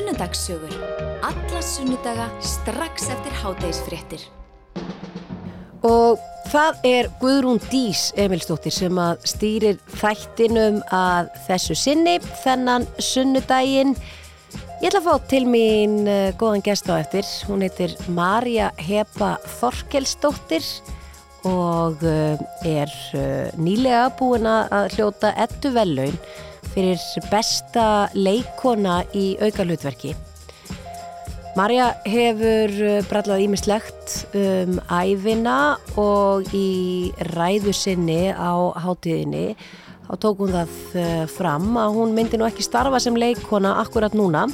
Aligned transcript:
Sunnudagssögur. 0.00 0.72
Alla 1.22 1.60
sunnudaga 1.62 2.30
strax 2.40 3.10
eftir 3.12 3.34
hádægisfréttir. 3.42 4.22
Og 5.84 6.16
það 6.48 6.86
er 6.88 7.10
Guðrún 7.20 7.60
Dís 7.68 8.06
Emilstóttir 8.16 8.72
sem 8.72 8.96
að 8.96 9.26
stýrir 9.28 9.76
þættinum 10.00 10.80
að 10.88 11.28
þessu 11.50 11.76
sinni 11.76 12.16
þennan 12.40 12.88
sunnudaginn. 12.96 13.92
Ég 14.80 14.88
ætla 14.88 15.02
að 15.02 15.08
fá 15.10 15.28
til 15.34 15.44
mín 15.44 16.00
uh, 16.08 16.32
góðan 16.40 16.64
gest 16.64 16.88
á 16.88 16.96
eftir. 16.96 17.28
Hún 17.50 17.60
heitir 17.66 17.92
Marja 18.08 18.72
Hepa 18.80 19.34
Þorkelsdóttir 19.60 20.64
og 21.44 22.00
uh, 22.00 22.40
er 22.64 22.88
uh, 22.88 23.52
nýlega 23.60 24.08
búin 24.16 24.48
að 24.48 24.94
hljóta 24.96 25.36
ettu 25.36 25.76
vellaun 25.76 26.16
fyrir 26.80 27.28
besta 27.28 28.08
leikona 28.16 29.02
í 29.12 29.34
auka 29.42 29.66
hlutverki. 29.66 30.14
Marja 31.58 31.90
hefur 32.08 32.72
brallað 33.10 33.42
ímislegt 33.44 34.14
um 34.38 34.78
æfina 34.88 35.76
og 36.00 36.48
í 36.56 37.10
ræðu 37.34 37.74
sinni 37.76 38.30
á 38.32 38.54
hátíðinni 38.80 39.56
þá 40.06 40.14
tók 40.24 40.40
hún 40.40 40.54
það 40.54 40.72
uh, 41.02 41.24
fram 41.28 41.68
að 41.82 41.98
hún 41.98 42.16
myndi 42.16 42.40
nú 42.40 42.48
ekki 42.48 42.64
starfa 42.64 43.02
sem 43.02 43.18
leikona 43.18 43.76
akkurat 43.82 44.16
núna, 44.16 44.46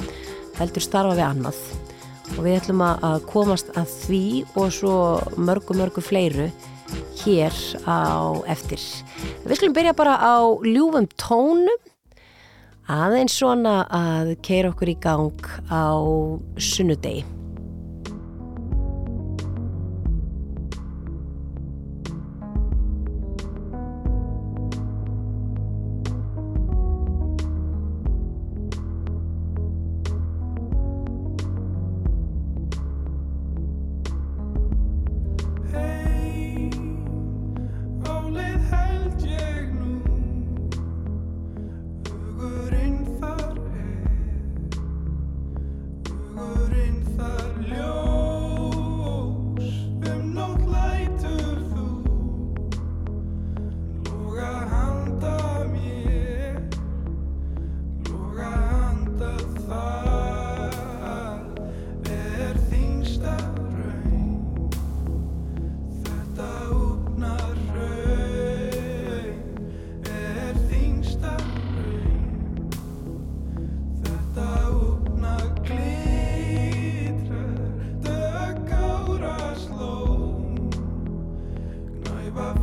heldur 0.59 0.83
starfa 0.83 1.15
við 1.15 1.27
annað. 1.29 1.61
Og 2.35 2.43
við 2.43 2.59
ætlum 2.59 2.83
að 2.83 3.21
komast 3.29 3.71
að 3.79 3.93
því 4.03 4.23
og 4.57 4.73
svo 4.75 4.95
mörgu 5.39 5.77
mörgu 5.79 6.03
fleiru 6.03 6.49
hér 7.23 7.55
á 7.87 8.35
eftir. 8.51 8.81
Við 9.45 9.61
skulum 9.61 9.77
byrja 9.77 9.95
bara 9.95 10.17
á 10.19 10.43
ljúfum 10.65 11.07
tónum 11.15 11.87
aðeins 12.87 13.35
svona 13.35 13.81
að 13.91 14.37
keira 14.45 14.71
okkur 14.71 14.93
í 14.93 14.97
gang 15.03 15.49
á 15.67 15.91
sunnudegi. 16.55 17.25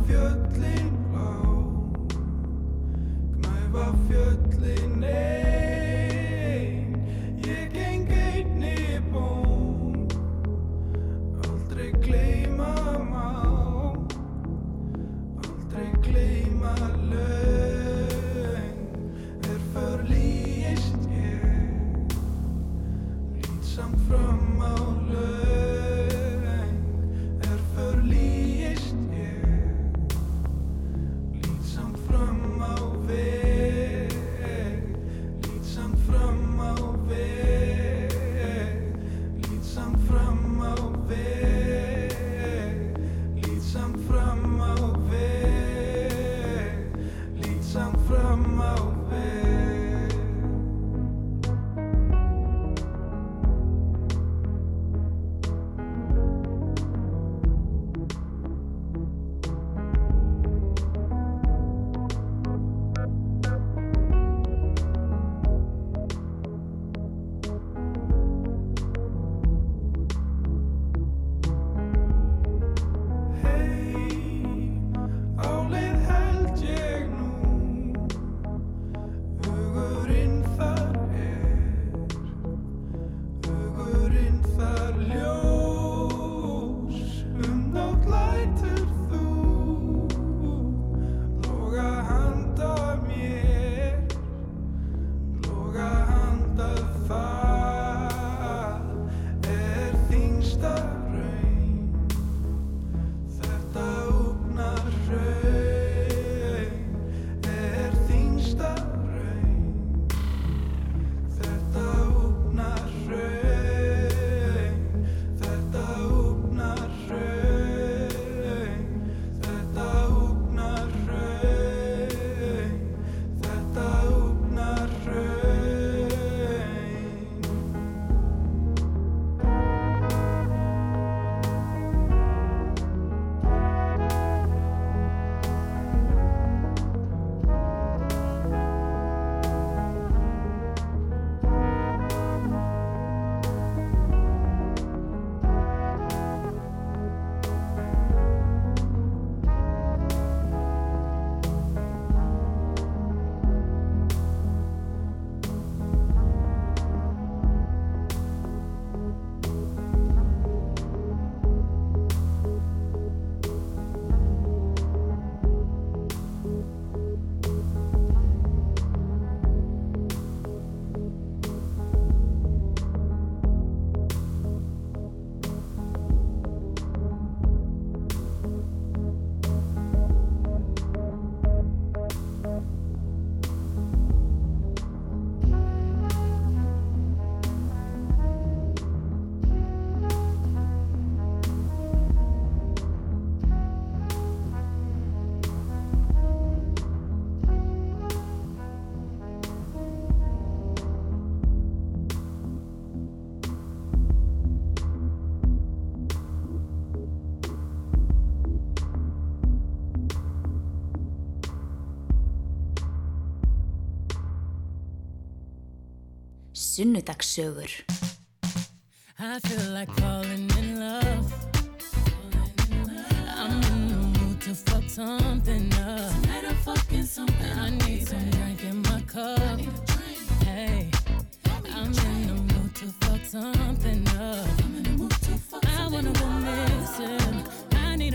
fjöldin 0.07 0.84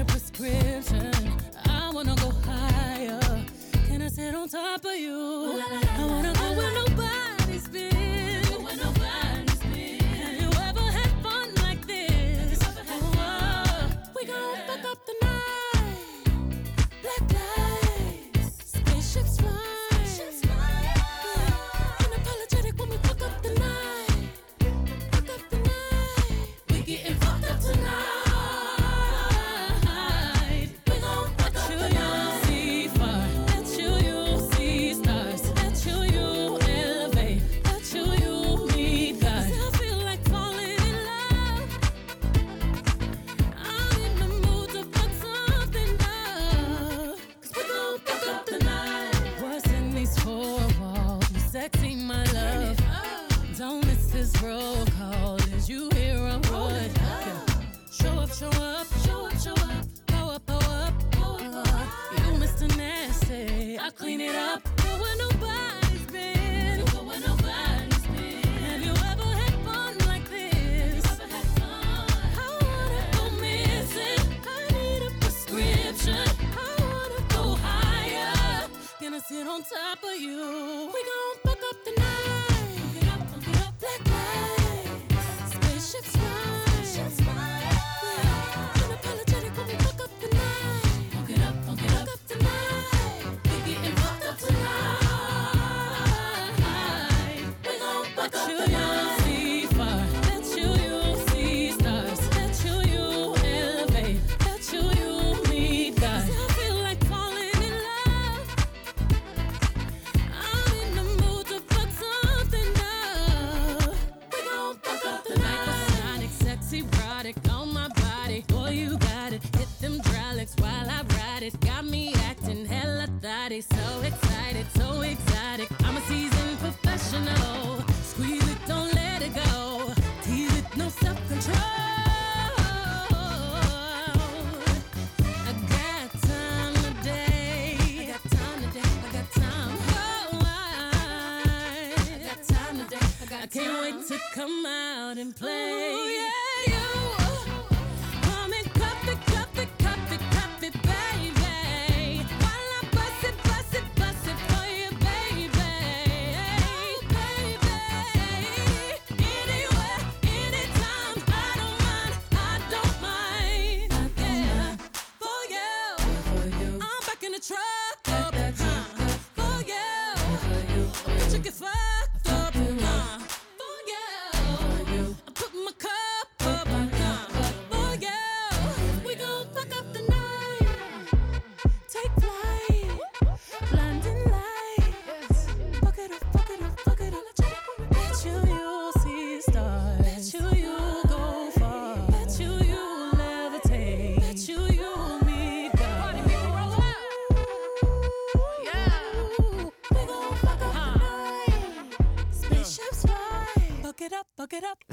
prescription. 0.05 1.13
I 1.67 1.91
wanna 1.93 2.15
go 2.17 2.31
higher. 2.45 3.21
Can 3.87 4.03
I 4.03 4.09
sit 4.09 4.35
on 4.35 4.49
top 4.49 4.85
of 4.85 4.97
you? 4.97 5.63
I 5.99 6.05
wanna 6.05 6.40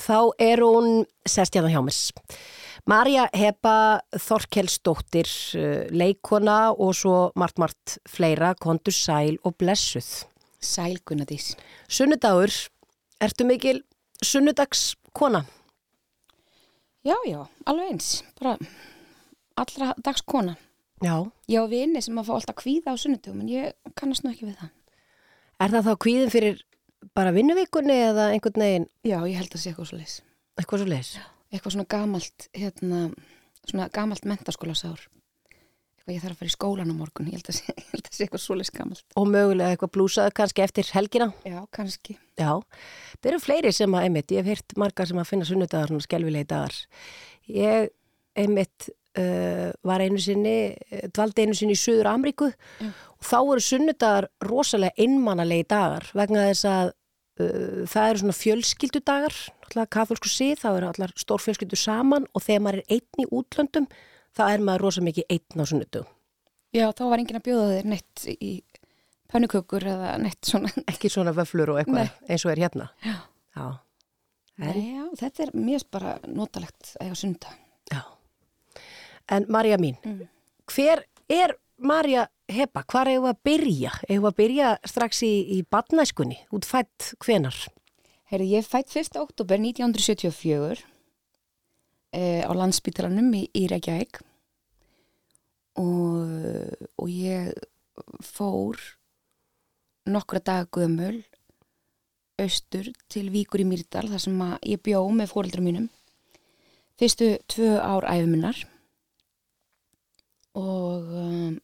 Þá 0.08 0.20
er 0.40 0.64
hún 0.64 1.04
sest 1.28 1.58
hérna 1.58 1.72
hjá 1.74 1.82
mér. 1.84 1.98
Marja 2.88 3.26
Heba 3.36 4.00
Þorkelsdóttir, 4.16 5.28
uh, 5.60 5.84
leikona 5.92 6.72
og 6.72 6.94
svo 6.96 7.16
margt 7.36 7.60
margt 7.60 7.98
fleira, 8.08 8.54
kontur 8.56 8.96
sæl 8.96 9.36
og 9.44 9.58
blessuð. 9.60 10.24
Sæl 10.64 11.02
Gunnadís. 11.04 11.52
Sunnudagur, 11.92 12.54
ertu 13.20 13.44
mikil 13.46 13.84
sunnudagskona? 14.24 15.44
Já, 17.04 17.16
já, 17.28 17.44
alveg 17.68 17.92
eins. 17.92 18.24
Bara 18.40 18.56
allra 19.60 19.94
dags 20.04 20.24
kona. 20.24 20.56
Já. 21.04 21.28
Ég 21.52 21.62
á 21.62 21.66
vini 21.70 22.02
sem 22.02 22.18
að 22.18 22.30
fá 22.30 22.34
alltaf 22.38 22.58
kvíða 22.64 22.96
á 22.96 23.00
sunnudugum 23.00 23.44
en 23.44 23.52
ég 23.52 23.94
kannast 24.00 24.24
nú 24.24 24.32
ekki 24.32 24.48
við 24.48 24.58
það. 24.62 24.72
Er 25.62 25.74
það 25.74 25.88
þá 25.88 25.94
kvíðin 26.04 26.34
fyrir 26.34 26.64
bara 27.18 27.34
vinnuvikunni 27.36 27.96
eða 28.10 28.30
einhvern 28.34 28.64
veginn 28.64 28.88
Já, 29.06 29.20
ég 29.28 29.38
held 29.40 29.54
að 29.54 29.62
sé 29.64 29.72
eitthvað 29.72 29.92
svo 29.92 30.00
leis. 30.00 30.16
eitthvað 30.60 30.82
svo 30.84 30.90
leis? 30.90 31.12
Eitthvað 31.52 31.76
svona 31.78 31.88
gamalt, 31.94 32.48
hérna, 32.58 33.04
svona 33.68 33.88
gamalt 33.96 34.26
mentaskólasár. 34.28 35.06
Eitthvað 35.98 36.16
ég 36.18 36.24
þarf 36.24 36.36
að 36.36 36.42
fara 36.42 36.52
í 36.52 36.56
skólan 36.56 36.92
á 36.92 36.96
morgun. 36.98 37.30
Ég 37.32 37.38
held 37.40 37.52
að 37.52 37.58
sé, 37.60 37.74
ég 37.80 37.88
held 37.94 38.10
að 38.10 38.18
sé 38.18 38.26
eitthvað 38.26 38.44
svo 38.44 38.58
leis 38.60 38.72
gamalt. 38.76 39.04
Og 39.20 39.30
mögulega 39.32 39.76
eitthvað 39.76 39.94
blúsað 39.96 40.34
kannski 40.36 40.66
eftir 40.66 40.90
helgina? 40.98 41.30
Já, 41.48 41.62
kannski. 41.76 42.18
Já, 42.40 42.52
það 43.22 43.32
eru 43.32 43.40
fleiri 43.46 43.72
sem 43.76 43.96
að 43.98 44.08
einmitt, 44.10 44.34
ég 44.36 44.44
hef 44.44 44.52
heyrt 44.58 44.78
marga 44.84 45.08
sem 45.08 45.22
að 45.22 45.30
finna 45.32 45.48
sunnudagar 45.48 45.96
og 45.96 46.04
skelvilegi 46.06 46.50
dagar. 46.52 46.76
Ég 47.48 47.90
einmitt 48.38 48.90
uh, 49.18 49.72
var 49.88 50.04
einu 50.04 50.20
sinni, 50.22 50.58
dvaldi 51.16 51.48
einu 51.48 51.56
sinni 51.58 51.74
í 51.74 51.80
Suður 51.80 52.12
Amríku 52.12 52.52
og 53.18 53.26
þá 53.26 53.38
eru 53.42 53.64
sunnudagar 53.66 54.28
rosalega 54.46 54.94
einmannalegi 55.04 55.68
dagar 55.70 56.06
vegna 56.18 56.48
þess 56.50 56.66
að 56.70 56.92
uh, 56.92 57.86
það 57.90 58.10
eru 58.12 58.22
svona 58.24 58.38
fjölskyldudagar, 58.42 59.36
náttúrulega 59.64 59.94
katholsku 59.98 60.30
síð, 60.32 60.60
þá 60.62 60.70
eru 60.78 60.92
allar 60.92 61.14
stórfjölskyldu 61.18 61.80
saman 61.82 62.28
og 62.34 62.46
þegar 62.46 62.62
maður 62.68 62.84
er 62.84 62.98
einn 62.98 63.24
í 63.26 63.30
útlöndum 63.40 63.88
þá 64.38 64.44
er 64.54 64.62
maður 64.68 64.86
rosalega 64.88 65.10
mikið 65.12 65.32
einn 65.34 65.62
á 65.62 65.66
sunnudum. 65.72 66.08
Já, 66.76 66.86
þá 66.94 67.04
var 67.10 67.22
enginn 67.24 67.40
að 67.40 67.46
bjóða 67.48 67.68
þér 67.74 67.86
neitt 67.94 68.26
í 68.38 68.52
pönnukökur 69.32 69.86
eða 69.88 70.14
neitt 70.22 70.46
svona. 70.46 70.70
Ekki 70.92 71.10
svona 71.12 71.34
vöflur 71.36 71.74
og 71.74 71.80
eitthvað 71.82 72.06
Nei. 72.06 72.28
eins 72.30 72.46
og 72.46 72.52
er 72.54 72.62
hérna. 72.62 72.90
Já. 73.04 73.16
Já. 73.58 73.68
Nei, 74.58 74.74
já, 74.98 75.04
þetta 75.20 75.44
er 75.46 75.52
mjög 75.54 75.84
bara 75.94 76.12
notalegt 76.34 76.94
að 76.98 77.08
eiga 77.08 77.18
sunda. 77.20 77.52
já. 77.94 78.00
En 79.30 79.46
Marja 79.52 79.78
mín, 79.78 79.98
Mm. 80.06 80.28
hver 80.72 81.04
er 81.30 81.54
Marja 81.78 82.28
Heba? 82.50 82.84
Hvar 82.90 83.10
eigum 83.12 83.28
við 83.28 83.34
að 83.34 83.42
byrja? 83.46 83.92
Eigum 84.08 84.24
við 84.24 84.30
að 84.32 84.38
byrja 84.42 84.70
strax 84.88 85.24
í, 85.26 85.34
í 85.58 85.64
badnæskunni, 85.70 86.40
útfætt 86.56 87.12
hvenar? 87.24 87.58
Herri, 88.32 88.50
ég 88.52 88.64
er 88.64 88.68
fætt 88.68 88.92
1. 88.92 89.20
oktober 89.22 89.60
1974 89.62 90.82
eh, 92.18 92.44
á 92.44 92.52
landsbítalanum 92.52 93.30
í, 93.38 93.46
í 93.56 93.68
Reykjavík 93.72 94.20
og, 95.78 96.74
og 96.98 97.12
ég 97.12 97.54
fór 98.26 98.82
nokkra 100.10 100.42
daga 100.42 100.68
gömul 100.74 101.22
austur 102.42 102.90
til 103.12 103.30
Víkur 103.34 103.64
í 103.64 103.68
Mýrdal 103.68 104.08
þar 104.10 104.24
sem 104.24 104.42
ég 104.66 104.82
bjó 104.84 105.04
með 105.14 105.32
fóreldra 105.34 105.64
mínum 105.64 105.88
fyrstu 106.98 107.36
tvö 107.50 107.78
ár 107.80 108.08
æfuminnar 108.10 108.64
og 110.58 111.14
um, 111.14 111.58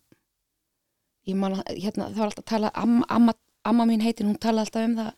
man 1.32 1.56
hérna, 1.70 2.10
það 2.12 2.20
var 2.20 2.30
alltaf 2.30 2.44
að 2.44 2.50
tala 2.52 2.72
amma, 2.76 3.06
amma, 3.12 3.36
amma 3.68 3.88
mín 3.88 4.04
heitin, 4.04 4.28
hún 4.28 4.40
tala 4.42 4.64
alltaf 4.66 4.88
um 4.88 4.96
það. 4.98 5.14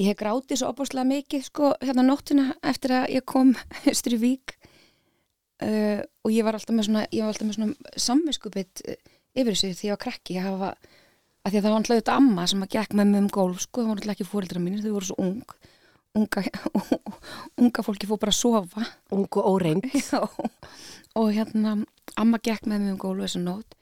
Ég 0.00 0.08
hef 0.08 0.18
grátið 0.18 0.60
svo 0.60 0.70
opáslega 0.72 1.06
mikið 1.06 1.44
sko 1.44 1.72
hérna 1.82 2.04
nóttina 2.06 2.46
eftir 2.66 2.94
að 2.96 3.10
ég 3.16 3.26
kom 3.28 3.52
austur 3.90 4.16
í 4.16 4.20
vík. 4.22 4.56
Uh, 5.60 6.00
og 6.24 6.32
ég 6.32 6.46
var 6.46 6.56
alltaf 6.56 6.74
með 6.74 6.88
svona, 6.88 7.04
ég 7.12 7.22
var 7.22 7.34
alltaf 7.34 7.46
með 7.46 7.58
svona 7.58 7.96
samviskupið 8.06 8.82
yfir 9.36 9.52
þessu 9.52 9.74
því 9.76 9.90
ég 9.90 9.94
var 9.94 10.02
krakki. 10.06 10.38
Ég 10.38 10.46
hafa, 10.48 10.70
að 11.44 11.52
því 11.52 11.60
að 11.60 11.66
það 11.66 11.70
var 11.70 11.80
alltaf 11.80 11.96
auðvitað 11.96 12.22
amma 12.22 12.46
sem 12.50 12.64
að 12.64 12.72
gekk 12.76 12.96
með 12.96 13.12
mig 13.12 13.22
um 13.22 13.32
gólf 13.36 13.66
sko, 13.66 13.82
það 13.82 13.90
voru 13.92 14.02
alltaf 14.02 14.14
ekki 14.16 14.30
fóreldra 14.30 14.62
mínir, 14.64 14.82
þau 14.86 14.94
voru 14.96 15.10
svo 15.10 15.18
ung. 15.26 15.58
Unga, 16.18 16.42
unga 17.62 17.84
fólki 17.86 18.08
fór 18.10 18.18
bara 18.18 18.32
að 18.34 18.40
sofa. 18.40 18.86
Ung 19.14 19.28
og 19.28 19.52
óreind. 19.52 19.84
Já, 20.10 20.24
og 21.20 21.28
hérna 21.36 21.76
amma 22.18 22.40
gekk 22.42 22.66
með 22.66 22.86
mig 22.86 22.96
um 22.96 23.02
gólf 23.04 23.28
þessu 23.28 23.44
nót 23.44 23.76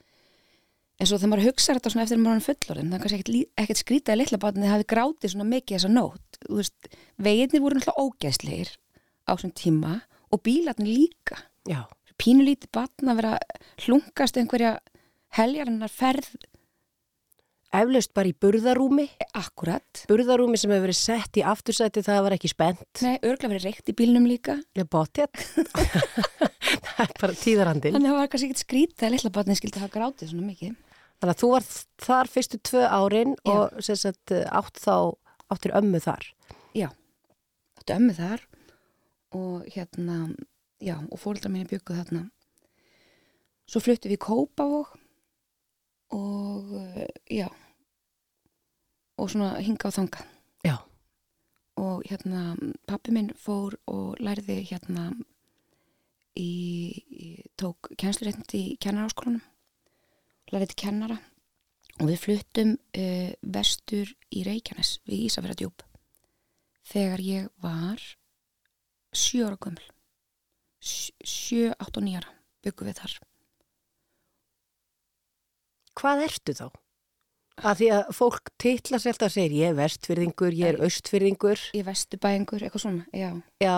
en 0.99 1.07
svo 1.07 1.17
þegar 1.19 1.31
maður 1.31 1.47
hugsa 1.49 1.75
þetta 1.77 1.91
svona 1.93 2.05
eftir 2.05 2.19
að 2.19 2.23
maður 2.25 2.41
er 2.41 2.45
fullorinn 2.49 2.89
það 2.91 2.97
er 2.97 3.03
kannski 3.05 3.19
ekkert, 3.19 3.53
ekkert 3.63 3.81
skrítið 3.83 4.13
að 4.13 4.19
litla 4.21 4.41
bátni 4.43 4.71
hafi 4.71 4.87
grátið 4.93 5.33
svona 5.33 5.49
mikið 5.53 5.77
þessa 5.77 5.93
nót 5.93 6.39
Þú 6.43 6.59
veist, 6.59 6.89
veginir 7.19 7.63
voru 7.63 7.79
náttúrulega 7.79 8.03
ógæslegir 8.05 8.69
á 9.27 9.31
þessum 9.35 9.55
tíma 9.59 9.95
og 10.29 10.43
bílarnir 10.45 10.91
líka 10.91 11.39
Já. 11.67 11.81
pínulítið 12.19 12.71
batn 12.75 13.11
að 13.11 13.19
vera 13.21 13.33
hlunkast 13.85 14.39
einhverja 14.39 14.77
heljarinnar 15.39 15.91
ferð 15.93 16.31
Eflaust 17.69 18.15
bara 18.17 18.31
í 18.31 18.33
burðarúmi. 18.33 19.03
akkurat 19.37 19.99
Burðarúmi 20.09 20.57
sem 20.57 20.71
hefur 20.73 20.87
verið 20.87 20.97
sett 20.97 21.37
í 21.37 21.43
aftursæti 21.45 22.01
það 22.01 22.23
var 22.25 22.33
ekki 22.33 22.49
spennt. 22.49 23.03
Nei, 23.05 23.19
örglega 23.21 23.51
verið 23.51 23.67
reykt 23.67 23.91
í 23.91 23.95
bílnum 23.99 24.25
líka 24.25 24.55
Ég 24.73 24.87
bóttið. 24.89 25.29
það 26.95 27.03
er 27.05 27.13
bara 27.21 27.37
tíðarandinn. 27.37 27.93
þannig 27.93 28.09
að 28.09 28.15
það 28.15 28.21
var 28.23 28.31
kannski 28.33 28.49
ekkert 28.49 28.63
skrítið 28.65 29.05
að 29.05 29.13
litla 29.15 29.31
batni 29.37 29.59
skildi 29.59 29.83
hafa 29.83 29.93
grátið 29.99 30.31
svona 30.31 30.47
mikið 30.49 30.73
Þannig 31.19 31.33
að 31.35 31.41
þú 31.41 31.49
var 31.51 31.65
þar 32.05 32.29
fyrstu 32.31 32.59
tvö 32.63 32.83
árin 32.87 33.33
Já. 33.43 33.51
og 33.51 33.81
sagt 33.83 34.31
átt 34.31 34.79
þá, 34.79 34.95
áttir 35.51 35.73
ömmu 35.75 35.99
þar. 35.99 36.23
já, 36.77 36.89
áttu 37.79 37.93
ömmu 37.97 38.13
þar 38.15 38.45
og 39.35 39.65
hérna 39.73 40.35
já, 40.79 40.95
og 41.11 41.19
fóreldrar 41.19 41.51
minni 41.51 41.67
bygguð 41.67 41.99
þarna 41.99 42.21
svo 43.69 43.81
fluttu 43.83 44.09
við 44.09 44.17
í 44.17 44.23
Kópavog 44.23 44.93
og 46.15 46.71
eh, 46.95 47.09
já 47.29 47.49
og 49.19 49.29
svona 49.29 49.59
hinga 49.59 49.91
á 49.91 49.97
þanga 49.99 50.23
Já. 50.63 50.75
og 51.77 52.03
hérna 52.07 52.55
pappi 52.87 53.11
minn 53.11 53.33
fór 53.35 53.75
og 53.91 54.15
lærði 54.23 54.61
hérna 54.71 55.09
í, 56.39 56.49
í 57.11 57.27
tók 57.59 57.91
kennsluréttindi 57.99 58.61
í 58.63 58.77
kennaraháskólanum 58.81 59.43
lærði 60.53 60.69
til 60.73 60.79
kennara 60.85 61.17
og 61.99 62.07
við 62.09 62.21
fluttum 62.23 62.75
uh, 62.97 63.31
vestur 63.43 64.11
í 64.31 64.43
Reykjanes 64.47 64.95
við 65.09 65.25
Ísafjörðardjúp 65.29 65.83
þegar 66.89 67.23
ég 67.25 67.49
var 67.63 68.03
sjö 69.13 69.47
ára 69.49 69.59
gömul 69.61 69.87
Sj- 70.79 71.25
sjö, 71.27 71.73
átt 71.75 71.97
og 71.99 72.05
nýjara 72.05 72.31
byggum 72.63 72.87
við 72.87 73.01
þar 73.01 73.17
Hvað 75.99 76.21
ertu 76.29 76.53
þá? 76.55 76.67
Að 77.59 77.79
því 77.81 77.87
að 77.91 78.11
fólk 78.15 78.51
titla 78.63 78.99
sér 79.03 79.11
alltaf 79.17 79.27
að 79.27 79.33
segja 79.35 79.57
ég 79.59 79.71
er 79.73 79.75
vestfyrðingur, 79.75 80.53
ég 80.55 80.69
er 80.69 80.77
austfyrðingur. 80.85 81.63
í 81.75 81.81
vestubæingur, 81.83 82.63
eitthvað 82.63 82.83
svona, 82.85 83.03
já 83.11 83.33
Já. 83.59 83.73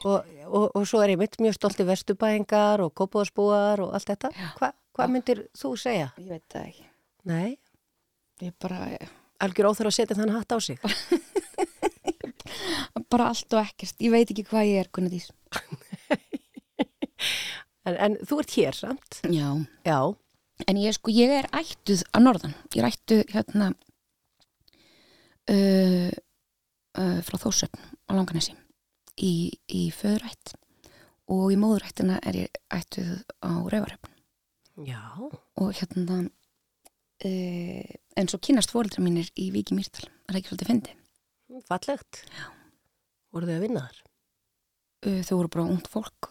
Og, 0.00 0.30
og, 0.48 0.64
og 0.74 0.86
svo 0.88 1.02
er 1.04 1.12
ég 1.12 1.20
mitt 1.20 1.36
mjög 1.38 1.54
stolti 1.58 1.84
vesturbæingar 1.86 2.80
og 2.82 2.90
kópáðsbúar 2.98 3.82
og 3.84 3.92
allt 3.94 4.08
þetta. 4.10 4.30
Já. 4.34 4.48
Hva, 4.58 4.72
hvað 5.00 5.12
myndir 5.16 5.38
þú 5.58 5.72
segja? 5.80 6.08
ég 6.20 6.28
veit 6.30 6.46
það 6.52 6.68
ekki 6.70 6.86
Nei, 7.30 7.50
ég 8.40 8.54
bara, 8.62 8.78
algjör 9.44 9.68
óþur 9.72 9.90
að 9.90 9.96
setja 9.98 10.16
þann 10.16 10.30
hatt 10.32 10.54
á 10.56 10.58
sig. 10.64 10.78
bara 13.12 13.26
allt 13.32 13.52
og 13.56 13.60
ekkert, 13.64 13.96
ég 14.00 14.12
veit 14.14 14.30
ekki 14.32 14.44
hvað 14.48 14.68
ég 14.70 14.76
er 14.84 14.88
Gunnar 14.94 15.12
Dís 15.12 15.28
En, 17.88 17.94
en 17.96 18.16
þú 18.28 18.34
ert 18.42 18.52
hér 18.58 18.76
samt? 18.76 19.22
já, 19.32 19.46
Já. 19.88 19.98
En 20.68 20.76
ég 20.76 20.92
sko, 20.92 21.08
ég 21.16 21.30
er 21.32 21.46
ættuð 21.56 22.02
að 22.12 22.24
norðan. 22.26 22.52
Ég 22.76 22.82
er 22.82 22.88
ættuð 22.90 23.22
hérna 23.32 23.70
uh, 25.50 26.10
uh, 27.00 27.20
frá 27.24 27.36
Þórsöfn 27.40 27.80
á 27.80 28.12
Langanesi 28.12 28.52
í, 29.16 29.48
í 29.72 29.86
föðurætt 29.96 30.52
og 31.32 31.46
í 31.54 31.56
móðurættina 31.60 32.18
er 32.28 32.42
ég 32.44 32.60
ættuð 32.76 33.22
á 33.40 33.50
Rauvaröfn 33.72 34.09
Já. 34.86 35.02
og 35.56 35.72
hérna 35.76 36.22
uh, 37.24 37.90
en 38.16 38.28
svo 38.30 38.40
kynast 38.40 38.72
fóreldra 38.72 39.02
mínir 39.04 39.28
í. 39.36 39.50
Það 39.50 40.06
er 40.30 40.38
ekki 40.38 40.52
svolítið 40.52 40.70
fyndi. 40.70 40.94
Fallegt. 41.68 42.22
Já. 42.30 42.46
Voru 43.30 43.48
þau 43.48 43.56
að 43.56 43.64
vinna 43.66 43.82
þar? 43.86 43.98
Uh, 45.06 45.20
þau 45.26 45.34
voru 45.36 45.52
bara 45.56 45.66
ungt 45.74 45.90
fólk 45.90 46.30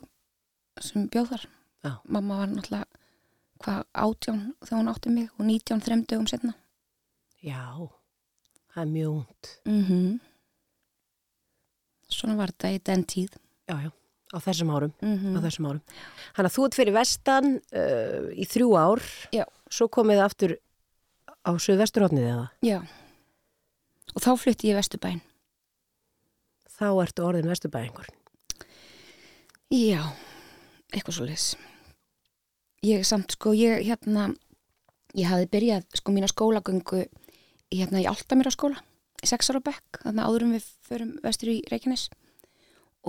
sem 0.79 1.09
bjóð 1.11 1.33
þar. 1.33 1.45
Já. 1.85 1.93
Mamma 2.07 2.41
var 2.41 2.51
náttúrulega 2.51 2.87
hvað 3.59 3.85
átján 3.91 4.41
þegar 4.63 4.79
hún 4.79 4.91
átti 4.93 5.13
mig 5.13 5.29
og 5.35 5.47
nítján 5.47 5.83
þrem 5.83 6.03
dögum 6.07 6.27
setna. 6.31 6.55
Já. 7.43 7.63
Það 8.73 8.81
er 8.83 8.91
mjög 8.95 9.21
út. 9.21 9.53
Mm 9.65 10.19
Svona 12.09 12.35
var 12.39 12.49
þetta 12.49 12.71
í 12.73 12.79
den 12.89 13.03
tíð. 13.05 13.35
Já, 13.69 13.75
já. 13.85 13.91
Á 14.29 14.37
þessum 14.37 14.69
árum. 14.69 14.93
Mm 15.01 15.37
Á 15.37 15.39
þessum 15.45 15.69
árum. 15.69 15.81
Þannig 16.35 16.49
að 16.49 16.55
þú 16.55 16.65
ert 16.67 16.77
fyrir 16.77 16.97
vestan 16.97 17.47
uh, 17.57 18.27
í 18.33 18.45
þrjú 18.45 18.69
ár. 18.77 19.01
Já. 19.33 19.45
Svo 19.69 19.89
komið 19.89 20.21
aftur 20.25 20.57
á 21.45 21.51
söðvesturhóttnið 21.57 22.29
eða? 22.29 22.45
Já. 22.65 22.79
Og 24.15 24.21
þá 24.21 24.31
flutti 24.37 24.69
ég 24.69 24.77
Vesturbæn. 24.77 25.21
Þá 26.79 26.87
ertu 27.03 27.25
orðin 27.27 27.49
vesturbæðingur. 27.49 28.07
Já, 29.69 29.99
eitthvað 30.95 31.17
svo 31.17 31.25
leis. 31.27 31.47
Ég 32.85 33.03
samt 33.05 33.35
sko, 33.35 33.51
ég 33.53 33.83
hérna, 33.83 34.29
ég 35.11 35.27
hafði 35.27 35.49
byrjað 35.51 35.99
sko 35.99 36.13
mína 36.15 36.29
skólagöngu 36.31 37.03
hérna 37.69 38.01
í 38.01 38.07
Altamira 38.09 38.53
skóla, 38.55 38.79
í 39.21 39.27
sex 39.29 39.51
ára 39.51 39.61
bekk, 39.61 39.99
þannig 40.05 40.23
að 40.23 40.29
áðurum 40.31 40.55
við 40.55 40.69
förum 40.87 41.11
vestur 41.25 41.51
í 41.51 41.57
Reykjanes 41.69 42.07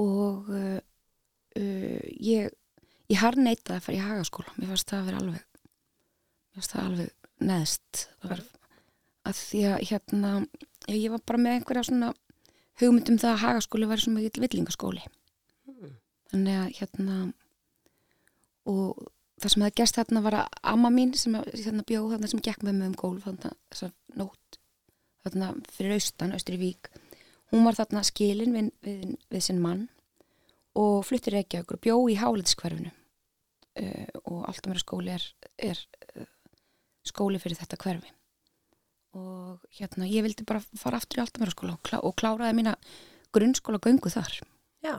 og 0.00 0.50
uh, 0.50 0.80
uh, 1.58 2.00
ég, 2.20 2.50
ég 3.10 3.22
har 3.22 3.38
neitað 3.38 3.76
að 3.76 3.84
fara 3.86 3.98
í 3.98 4.04
hagaskóla, 4.04 4.56
mér 4.56 4.72
fannst 4.72 4.90
það 4.92 5.00
að 5.00 5.10
vera 5.10 5.22
alveg, 5.24 5.44
mér 5.60 6.60
fannst 6.60 6.74
það 6.74 6.88
alveg 6.88 7.14
neðst, 7.50 8.02
það 8.20 8.34
var 8.34 8.42
að 9.30 9.38
því 9.40 9.62
að 9.68 9.86
hérna, 9.90 10.32
ég, 10.88 11.06
var 11.12 11.24
bara 11.28 11.42
með 11.44 11.56
einhverja 11.58 11.86
svona 11.88 12.12
hugmyndum 12.80 13.20
það 13.20 13.34
að 13.34 13.42
hagaskóli 13.44 13.88
væri 13.90 14.04
svona 14.04 14.20
mikill 14.20 14.44
villingaskóli. 14.44 15.02
Þannig 16.30 16.56
að 16.60 16.76
hérna 16.78 17.16
og 18.70 19.00
það 19.40 19.52
sem 19.52 19.64
hefði 19.64 19.76
gerst 19.80 19.98
þarna 19.98 20.22
var 20.24 20.36
að 20.42 20.58
amma 20.72 20.90
mín 20.94 21.12
sem 21.16 21.36
hérna 21.36 21.84
bjóð 21.88 22.14
þarna 22.14 22.30
sem 22.30 22.42
gekk 22.44 22.64
með 22.66 22.76
mig 22.76 22.90
um 22.90 22.98
gólf 23.00 23.26
þarna 23.26 23.52
þessa 23.72 23.90
nótt 24.20 24.58
þarna 25.24 25.52
fyrir 25.72 25.96
austan, 25.96 26.34
austur 26.36 26.56
í 26.56 26.60
vík 26.60 26.90
hún 27.52 27.64
var 27.66 27.78
þarna 27.78 28.04
skilin 28.06 28.54
við, 28.56 28.70
við, 28.84 29.16
við 29.32 29.46
sinn 29.46 29.62
mann 29.62 29.86
og 30.78 31.04
fluttir 31.06 31.38
ekki 31.40 31.62
okkur 31.62 31.80
bjó 31.82 31.96
í 32.10 32.18
hálitskverfinu 32.20 32.90
uh, 32.90 34.08
og 34.24 34.46
alltaf 34.46 34.70
mér 34.70 34.82
skóli 34.82 35.14
er, 35.16 35.26
er 35.58 35.82
uh, 36.16 36.28
skóli 37.06 37.40
fyrir 37.42 37.58
þetta 37.58 37.80
hverfi 37.80 38.14
og 39.18 39.58
hérna 39.74 40.06
ég 40.06 40.22
vildi 40.22 40.46
bara 40.46 40.62
fara 40.78 41.00
aftur 41.00 41.18
í 41.18 41.24
alltaf 41.24 41.42
mér 41.42 41.54
skóla 41.56 41.74
og, 41.74 41.82
klá, 41.82 41.98
og 41.98 42.14
kláraði 42.14 42.60
mína 42.60 42.76
grunnskóla 43.34 43.82
göngu 43.82 44.12
þar 44.12 44.38
Já. 44.80 44.96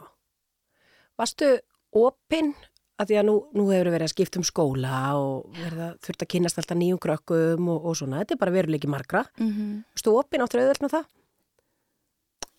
Varstu 1.17 1.55
opinn 1.97 2.53
að 3.01 3.09
því 3.09 3.17
að 3.17 3.27
nú, 3.27 3.35
nú 3.57 3.65
hefur 3.71 3.89
verið 3.95 4.07
að 4.07 4.13
skipta 4.13 4.39
um 4.39 4.45
skóla 4.45 4.97
og 5.17 5.55
verið 5.57 5.81
að 5.87 5.95
þurft 6.05 6.25
að 6.25 6.31
kynast 6.35 6.61
alltaf 6.61 6.77
nýjum 6.77 7.01
krökkum 7.01 7.71
og, 7.73 7.87
og 7.89 7.97
svona. 7.97 8.21
Þetta 8.21 8.35
er 8.35 8.41
bara 8.43 8.55
veruleiki 8.55 8.91
margra. 8.91 9.23
mm 9.39 9.49
-hmm. 9.49 9.71
Varstu 9.95 10.13
opinn 10.17 10.41
áttur 10.41 10.61
auðvöld 10.61 10.83
með 10.85 10.93
það? 10.95 11.05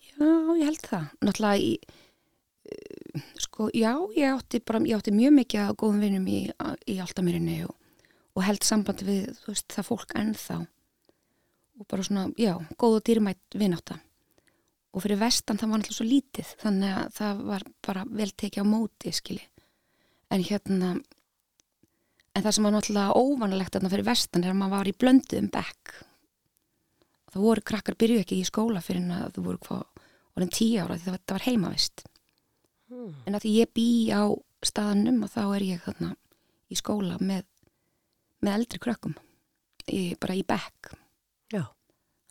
Já, 0.03 0.27
ég 0.59 0.65
held 0.65 0.83
það. 0.83 1.05
Náttúrulega 1.23 1.57
í, 1.57 1.71
eh, 2.71 3.02
sko, 3.37 3.69
já, 3.73 3.93
ég 4.15 4.29
átti 4.33 4.61
bara, 4.65 4.81
ég 4.87 4.97
átti 4.97 5.13
mjög 5.13 5.35
mikið 5.37 5.63
af 5.63 5.75
góðum 5.77 6.01
vinnum 6.01 6.27
í, 6.29 6.39
í 6.89 6.97
Altamirinni 7.03 7.59
og, 7.67 7.75
og 8.33 8.45
held 8.45 8.65
sambandi 8.65 9.07
við, 9.07 9.27
veist, 9.47 9.67
það 9.73 9.89
fólk 9.89 10.15
ennþá. 10.17 10.59
Og 11.81 11.89
bara 11.89 12.05
svona, 12.05 12.27
já, 12.37 12.55
góð 12.79 12.99
og 12.99 13.05
dýrmætt 13.07 13.57
vinnáta. 13.57 13.99
Og 14.93 15.01
fyrir 15.05 15.21
vestan 15.21 15.57
það 15.57 15.71
var 15.71 15.81
náttúrulega 15.81 15.97
svo 15.97 16.07
lítið, 16.09 16.53
þannig 16.61 16.95
að 16.99 17.11
það 17.17 17.43
var 17.49 17.67
bara 17.87 18.05
vel 18.09 18.29
tekið 18.29 18.65
á 18.65 18.65
móti, 18.69 19.13
skilji. 19.13 19.47
En 20.33 20.45
hérna, 20.45 20.93
en 22.33 22.45
það 22.45 22.55
sem 22.57 22.67
var 22.67 22.75
náttúrulega 22.77 23.17
óvanalegt 23.17 23.77
þarna 23.77 23.93
fyrir 23.93 24.09
vestan 24.09 24.45
er 24.45 24.53
að 24.53 24.59
maður 24.61 24.77
var 24.77 24.89
í 24.89 24.97
blönduðum 25.01 25.49
bekk. 25.53 25.95
Það 27.33 27.45
voru 27.47 27.65
krakkar 27.65 27.97
byrjuð 27.97 28.21
ekki 28.21 28.39
í 28.41 28.45
skóla 28.45 28.81
fyrir 28.85 29.01
en 29.01 29.15
að 29.17 29.37
þú 29.37 29.45
voru 29.47 29.61
hvað 29.65 29.85
orðin 30.33 30.53
tíu 30.53 30.81
ára 30.81 30.97
því 30.97 31.07
það 31.07 31.17
það 31.17 31.35
var 31.35 31.45
heimavist 31.47 32.03
Hmm. 32.93 33.13
en 33.25 33.35
að 33.37 33.45
því 33.47 33.51
ég 33.57 33.71
bý 33.73 33.87
á 34.13 34.23
staðanum 34.63 35.23
og 35.25 35.31
þá 35.33 35.41
er 35.57 35.63
ég 35.65 35.81
þarna 35.85 36.11
í 36.69 36.77
skóla 36.77 37.17
með, 37.19 37.43
með 38.45 38.57
eldri 38.59 38.79
krökkum 38.83 39.15
í, 39.89 40.13
bara 40.21 40.35
í 40.37 40.43
bekk 40.47 40.91
Já. 41.53 41.63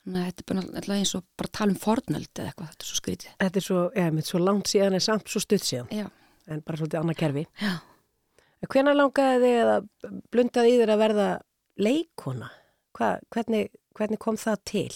þannig 0.05 0.21
að 0.23 0.27
þetta 0.29 0.45
er 0.45 0.49
bara 0.53 0.63
alltaf 0.63 0.95
eins 0.97 1.15
og 1.19 1.25
bara 1.41 1.53
tala 1.59 1.75
um 1.75 1.81
fornöld 1.83 2.31
eða 2.39 2.53
eitthvað, 2.53 2.71
þetta 2.73 2.87
er 2.87 2.91
svo 2.93 3.01
skrítið 3.01 3.35
Þetta 3.43 3.61
er 3.63 3.67
svo, 3.67 3.81
já, 3.99 4.07
mitt 4.15 4.31
svo 4.31 4.41
langt 4.43 4.71
síðan 4.73 4.97
er 4.99 5.05
samt 5.05 5.29
svo 5.33 5.43
stutt 5.43 5.67
síðan, 5.67 5.91
já, 5.93 6.07
en 6.47 6.63
bara 6.63 6.81
svolítið 6.81 7.01
annað 7.03 7.21
kerfi. 7.25 7.45
já, 7.61 7.73
Hvenær 8.73 8.95
langaði 8.95 9.41
þig 9.43 9.57
eða 9.59 9.77
blundaði 10.31 10.73
í 10.73 10.79
þér 10.79 10.95
að 10.95 11.01
verða 11.03 11.29
leikona? 11.83 12.51
Hva, 12.95 13.09
hvernig, 13.35 13.73
hvernig 13.99 14.21
kom 14.23 14.37
það 14.39 14.61
til? 14.71 14.93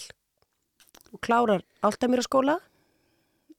Þú 1.09 1.19
klárar 1.27 1.65
Altamýra 1.87 2.23
skóla, 2.23 2.61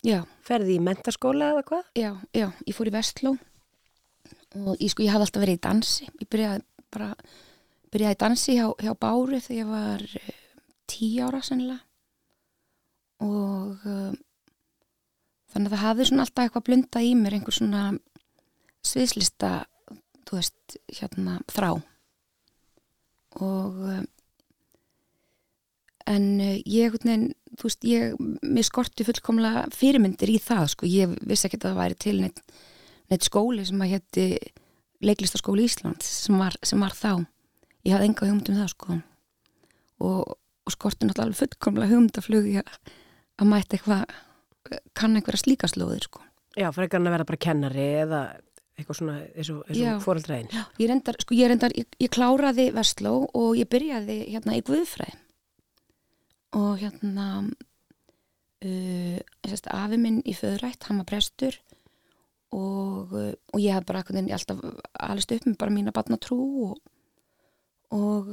já, 0.06 0.22
ferði 0.46 0.78
í 0.78 0.84
mentaskóla 0.84 1.54
eða 1.54 1.68
hvað? 1.70 1.86
já, 1.98 2.12
já 2.36 2.48
ég 2.66 2.76
fór 2.78 2.92
í 2.92 2.94
Vestló 2.94 3.38
og 4.58 4.82
ég 4.82 4.92
sko, 4.92 5.04
ég 5.06 5.14
hafði 5.14 5.28
alltaf 5.28 5.44
verið 5.44 5.58
í 5.58 5.64
dansi. 5.66 6.08
Ég 6.22 6.30
byrjaði 6.32 6.64
bara 6.94 7.10
byrjaði 7.94 8.18
í 8.18 8.22
dansi 8.24 8.56
hjá, 8.58 8.68
hjá 8.82 8.94
Báru 9.00 9.42
þegar 9.44 9.60
ég 9.60 9.72
var 9.72 10.06
uh, 10.06 10.32
tíu 10.90 11.28
ára 11.28 11.42
sennilega. 11.46 11.84
Og 13.26 13.88
uh, 13.88 14.14
þannig 15.54 15.72
að 15.72 15.76
það 15.76 15.84
hafði 15.86 16.10
svona 16.10 16.28
alltaf 16.28 16.46
eitthvað 16.46 16.68
blundað 16.70 17.08
í 17.08 17.14
mér 17.18 17.38
einhver 17.38 17.58
svona 17.58 17.84
sviðslista 18.86 19.52
þú 20.28 20.40
veist, 20.40 20.78
hérna 21.00 21.40
þrá. 21.52 21.72
Og 23.44 23.82
uh, 23.88 24.04
en 26.08 26.26
uh, 26.40 26.54
ég, 26.64 26.94
veginn, 26.96 27.32
þú 27.58 27.70
veist, 27.70 27.88
ég 27.88 28.18
mér 28.46 28.68
skorti 28.68 29.06
fullkomlega 29.08 29.66
fyrirmyndir 29.76 30.32
í 30.34 30.40
það 30.44 30.72
sko, 30.74 30.90
ég 30.90 31.16
vissi 31.28 31.48
ekki 31.50 31.60
að 31.62 31.70
það 31.70 31.82
væri 31.82 32.00
til 32.04 32.16
neitt, 32.24 32.42
neitt 33.12 33.28
skóli 33.28 33.66
sem 33.68 33.84
að 33.84 33.94
hétti 33.96 34.28
leiklistaskóli 35.06 35.68
Íslands 35.68 36.10
sem 36.26 36.38
var, 36.40 36.58
sem 36.66 36.82
var 36.82 36.96
þá. 36.98 37.26
Ég 37.86 37.96
hafði 37.96 38.10
enga 38.10 38.28
hugmynd 38.30 38.52
um 38.52 38.62
það 38.62 38.72
sko. 38.74 38.98
Og, 40.08 40.24
og 40.68 40.74
skorti 40.74 41.08
náttúrulega 41.08 41.42
fullkomlega 41.42 41.92
hugmyndaflug 41.94 42.50
í 42.50 42.58
að, 42.62 42.74
að 43.38 43.52
mæta 43.52 43.78
eitthvað 43.78 44.18
kann 44.98 45.16
einhverja 45.16 45.44
slíka 45.46 45.70
slóðir 45.72 46.10
sko. 46.10 46.24
Já, 46.58 46.72
frekar 46.74 47.00
hann 47.00 47.10
að 47.10 47.18
vera 47.18 47.28
bara 47.30 47.40
kennari 47.46 47.88
eða 48.02 48.22
eitthvað 48.78 49.00
svona 49.00 49.16
eins 49.26 49.50
og, 49.54 49.62
eins 49.66 49.78
Já. 50.54 50.64
ég 50.78 50.90
reyndar, 50.92 51.18
sko 51.22 51.38
ég 51.38 51.50
reyndar, 51.50 51.74
ég, 51.78 51.88
ég 52.02 52.12
kláraði 52.14 52.68
Vestló 52.76 53.14
og 53.26 53.56
ég 53.58 53.70
byrjaði 53.72 54.20
hérna 54.34 54.58
í 54.58 54.66
Guðfræði 54.66 55.16
og 56.56 56.78
hérna 56.80 57.28
uh, 57.44 59.18
sérst, 59.48 59.68
afi 59.72 59.98
minn 60.00 60.22
í 60.26 60.36
föðrætt, 60.38 60.88
hann 60.88 61.02
var 61.02 61.10
prestur 61.10 61.58
og, 62.56 63.12
uh, 63.12 63.34
og 63.54 63.60
ég 63.60 63.76
hef 63.76 63.88
bara 63.88 64.06
alltaf 64.08 64.62
alist 65.08 65.34
upp 65.36 65.50
með 65.50 65.60
bara 65.60 65.76
mína 65.76 65.96
batna 65.96 66.20
trú 66.22 66.40
og 66.70 66.78
og, 67.94 68.32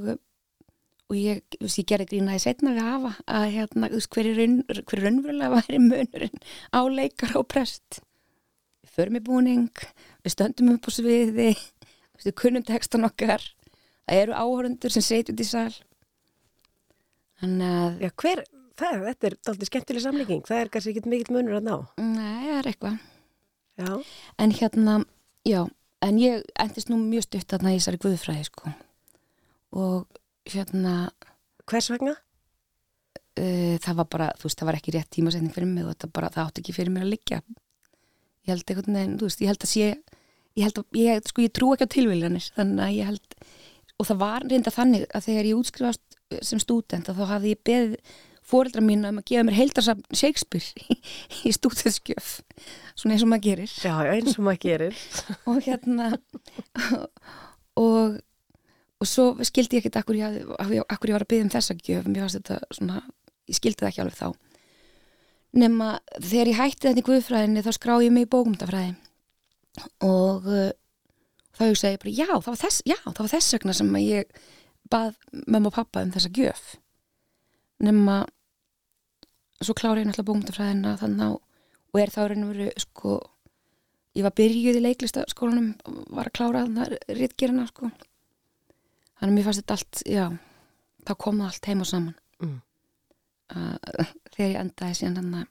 og 1.09 1.16
ég, 1.18 1.42
ég 1.61 1.87
gerði 1.87 2.09
grínaði 2.11 2.42
setna 2.42 2.74
við 2.74 2.87
hafa 2.88 3.12
að 3.31 3.46
hérna, 3.55 3.90
þú 3.90 4.00
veist, 4.00 4.11
hver 4.14 4.31
er, 4.31 4.40
raun, 4.40 4.57
hver 4.66 4.98
er 4.98 5.05
raunverulega 5.07 5.53
væri 5.55 5.81
munurinn 5.83 6.44
á 6.74 6.81
leikar 6.90 7.37
og 7.38 7.48
prest. 7.53 8.00
Við 8.85 8.96
förum 8.96 9.18
í 9.18 9.24
búning 9.24 9.85
við 10.24 10.35
stöndum 10.35 10.74
upp 10.74 10.88
á 10.88 10.90
sviði 10.94 11.50
við 12.24 12.35
kunnum 12.38 12.66
textan 12.66 13.07
okkar. 13.07 13.42
Það 14.05 14.20
eru 14.22 14.37
áhörundur 14.37 14.92
sem 14.92 15.05
setjum 15.05 15.44
sal. 15.46 15.70
þannig 15.70 15.93
að 17.42 18.05
Já, 18.05 18.11
hver, 18.23 18.44
það, 18.79 19.01
þetta 19.09 19.29
er 19.31 19.38
aldrei 19.53 19.70
skemmtileg 19.70 20.05
samlíking, 20.05 20.44
það 20.47 20.61
er 20.61 20.73
kannski 20.75 20.94
ekki 20.94 21.11
mikill 21.11 21.37
munur 21.37 21.59
að 21.59 21.66
ná. 21.68 21.77
nei, 21.99 22.42
það 22.47 22.59
er 22.59 22.70
eitthvað. 22.73 22.99
Já, 23.75 23.90
en 24.38 24.55
hérna, 24.55 24.99
já 25.44 25.61
en 26.05 26.18
ég 26.20 26.44
endist 26.61 26.90
nú 26.92 26.99
mjög 27.01 27.27
stutt 27.27 27.49
þarna 27.51 27.73
í 27.75 27.81
þessari 27.81 28.03
guðfræði 28.05 28.47
sko. 28.47 28.75
Og 29.75 30.20
hérna 30.53 31.11
hvers 31.66 31.90
vegna? 31.90 32.14
uh, 33.40 33.77
það 33.83 34.01
var 34.01 34.09
bara, 34.11 34.31
þú 34.38 34.49
veist, 34.49 34.59
það 34.61 34.68
var 34.70 34.79
ekki 34.79 34.94
rétt 34.94 35.12
tímasetning 35.14 35.55
fyrir 35.55 35.70
mig 35.70 35.87
og 35.87 35.94
þetta 35.94 36.11
bara, 36.14 36.31
það 36.35 36.49
átti 36.49 36.64
ekki 36.64 36.77
fyrir 36.77 36.94
mér 36.94 37.07
að 37.07 37.14
liggja. 37.14 37.40
Ég 38.44 38.53
held 38.53 38.70
einhvern 38.70 38.99
veginn, 38.99 39.16
þú 39.18 39.31
veist, 39.31 39.42
ég 39.42 39.51
held 39.51 39.64
að 39.64 39.73
sé 39.73 39.87
ég 40.55 40.68
held 40.68 40.81
að, 40.81 40.99
ég, 41.01 41.31
sko, 41.31 41.44
ég 41.44 41.55
trú 41.55 41.73
ekki 41.75 41.88
á 41.88 41.94
tilviljanir 41.94 42.49
þannig 42.55 42.85
að 42.85 42.94
ég 42.94 43.09
held, 43.11 43.38
og 43.99 44.09
það 44.11 44.20
var 44.20 44.47
reynda 44.51 44.75
þannig 44.75 45.07
að 45.11 45.27
þegar 45.29 45.49
ég 45.51 45.62
útskrifast 45.62 46.13
sem 46.44 46.60
stúdent 46.62 47.08
að 47.10 47.20
þá 47.20 47.24
hafði 47.34 47.52
ég 47.54 47.62
beðið 47.68 47.96
fóreldra 48.44 48.82
mín 48.84 49.06
um 49.08 49.18
að 49.22 49.26
gefa 49.30 49.44
mér 49.48 49.56
heildarsafn 49.56 50.04
Shakespeare 50.12 50.66
í, 51.48 51.52
stúdentskjöf. 51.56 52.32
Svona 52.94 53.16
eins 53.16 53.24
og 53.24 53.30
maður 53.32 53.46
gerir. 53.48 53.72
Já, 53.84 53.94
eins 54.12 54.37
og 54.38 54.44
maður 54.44 54.62
gerir. 54.66 54.98
og 55.48 55.60
hérna 55.64 56.10
og 57.80 58.20
og 59.02 59.08
svo 59.10 59.24
skildi 59.44 59.76
ég 59.76 59.82
ekkert 59.84 59.98
akkur 60.00 60.16
ég, 60.16 60.37
hafði- 60.60 60.84
akkur 60.88 61.10
ég 61.10 61.16
var 61.16 61.24
að 61.26 61.30
byggja 61.32 61.44
um 61.44 61.52
þessa 61.52 61.74
gjöf. 61.76 62.06
Mér 62.08 62.22
fannst 62.24 62.38
þetta 62.38 62.76
svona, 62.76 63.00
ég 63.50 63.58
skildi 63.58 63.82
það 63.82 63.90
ekki 63.90 64.02
alveg 64.04 64.20
þá. 64.20 64.28
Nema 65.60 65.88
þegar 66.22 66.50
ég 66.52 66.60
hætti 66.60 66.87
þetta 66.88 67.02
í 67.02 67.06
guðfræðinni 67.08 67.64
þá 67.66 67.72
skrá 67.76 67.94
ég 68.04 68.14
mig 68.14 68.24
í 68.26 68.30
bókumdafræði 68.32 68.94
og 70.06 70.46
uh, 70.46 70.70
þá 71.58 71.62
hugsaði 71.68 71.96
ég 71.96 72.00
bara 72.04 72.14
já 72.14 72.26
það, 72.30 72.46
var 72.48 72.60
þess, 72.62 72.80
já, 72.87 72.96
það 73.08 73.20
var 73.24 73.32
þess 73.34 73.54
vegna 73.56 73.74
sem 73.80 73.92
ég 74.04 74.40
bað 74.92 75.14
mömmu 75.47 75.70
og 75.70 75.77
pappa 75.79 76.03
um 76.05 76.12
þessa 76.14 76.33
gjöf 76.35 76.64
nema 77.85 78.25
svo 79.64 79.75
klára 79.77 80.03
ég 80.03 80.09
náttúrulega 80.09 80.29
bókumdafræðina 80.31 80.97
þannig 81.01 81.25
á 81.25 81.33
og 81.94 82.01
er 82.03 82.11
þá 82.12 82.20
raun 82.29 82.44
og 82.44 82.51
veru 82.53 82.66
sko 82.83 83.14
ég 84.14 84.27
var 84.27 84.35
byrjuð 84.38 84.79
í 84.79 84.83
leiklistaskólanum 84.85 85.70
var 86.14 86.29
að 86.31 86.37
klára 86.38 86.64
þannig 86.66 86.99
rítgerina 87.18 87.66
sko 87.70 87.88
þannig 87.88 89.31
að 89.31 89.37
mér 89.38 89.47
fannst 89.49 89.62
þetta 89.62 89.79
allt 89.79 90.03
já, 90.11 90.25
þá 91.07 91.12
kom 91.25 91.40
það 91.40 91.51
allt 91.53 91.70
heim 91.73 91.85
og 91.87 91.90
saman 91.92 92.20
Mm. 92.42 92.57
uh, 93.55 93.77
þegar 94.35 94.49
ég 94.51 94.57
endaði 94.59 94.97
síðan 94.99 95.20
hann 95.20 95.47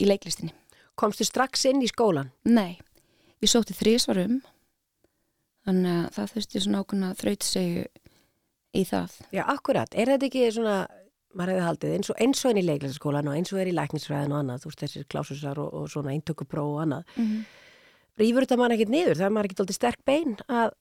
í 0.00 0.06
leiklistinni 0.08 0.54
Komstu 0.98 1.24
strax 1.28 1.66
inn 1.68 1.82
í 1.84 1.90
skólan? 1.90 2.30
nei, 2.48 2.80
ég 3.44 3.52
sótti 3.52 3.76
þrísvarum 3.76 4.38
þannig 5.66 5.92
að 5.92 6.08
það 6.16 6.32
þurfti 6.32 6.62
svona 6.64 6.80
ákveðna 6.82 7.10
þrautsegju 7.20 7.84
í 8.74 8.84
það 8.88 9.16
Já, 9.34 9.42
akkurat. 9.46 9.94
Er 9.94 10.14
þetta 10.14 10.28
ekki 10.28 10.44
svona, 10.54 10.76
maður 11.36 11.54
hefði 11.54 11.66
haldið, 11.68 11.96
eins 11.96 12.12
og, 12.12 12.20
eins 12.26 12.44
og 12.44 12.52
inn 12.52 12.62
í 12.62 12.68
leiklæsaskólan 12.68 13.32
og 13.32 13.38
eins 13.38 13.52
og 13.52 13.62
er 13.62 13.72
í 13.72 13.76
læknisfræðin 13.76 14.34
og 14.34 14.42
annað, 14.42 14.62
þú 14.62 14.72
veist, 14.72 14.84
þessir 14.84 15.08
klásusar 15.12 15.60
og, 15.62 15.74
og 15.80 15.90
svona 15.92 16.14
eintökupró 16.14 16.68
og 16.74 16.82
annað. 16.86 17.04
mm 17.16 17.26
-hmm. 17.26 17.42
Rífur 18.20 18.44
þetta 18.44 18.58
mann 18.60 18.74
ekkit 18.74 18.92
niður? 18.92 19.16
Það 19.16 19.26
er 19.26 19.30
maður 19.30 19.48
ekkit 19.48 19.60
alltaf 19.60 19.74
sterk 19.74 20.04
bein 20.04 20.36
að 20.48 20.74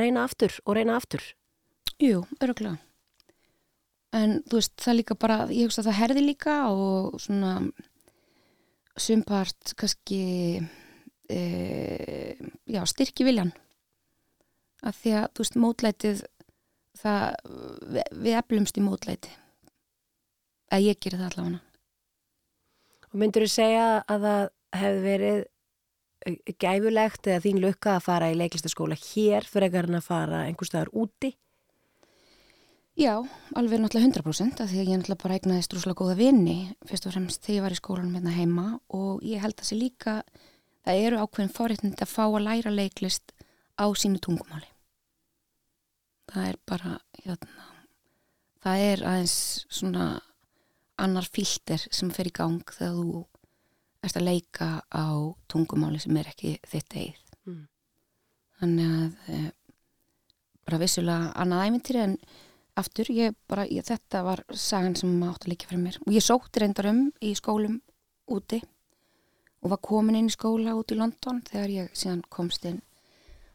reyna 0.00 0.24
aftur 0.24 0.60
og 0.64 0.76
reyna 0.78 0.96
aftur. 0.96 1.22
Jú, 2.00 2.24
öruglega. 2.40 2.78
En 4.16 4.40
þú 4.48 4.58
veist, 4.58 4.74
það 4.80 4.96
líka 4.98 5.14
bara, 5.14 5.38
ég 5.52 5.68
hugsa 5.68 5.82
að 5.84 5.90
það 5.90 5.98
herði 6.00 6.22
líka 6.24 6.54
og 6.72 7.20
svona 7.22 7.52
sumpart 9.00 9.74
kannski 9.78 10.22
e, 11.30 11.40
já, 12.66 12.80
styrki 12.90 13.26
viljan. 13.28 13.52
Af 14.82 14.98
því 15.02 15.14
að, 15.20 15.26
þú 15.36 15.44
veist, 15.44 15.58
mótlætið 15.60 16.24
það, 17.00 17.24
við, 17.96 18.34
eflumst 18.40 18.78
í 18.78 18.84
mótlæti. 18.84 19.32
Að 20.70 20.86
ég 20.86 21.00
gerir 21.02 21.22
það 21.22 21.30
allavega. 21.30 21.62
Og 23.10 23.18
myndur 23.18 23.46
þú 23.46 23.50
segja 23.50 23.86
að 24.06 24.26
það 24.26 24.42
hefði 24.80 25.00
verið 25.04 25.38
eh, 25.40 26.54
gæfulegt 26.62 27.30
eða 27.30 27.44
þín 27.46 27.62
lukka 27.64 27.96
að 27.96 28.06
fara 28.06 28.30
í 28.30 28.38
leiklistaskóla 28.38 28.98
hér 29.02 29.48
fyrir 29.50 29.88
en 29.88 29.98
að 29.98 30.06
fara 30.06 30.44
einhver 30.46 30.70
staðar 30.70 30.92
úti? 30.94 31.34
Já, 33.00 33.16
alveg 33.56 33.80
náttúrulega 33.80 34.20
100% 34.20 34.60
af 34.60 34.68
því 34.68 34.80
að 34.82 34.88
ég 34.90 34.98
náttúrulega 34.98 35.22
bara 35.22 35.36
eignaðist 35.38 35.74
rúslega 35.74 35.98
góða 36.02 36.16
vini 36.18 36.56
fyrst 36.86 37.06
og 37.08 37.14
fremst 37.14 37.46
þegar 37.46 37.56
ég 37.56 37.64
var 37.64 37.74
í 37.74 37.78
skólanum 37.78 38.16
hérna 38.18 38.34
heima 38.34 38.66
og 38.98 39.22
ég 39.24 39.40
held 39.40 39.56
að 39.56 39.68
sé 39.70 39.78
líka 39.78 40.16
það 40.84 41.04
eru 41.06 41.22
ákveðin 41.22 41.54
forréttindi 41.54 42.04
að 42.04 42.12
fá 42.12 42.24
að 42.26 42.44
læra 42.44 42.74
leiklist 42.74 43.32
á 43.80 43.86
sínu 43.94 44.20
tungumáli 44.20 44.69
það 46.30 46.48
er 46.48 46.58
bara 46.68 46.96
hérna, 47.24 47.68
það 48.64 48.84
er 48.88 49.04
aðeins 49.12 49.36
svona 49.68 50.06
annar 51.00 51.26
filter 51.32 51.82
sem 51.90 52.10
fer 52.12 52.28
í 52.28 52.34
gang 52.36 52.74
þegar 52.76 52.98
þú 52.98 53.24
ert 54.04 54.16
að 54.16 54.26
leika 54.26 54.68
á 54.88 55.08
tungumáli 55.50 56.00
sem 56.00 56.16
er 56.16 56.28
ekki 56.30 56.54
þitt 56.68 56.96
eigið. 56.96 57.24
Mm. 57.48 57.64
Þannig 58.60 58.92
að 58.96 59.34
e, 59.34 59.40
bara 60.68 60.80
vissulega 60.80 61.32
annað 61.42 61.66
æmyndir 61.68 62.00
en 62.00 62.16
aftur, 62.80 63.10
ég 63.12 63.36
bara, 63.50 63.66
ég, 63.68 63.84
þetta 63.84 64.22
var 64.24 64.44
sagan 64.56 64.96
sem 64.96 65.12
átt 65.26 65.44
að 65.44 65.54
líka 65.54 65.68
fyrir 65.68 65.84
mér. 65.84 65.98
Og 66.06 66.14
ég 66.16 66.24
sótti 66.24 66.62
reyndar 66.62 66.90
um 66.92 67.08
í 67.20 67.34
skólum 67.36 67.80
úti 68.30 68.60
og 69.60 69.74
var 69.74 69.82
komin 69.84 70.16
inn 70.16 70.30
í 70.30 70.36
skóla 70.36 70.76
út 70.78 70.92
í 70.94 70.96
London 70.96 71.42
þegar 71.48 71.74
ég 71.74 71.90
síðan 71.96 72.22
komst 72.32 72.64
inn 72.68 72.80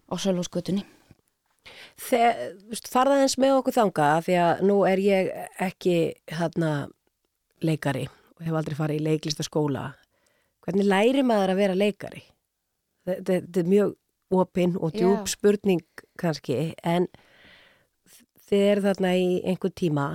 á 0.05 0.13
Sölvósgötunni. 0.21 0.85
Farða 1.97 3.21
eins 3.23 3.37
með 3.41 3.59
okkur 3.59 3.75
þanga 3.75 4.09
því 4.25 4.37
að 4.43 4.63
nú 4.69 4.77
er 4.89 5.01
ég 5.01 5.31
ekki 5.63 5.97
hérna 6.31 6.71
leikari 7.65 8.05
og 8.35 8.45
hef 8.45 8.57
aldrei 8.59 8.77
farið 8.77 9.01
í 9.01 9.05
leiklistaskóla. 9.09 9.85
Hvernig 10.65 10.89
læri 10.89 11.23
maður 11.25 11.53
að 11.53 11.61
vera 11.61 11.77
leikari? 11.77 12.23
Þetta 13.05 13.61
er 13.61 13.69
mjög 13.69 13.95
opinn 14.33 14.75
og 14.81 14.95
djúb 14.95 15.29
spurning 15.29 15.83
kannski 16.19 16.73
en 16.83 17.07
þið 18.49 18.63
er 18.71 18.81
þarna 18.85 19.11
í 19.17 19.27
einhver 19.45 19.73
tíma 19.73 20.07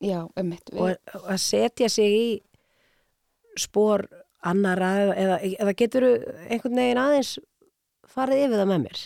Já, 0.00 0.24
um 0.40 0.52
og 0.80 0.96
að 1.12 1.40
setja 1.42 1.90
sig 1.92 2.14
í 2.16 2.28
spór 3.60 4.06
annara 4.40 4.92
eða, 5.12 5.36
eða 5.60 5.74
getur 5.76 6.06
einhvern 6.48 6.78
veginn 6.78 7.00
aðeins 7.02 7.34
farið 8.08 8.46
yfir 8.46 8.62
það 8.62 8.70
með 8.70 8.80
mér? 8.86 9.02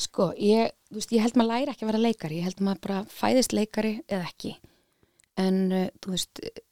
Sko, 0.00 0.30
ég, 0.40 0.72
veist, 0.92 1.12
ég 1.12 1.22
held 1.22 1.36
maður 1.38 1.52
læri 1.52 1.72
ekki 1.72 1.86
að 1.86 1.90
vera 1.92 2.02
leikari, 2.02 2.40
ég 2.40 2.48
held 2.48 2.62
maður 2.64 2.82
bara 2.86 3.00
fæðist 3.12 3.54
leikari 3.56 3.94
eða 4.08 4.28
ekki. 4.28 4.54
En, 5.40 5.58
uh, 5.72 5.88
þú 6.02 6.14
veist, 6.14 6.42
uh, 6.42 6.62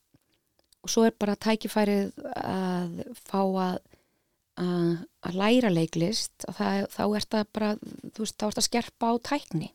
og 0.80 0.92
svo 0.92 1.04
er 1.06 1.16
bara 1.20 1.37
tækifærið 1.37 2.14
að 2.40 3.00
fá 3.20 3.40
að, 3.42 3.80
að, 4.64 4.87
að 5.28 5.38
læra 5.42 5.72
leiklist 5.72 6.48
og 6.48 6.56
það, 6.56 6.87
þá 6.94 7.02
er 7.04 7.28
það 7.37 7.50
bara, 7.59 7.70
þú 8.09 8.24
veist, 8.24 8.38
þá 8.40 8.46
er 8.48 8.62
að 8.62 8.68
skerpa 8.68 9.12
á 9.12 9.14
tækni. 9.30 9.70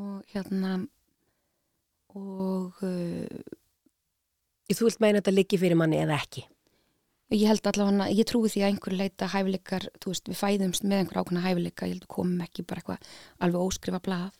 Og 0.00 0.32
hérna, 0.32 0.76
og 2.16 2.84
uh, 2.86 3.56
Þú 4.70 4.86
vilt 4.86 5.00
meina 5.02 5.18
að 5.18 5.24
þetta 5.24 5.32
liggi 5.34 5.58
fyrir 5.58 5.78
manni 5.78 5.98
eða 5.98 6.16
ekki? 6.20 6.44
Ég 7.36 7.46
held 7.46 7.68
allavega, 7.70 8.08
ég 8.10 8.26
trúi 8.28 8.50
því 8.50 8.62
að 8.64 8.72
einhver 8.72 8.96
leita 8.98 9.28
hæfileikar, 9.30 9.86
þú 10.02 10.12
veist, 10.12 10.30
við 10.30 10.40
fæðumst 10.40 10.86
með 10.86 11.02
einhver 11.04 11.20
ákveðna 11.20 11.44
hæfileika, 11.44 11.86
ég 11.86 11.94
held 11.96 12.06
að 12.06 12.14
komum 12.16 12.42
ekki 12.44 12.64
bara 12.66 12.82
eitthvað 12.82 13.12
alveg 13.46 13.68
óskrifa 13.68 14.02
blað 14.02 14.32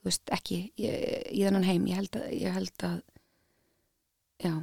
þú 0.00 0.10
veist, 0.10 0.32
ekki 0.36 0.60
í 0.76 1.40
þennan 1.40 1.66
heim, 1.68 1.88
ég 1.88 2.00
held 2.00 2.20
að, 2.20 2.28
ég 2.36 2.56
held 2.56 2.86
að 2.90 3.00
já 4.40 4.54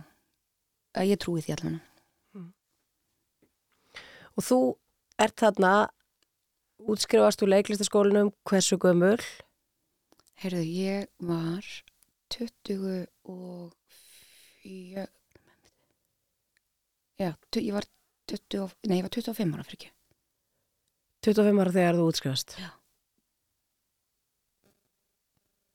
að 0.97 1.11
ég 1.11 1.21
trúi 1.21 1.43
því 1.45 1.57
allavega. 1.57 1.83
Og 4.37 4.45
þú 4.45 4.57
ert 5.21 5.41
þarna, 5.41 5.73
útskrifast 6.85 7.41
úr 7.41 7.53
leiklistaskólinum, 7.55 8.31
hversu 8.45 8.77
gömul? 8.81 9.17
heyrðu, 10.37 10.63
ég 10.69 11.07
var 11.25 11.65
20 12.33 13.07
og 13.25 13.73
fjö 14.61 15.05
já, 17.19 17.31
ég 17.55 17.73
var 17.73 17.85
20, 18.27 18.59
og- 18.63 18.75
nei, 18.87 18.99
ég 18.99 19.05
var 19.07 19.13
25 19.13 19.55
ára 19.55 19.63
fyrir 19.63 19.79
ekki 19.79 19.91
25 21.27 21.61
ára 21.61 21.71
þegar 21.73 21.97
þú 21.97 22.07
útskrifast. 22.11 22.55
Já. 22.61 22.69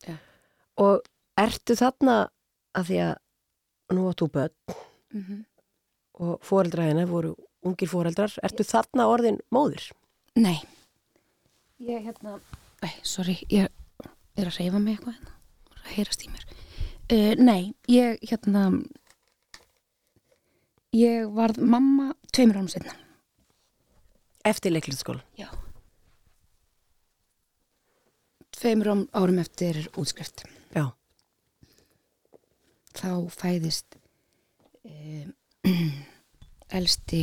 Já. 0.06 0.16
Og 0.78 1.02
ertu 1.36 1.76
þarna 1.76 2.16
að 2.78 2.88
því 2.88 3.00
að 3.06 3.14
nú 3.96 4.08
áttu 4.08 4.28
börn 4.28 4.54
mm 5.12 5.22
-hmm. 5.22 5.44
og 6.12 6.40
fóreldra 6.40 6.88
hennar 6.88 7.06
voru 7.06 7.34
ungir 7.62 7.88
fóreldrar, 7.88 8.32
ertu 8.42 8.64
þarna 8.64 9.06
orðin 9.06 9.38
móðir? 9.50 9.92
Nei 10.34 10.62
Ég 11.78 12.02
hérna 12.06 12.40
Æ, 12.82 12.88
sorry, 13.02 13.36
ég 13.50 13.68
er 14.36 14.46
að 14.46 14.58
reyfa 14.58 14.78
mig 14.78 14.98
eitthvað 14.98 15.14
hérna 15.14 15.32
Það 15.82 15.92
heyrast 15.96 16.24
í 16.24 16.30
mér 16.32 16.44
uh, 17.12 17.34
Nei, 17.44 17.74
ég 17.88 18.18
hérna 18.22 18.82
Ég 20.92 21.30
varð 21.32 21.56
mamma 21.64 22.10
tveimur 22.36 22.58
ánum 22.60 22.68
setna 22.68 22.92
Eftir 24.44 24.74
leiklistaskólan? 24.74 25.22
Já 25.40 25.48
Tveimur 28.52 28.90
árum 29.16 29.38
eftir 29.40 29.78
útskrift 29.96 30.44
Já. 30.76 30.92
Þá 32.92 33.08
fæðist 33.32 33.96
um, 34.84 35.32
elsti 36.78 37.22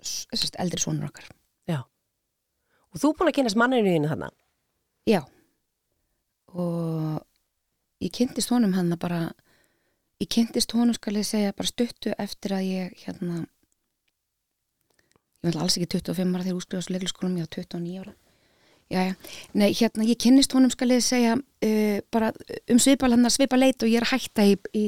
sérst, 0.00 0.56
eldri 0.56 0.80
sonur 0.80 1.10
okkar 1.10 1.28
Já. 1.68 1.82
Og 2.88 3.02
þú 3.02 3.12
búin 3.18 3.28
að 3.34 3.36
kynast 3.42 3.60
manninu 3.60 3.92
þínu 3.92 4.14
þarna? 4.14 4.30
Já 5.04 5.20
og 6.56 7.20
ég 8.00 8.16
kynntist 8.16 8.48
honum 8.48 8.72
hann 8.72 8.96
bara 8.96 9.26
ég 10.18 10.30
kynntist 10.34 10.74
honum 10.74 10.96
skal 10.96 11.18
ég 11.20 11.26
segja 11.26 11.54
bara 11.56 11.70
stuttu 11.70 12.14
eftir 12.18 12.56
að 12.56 12.68
ég 12.68 13.04
hérna 13.04 13.44
ég 15.42 15.50
var 15.52 15.60
alls 15.62 15.78
ekki 15.78 15.98
25 15.98 16.34
ára 16.34 16.46
þegar 16.46 16.58
úrskrifast 16.58 16.90
leikliskólum, 16.90 17.38
ég 17.38 17.46
var 17.46 17.54
29 17.60 18.02
ára 18.02 18.16
Jæja, 18.88 19.14
nei 19.52 19.68
hérna 19.76 20.04
ég 20.08 20.16
kynnist 20.16 20.54
honum 20.56 20.72
skal 20.72 20.90
ég 20.94 21.04
segja 21.04 21.36
uh, 21.36 21.98
bara 22.10 22.32
um 22.72 22.80
svipal 22.80 23.12
hann 23.12 23.28
að 23.28 23.36
svipa 23.36 23.58
leit 23.60 23.82
og 23.84 23.90
ég 23.92 24.00
er 24.00 24.08
hætta 24.08 24.46
í, 24.48 24.56
í, 24.72 24.86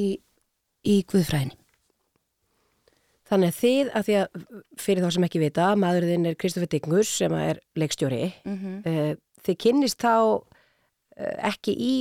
í 0.83 1.01
guðfræðinni 1.05 1.61
Þannig 3.31 3.51
að 3.53 3.59
þið, 3.61 3.89
að 3.95 4.07
því 4.07 4.15
að 4.19 4.39
fyrir 4.81 5.05
þá 5.05 5.13
sem 5.15 5.25
ekki 5.25 5.39
vita, 5.39 5.67
maðurinn 5.79 6.27
er 6.27 6.33
Kristoffer 6.35 6.67
Diggus 6.67 7.11
sem 7.21 7.35
er 7.39 7.61
leikstjóri. 7.79 8.25
mm 8.43 8.57
-hmm. 8.57 8.81
Uh, 8.83 9.13
þið 9.45 9.57
kynnist 9.63 10.03
þá 10.03 10.15
uh, 10.35 11.37
ekki 11.47 11.71
í 11.71 11.93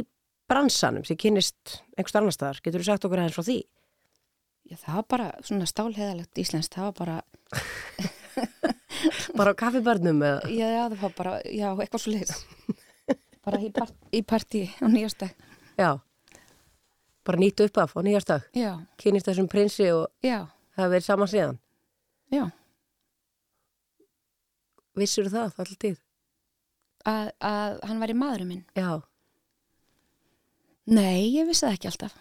bransanum, 0.50 1.04
þið 1.06 1.18
kynnist 1.24 1.76
einhvers 1.96 2.16
annar 2.18 2.34
staðar. 2.34 2.60
Getur 2.64 2.82
þú 2.82 2.88
sagt 2.90 3.06
okkur 3.06 3.22
aðeins 3.22 3.36
frá 3.38 3.46
því? 3.46 3.58
Já, 4.70 4.76
það 4.84 4.96
var 5.00 5.06
bara 5.14 5.28
svona 5.46 5.66
stálheðalegt 5.70 6.38
íslenskt, 6.42 6.74
það 6.76 6.90
var 6.90 6.96
bara 7.00 7.16
Bara 9.38 9.54
á 9.56 9.58
kaffibarnum 9.58 10.20
eða? 10.22 10.50
já, 10.52 10.66
já, 10.74 10.82
það 10.92 11.00
var 11.06 11.12
bara, 11.16 11.32
já, 11.48 11.68
eitthvað 11.72 12.02
svo 12.04 12.12
leið 12.12 12.32
bara 13.40 13.58
í, 13.64 13.70
part, 13.72 13.94
í 14.12 14.20
partí 14.28 14.60
á 14.78 14.86
nýjastag 14.92 15.32
Já. 15.80 15.94
Bara 17.24 17.40
nýtt 17.40 17.60
upp 17.64 17.78
af 17.80 17.94
á 17.96 18.00
nýjastag. 18.04 18.44
Já, 18.56 18.74
Kynnist 19.00 19.26
þessum 19.30 19.48
prinsi 19.48 19.86
og 19.94 20.06
já, 20.24 20.42
það 20.76 20.92
verið 20.94 21.06
saman 21.08 21.30
síðan. 21.32 21.58
já 22.34 22.44
Vissur 25.00 25.28
það 25.32 25.46
alltaf 25.48 25.76
tíð? 25.80 25.98
að, 27.08 27.30
að 27.40 27.78
hann 27.88 28.00
væri 28.02 28.16
maðurinn 28.20 28.50
minn 28.50 28.64
Já. 28.76 29.00
Nei, 30.90 31.30
ég 31.36 31.46
vissi 31.48 31.66
það 31.66 31.76
ekki 31.76 31.90
alltaf 31.92 32.16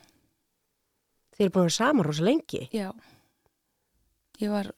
Þið 1.36 1.46
eru 1.46 1.54
búin 1.56 1.64
að 1.64 1.70
vera 1.70 1.78
saman 1.78 2.06
rosa 2.06 2.26
lengi. 2.28 2.66
Já 2.76 2.90
Ég 4.40 4.52
var 4.54 4.70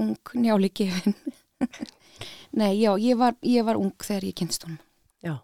ung 0.00 0.34
njáli 0.34 0.70
gefin 0.74 1.16
Nei, 2.58 2.76
já, 2.78 2.92
ég 3.00 3.18
var, 3.18 3.34
ég 3.42 3.66
var 3.66 3.80
ung 3.80 3.94
þegar 3.98 4.28
ég 4.28 4.36
kynst 4.38 4.66
hún 4.68 4.78
Já. 5.24 5.38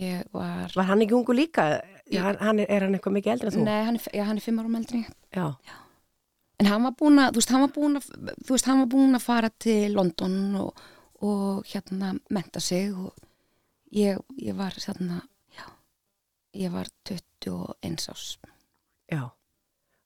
Ég 0.00 0.28
var 0.36 0.72
Var 0.76 0.88
hann 0.90 1.04
ekki 1.06 1.16
ungu 1.16 1.36
líka? 1.36 1.70
Já, 2.10 2.24
hann, 2.40 2.58
er, 2.58 2.66
er 2.68 2.86
hann 2.86 2.96
eitthvað 2.98 3.16
mikið 3.16 3.32
eldri 3.36 3.50
en 3.50 3.56
þú? 3.56 3.64
Nei, 3.68 3.80
hann 3.86 3.98
er, 4.00 4.06
já, 4.18 4.24
hann 4.26 4.40
er 4.40 4.44
fimm 4.44 4.60
árum 4.60 4.76
eldri 4.80 5.04
ég. 5.04 5.10
Já. 5.36 5.76
En 6.60 6.68
hann 6.68 6.84
var 6.84 6.96
búin 6.98 7.20
að, 7.22 7.30
þú 7.36 7.40
veist, 7.40 7.52
hann 7.54 7.62
var 7.64 7.70
búin 7.76 8.00
að, 8.00 8.08
þú 8.44 8.54
veist, 8.56 8.66
hann 8.68 8.80
var 8.82 8.88
búin 8.92 9.16
að 9.16 9.24
fara 9.24 9.50
til 9.62 9.94
London 9.94 10.34
og, 10.60 10.82
og 11.24 11.70
hérna 11.70 12.10
menta 12.34 12.60
sig 12.60 12.90
og 12.92 13.14
ég, 13.94 14.18
ég 14.42 14.58
var 14.58 14.74
já, 14.76 15.20
ég 16.56 16.72
var 16.72 16.88
21 17.08 18.08
árs. 18.10 18.32
Já. 19.10 19.30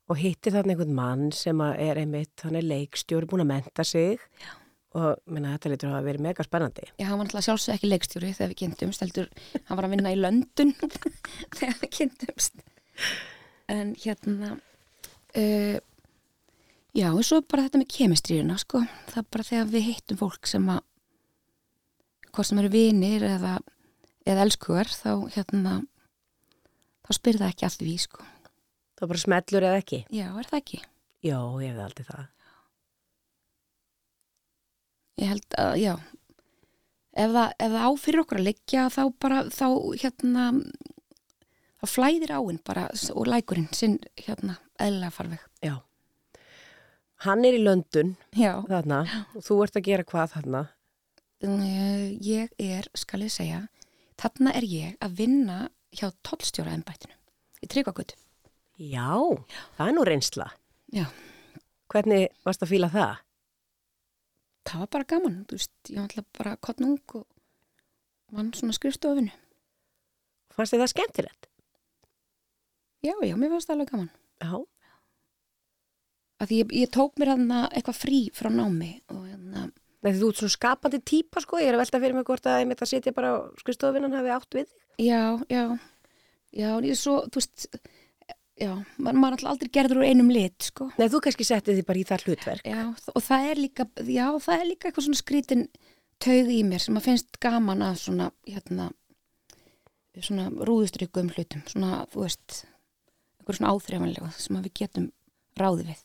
Og 0.05 0.21
hitti 0.21 0.53
þarna 0.53 0.75
einhvern 0.75 0.97
mann 0.97 1.31
sem 1.33 1.61
er 1.65 2.01
einmitt, 2.03 2.37
hann 2.45 2.59
er 2.59 2.67
leikstjóri, 2.67 3.29
búin 3.29 3.45
að 3.45 3.51
menta 3.55 3.87
sig. 3.89 4.21
Já. 4.43 4.53
Og 4.95 5.17
minna, 5.27 5.57
þetta 5.57 5.71
lítur 5.73 5.95
að 5.97 6.07
verið 6.07 6.23
mega 6.23 6.45
spennandi. 6.47 6.85
Já, 7.01 7.09
hann 7.09 7.19
var 7.19 7.27
náttúrulega 7.27 7.47
sjálfsög 7.49 7.75
ekki 7.75 7.89
leikstjóri 7.89 8.29
þegar 8.37 8.51
við 8.53 8.59
kynntumst, 8.61 9.03
heldur, 9.03 9.31
hann 9.57 9.79
var 9.81 9.89
að 9.89 9.95
vinna 9.97 10.13
í 10.15 10.19
Löndun 10.21 10.71
þegar 11.57 11.81
við 11.81 11.91
kynntumst. 11.97 12.63
En 13.75 13.91
hérna, 13.99 14.53
uh, 15.41 15.79
já, 16.95 17.09
og 17.09 17.25
svo 17.27 17.41
bara 17.43 17.65
þetta 17.67 17.81
með 17.83 17.91
kemistríuna, 17.97 18.59
sko, 18.63 18.85
það 19.11 19.19
er 19.25 19.27
bara 19.35 19.49
þegar 19.49 19.73
við 19.73 19.87
hittum 19.89 20.21
fólk 20.21 20.53
sem 20.53 20.71
að, 20.77 20.85
hvort 22.31 22.51
sem 22.53 22.63
eru 22.63 22.71
vinir 22.77 23.27
eða, 23.33 23.57
eða 24.23 24.47
elskugar, 24.47 24.95
þá 24.95 25.11
hérna, 25.35 25.75
þá 27.05 27.11
spyrir 27.19 27.43
það 27.43 27.53
ekki 27.53 27.69
allt 27.69 27.85
við, 27.85 28.01
sko. 28.05 28.27
Það 28.95 29.11
bara 29.13 29.23
smellur 29.25 29.67
eða 29.69 29.81
ekki? 29.83 30.01
Já, 30.15 30.27
er 30.31 30.49
það 30.51 30.61
ekki? 30.61 30.81
Já, 31.25 31.39
ég 31.63 31.71
hefði 31.73 31.85
aldrei 31.85 32.09
það. 32.09 32.27
Ég 35.23 35.31
held 35.31 35.57
að, 35.63 35.73
já, 35.79 35.95
ef 37.15 37.35
það, 37.37 37.49
ef 37.67 37.75
það 37.77 37.87
á 37.87 37.91
fyrir 38.03 38.23
okkur 38.25 38.41
að 38.41 38.47
liggja 38.49 38.85
þá 38.91 39.03
bara, 39.23 39.41
þá 39.55 39.67
hérna, 40.03 40.47
þá 41.79 41.85
flæðir 41.93 42.35
áinn 42.35 42.63
bara 42.67 42.87
og 43.15 43.29
lækurinn 43.31 43.71
sinn 43.77 43.99
hérna 44.19 44.57
eðlilega 44.83 45.15
farveg. 45.15 45.45
Já. 45.63 45.77
hann 47.25 47.45
er 47.47 47.57
í 47.57 47.63
Löndun 47.63 48.17
þarna 48.35 49.05
og 49.37 49.45
þú 49.47 49.61
ert 49.65 49.79
að 49.79 49.87
gera 49.87 50.05
hvað 50.09 50.33
þarna 50.35 50.65
ég 52.25 52.51
er, 52.59 52.89
skal 52.97 53.23
ég 53.25 53.33
segja, 53.33 53.61
þarna 54.21 54.53
er 54.57 54.67
ég 54.69 54.97
að 55.05 55.17
vinna 55.23 55.59
hjá 55.95 56.11
tollstjóra 56.27 56.75
embættinu 56.77 57.15
í 57.65 57.69
Tryggvagut. 57.71 58.17
Já, 58.81 59.15
það 59.77 59.87
er 59.89 59.95
nú 59.95 60.03
reynsla 60.07 60.49
Já, 60.95 61.05
Hvernig 61.93 62.33
varst 62.47 62.65
að 62.65 62.73
fíla 62.75 62.91
það? 62.91 63.21
það 64.65 64.81
var 64.83 64.91
bara 64.97 65.09
gaman, 65.13 65.41
þú 65.49 65.59
veist, 65.59 65.73
ég 65.91 65.99
var 65.99 66.07
alltaf 66.09 66.27
bara 66.39 66.53
kottnung 66.65 67.17
og 67.19 67.27
vann 68.35 68.53
svona 68.57 68.75
skrifstofinu. 68.77 69.33
Fannst 70.55 70.75
þið 70.75 70.83
það 70.83 70.93
skemmtilegt? 70.95 71.49
Já, 73.05 73.15
já, 73.21 73.35
mér 73.37 73.53
fannst 73.53 73.69
það 73.69 73.75
alveg 73.77 73.91
gaman. 73.93 74.11
Já, 74.41 74.55
því 76.45 76.61
ég, 76.61 76.75
ég 76.85 76.93
tók 76.93 77.21
mér 77.21 77.35
hann 77.35 77.53
eitthvað 77.69 78.01
frí 78.01 78.21
frá 78.37 78.51
námi 78.53 78.91
og 79.13 79.27
hérna, 79.29 79.69
Nei, 80.05 80.13
því 80.13 80.21
þú 80.21 80.31
ert 80.31 80.41
svona 80.43 80.53
skapandi 80.53 81.01
típa 81.01 81.41
sko, 81.41 81.59
ég 81.63 81.71
er 81.71 81.79
að 81.79 81.85
velta 81.85 82.01
fyrir 82.03 82.17
mig 82.19 82.27
hvort 82.29 82.47
að 82.51 82.61
ég 82.61 82.69
mitt 82.69 82.83
að 82.85 82.91
sitja 82.91 83.15
bara 83.17 83.31
á 83.33 83.37
skrifstofinnan 83.63 84.17
hafi 84.19 84.33
átt 84.35 84.57
við 84.57 84.67
þig. 84.69 84.81
já, 85.01 85.23
já, 85.49 85.63
já, 86.53 86.71
ég 86.85 86.99
svo, 87.01 87.15
þú 87.33 87.41
veist, 87.41 87.65
já, 88.61 88.73
maður 88.99 89.21
maður 89.23 89.31
er 89.31 89.39
alltaf 89.39 89.53
aldrei 89.55 89.71
gerður 89.79 90.03
úr 90.03 90.09
einum 90.11 90.29
lit, 90.35 90.69
sko. 90.69 90.91
Nei, 91.01 91.07
þú 91.09 91.23
kannski 91.25 91.47
settið 91.49 91.81
þig 91.81 91.89
bara 91.89 92.03
í 92.03 92.05
það 92.11 92.27
hlutverk. 92.29 92.69
Já, 92.69 92.83
og 93.15 93.25
það 93.25 93.49
er 93.49 93.63
líka, 93.63 93.89
já, 94.05 94.27
það 94.45 94.59
er 94.59 94.69
líka 94.69 94.91
eitthvað 94.91 95.09
svona 95.09 95.23
skrítin 95.23 95.65
taug 96.23 96.53
í 96.53 96.61
mér 96.69 96.85
sem 96.85 97.01
að 97.01 97.09
finnst 97.09 97.41
gaman 97.43 97.85
að 97.89 97.97
svona, 98.05 98.29
hérna, 98.45 98.91
svona 100.21 100.51
rúðustrykkuðum 100.69 101.33
hlutum, 101.33 101.65
svona, 101.73 102.05
þú 102.13 102.27
veist, 102.27 102.61
eitthvað 103.41 103.59
svona 103.59 103.73
áþreifanlega 103.73 104.31
sem 104.37 104.61
að 104.61 104.69
við 104.69 104.77
getum 104.85 105.09
ráði 105.59 105.89
við. 105.89 106.05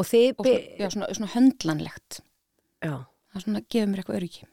Og 0.00 0.08
þið, 0.08 0.28
Og 0.40 0.48
svona, 0.48 0.58
já, 0.80 0.88
svona, 0.96 1.12
svona 1.18 1.32
höndlanlegt. 1.36 2.20
já, 2.82 2.96
Það 3.30 3.44
svona 3.46 3.60
gefur 3.70 3.90
mér 3.92 4.00
eitthvað 4.02 4.18
öryggi. 4.20 4.44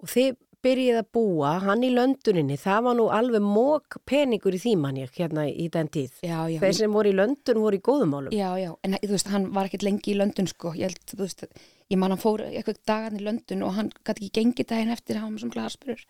og 0.00 0.08
þið 0.10 0.30
byrjið 0.60 0.96
að 1.00 1.06
búa, 1.16 1.50
hann 1.64 1.80
í 1.86 1.88
lönduninni, 1.88 2.56
það 2.60 2.80
var 2.84 2.94
nú 2.98 3.06
alveg 3.16 3.40
mók 3.40 3.96
peningur 4.04 4.52
í 4.52 4.74
manni 4.76 5.06
hérna 5.08 5.46
í 5.48 5.70
den 5.72 5.88
tíð. 5.88 6.18
Já, 6.20 6.44
já. 6.52 6.58
Þeir 6.60 6.74
sem 6.76 6.92
voru 6.92 7.08
í 7.08 7.16
löndun 7.16 7.62
voru 7.64 7.78
í 7.78 7.80
góðumálum. 7.80 8.34
Já, 8.36 8.50
já, 8.60 8.74
en 8.84 8.98
þú 9.00 9.14
veist, 9.14 9.30
hann 9.32 9.46
var 9.56 9.64
ekkert 9.70 9.86
lengi 9.86 10.12
í 10.12 10.18
Löndun, 10.20 10.50
sko. 10.52 10.74
Ég 10.76 10.90
held, 10.90 11.00
þú 11.08 11.22
veist, 11.22 11.46
ég 11.88 11.96
man 11.98 12.12
hann 12.12 12.20
fór 12.20 12.44
eitthvað 12.44 12.82
dagan 12.84 13.16
í 13.16 13.24
Löndun 13.24 13.64
og 13.64 13.72
hann 13.78 13.88
gæti 14.04 14.28
ekki 14.28 14.34
gengið 14.36 14.68
daginn 14.74 14.92
eftir 14.92 15.16
að 15.16 15.24
hafa 15.24 15.32
með 15.32 15.40
svona 15.46 15.56
glasburur. 15.56 16.04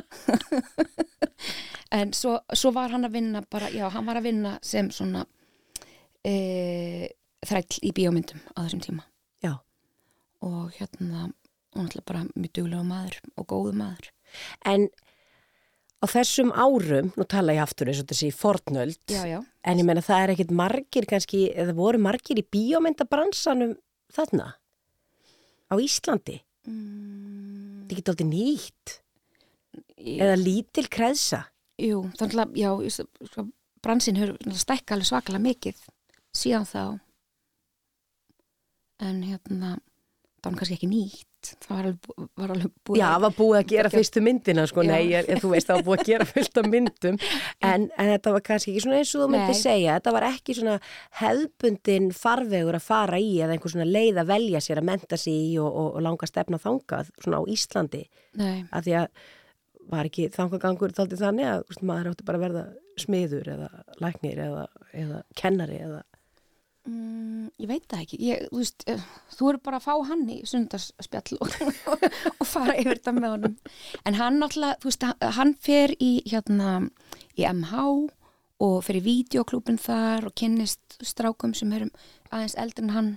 en 2.00 2.12
svo, 2.16 2.38
svo 2.56 2.72
var 2.72 2.90
hann 2.94 3.04
að 3.04 3.16
vinna 3.18 3.42
bara, 3.50 3.68
já, 3.74 3.88
hann 3.92 4.06
var 4.08 4.16
að 4.20 4.28
vinna 4.30 4.56
sem 4.64 4.88
svona 4.94 5.26
e, 6.24 7.08
þræll 7.46 7.78
í 7.86 7.92
bíómyndum 7.96 8.40
á 8.56 8.58
þessum 8.64 8.82
tíma. 8.84 9.04
Já. 9.44 9.54
Og 10.44 10.72
hérna, 10.76 11.28
og 11.74 11.84
náttúrulega 11.84 12.08
bara 12.10 12.24
mjög 12.34 12.52
duglega 12.58 12.84
maður 12.86 13.18
og 13.36 13.46
góðu 13.52 13.72
maður. 13.80 14.10
En 14.68 14.88
á 16.00 16.04
þessum 16.08 16.52
árum, 16.56 17.10
nú 17.16 17.26
tala 17.28 17.54
ég 17.56 17.62
aftur 17.64 17.90
eins 17.92 18.00
og 18.02 18.08
þessi 18.10 18.30
fornöld, 18.32 18.98
Já, 19.12 19.24
já. 19.28 19.40
en 19.64 19.78
ég 19.82 19.84
meina 19.88 20.04
það 20.04 20.22
er 20.24 20.32
ekkit 20.34 20.54
margir 20.56 21.06
kannski, 21.10 21.42
eða 21.52 21.74
voru 21.76 22.00
margir 22.00 22.40
í 22.40 22.46
bíómyndabransanum 22.46 23.76
þarna 24.12 24.54
á 25.70 25.74
Íslandi. 25.80 26.40
Mm, 26.68 27.86
Það 27.90 27.96
geti 27.98 28.12
aldrei 28.12 28.28
nýtt 28.30 28.96
ég, 29.98 30.18
eða 30.22 30.36
lítil 30.38 30.86
kreðsa. 30.92 31.44
Jú, 31.80 32.02
þannig 32.20 32.64
að, 32.68 33.48
bransin 33.80 34.18
stækka 34.52 34.94
alveg 34.94 35.08
svakalega 35.08 35.42
mikið 35.46 35.78
síðan 36.36 36.66
þá 36.68 36.82
en 39.04 39.22
hérna 39.24 39.78
það 40.40 40.46
var 40.48 40.56
kannski 40.60 40.76
ekki 40.78 40.88
nýtt. 40.88 41.26
Það 41.64 41.70
var 41.70 41.86
alveg, 41.88 42.26
var 42.36 42.52
alveg 42.52 42.72
búið 42.84 42.98
Já, 43.00 43.04
það 43.06 43.22
var 43.24 43.34
búið 43.38 43.58
að 43.58 43.70
gera 43.72 43.90
fyrstu 43.92 44.22
myndina, 44.24 44.64
sko, 44.68 44.82
nei, 44.84 44.98
ég, 45.08 45.28
þú 45.40 45.50
veist, 45.54 45.68
það 45.70 45.78
var 45.78 45.86
búið 45.86 46.02
að 46.02 46.10
gera 46.10 46.26
fullt 46.28 46.60
af 46.60 46.68
myndum, 46.74 47.18
en, 47.70 47.86
en 47.88 48.10
þetta 48.10 48.34
var 48.34 48.44
kannski 48.44 48.74
ekki 48.74 48.82
svona 48.84 48.98
eins 49.00 49.12
og 49.14 49.22
þú 49.24 49.28
myndi 49.34 49.56
segja, 49.56 49.96
þetta 49.96 50.14
var 50.16 50.26
ekki 50.28 50.56
svona 50.58 50.76
hefbundin 51.22 52.10
farvegur 52.16 52.76
að 52.76 52.84
fara 52.84 53.20
í 53.20 53.30
eða 53.40 53.56
einhver 53.56 53.72
svona 53.72 53.88
leið 53.88 54.20
að 54.20 54.32
velja 54.34 54.62
sér 54.66 54.82
að 54.82 54.88
menta 54.90 55.20
sig 55.20 55.38
í 55.48 55.50
og, 55.62 55.70
og, 55.70 55.90
og 55.96 56.06
langa 56.08 56.28
stefna 56.28 56.60
þangað, 56.60 57.12
svona 57.24 57.40
á 57.40 57.42
Íslandi, 57.56 58.02
Nei, 58.40 58.54
af 58.68 58.84
því 58.84 58.98
að 59.00 59.10
var 59.90 60.06
ekki 60.06 60.28
þangagangur 60.34 60.94
þáttið 60.94 61.24
þannig 61.24 61.50
að 61.50 61.64
úst, 61.72 61.82
maður 61.86 62.12
átti 62.12 62.26
bara 62.28 62.38
að 62.40 62.44
verða 62.46 62.64
smiður 63.00 63.48
eða 63.54 63.68
læknir 64.02 64.42
eða, 64.44 64.66
eða 64.92 65.22
kennari 65.38 65.80
eða, 65.80 66.02
mm, 66.88 67.50
ég 67.60 67.68
veit 67.70 67.86
það 67.90 68.04
ekki. 68.04 68.18
Ég, 68.26 68.46
þú 68.50 68.60
veist, 68.62 68.84
eh, 68.90 69.02
þú 69.36 69.50
eru 69.52 69.62
bara 69.64 69.80
að 69.80 69.86
fá 69.88 69.94
hann 70.10 70.24
í 70.32 70.38
sundarspjall 70.48 71.38
og, 71.40 71.56
og 72.40 72.46
fara 72.48 72.76
yfir 72.80 72.98
þetta 73.00 73.14
með 73.16 73.34
honum. 73.34 73.56
En 74.08 74.18
hann 74.20 74.40
náttúrulega, 74.42 74.80
þú 74.82 74.90
veist, 74.90 75.08
hann- 75.38 75.56
fer 75.60 75.94
í 76.00 76.12
hérna, 76.30 76.76
í 77.36 77.46
MH 77.48 77.84
og 78.60 78.76
fer 78.84 78.98
í 79.00 79.04
videoklúbin 79.04 79.80
þar 79.80 80.28
og 80.28 80.34
kynnist 80.36 80.98
strákum 81.06 81.54
sem 81.56 81.72
erum 81.72 81.90
aðeins 82.30 82.56
eldri 82.60 82.84
en 82.84 82.94
hann 82.94 83.10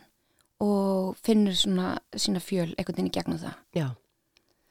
og 0.64 1.18
finnur 1.20 1.56
svona 1.58 1.98
sína 2.16 2.40
fjöl 2.40 2.70
einhvern 2.78 2.96
veginn 2.96 3.10
í 3.12 3.16
gegnum 3.18 3.42
það. 3.42 3.58
Já, 3.76 3.88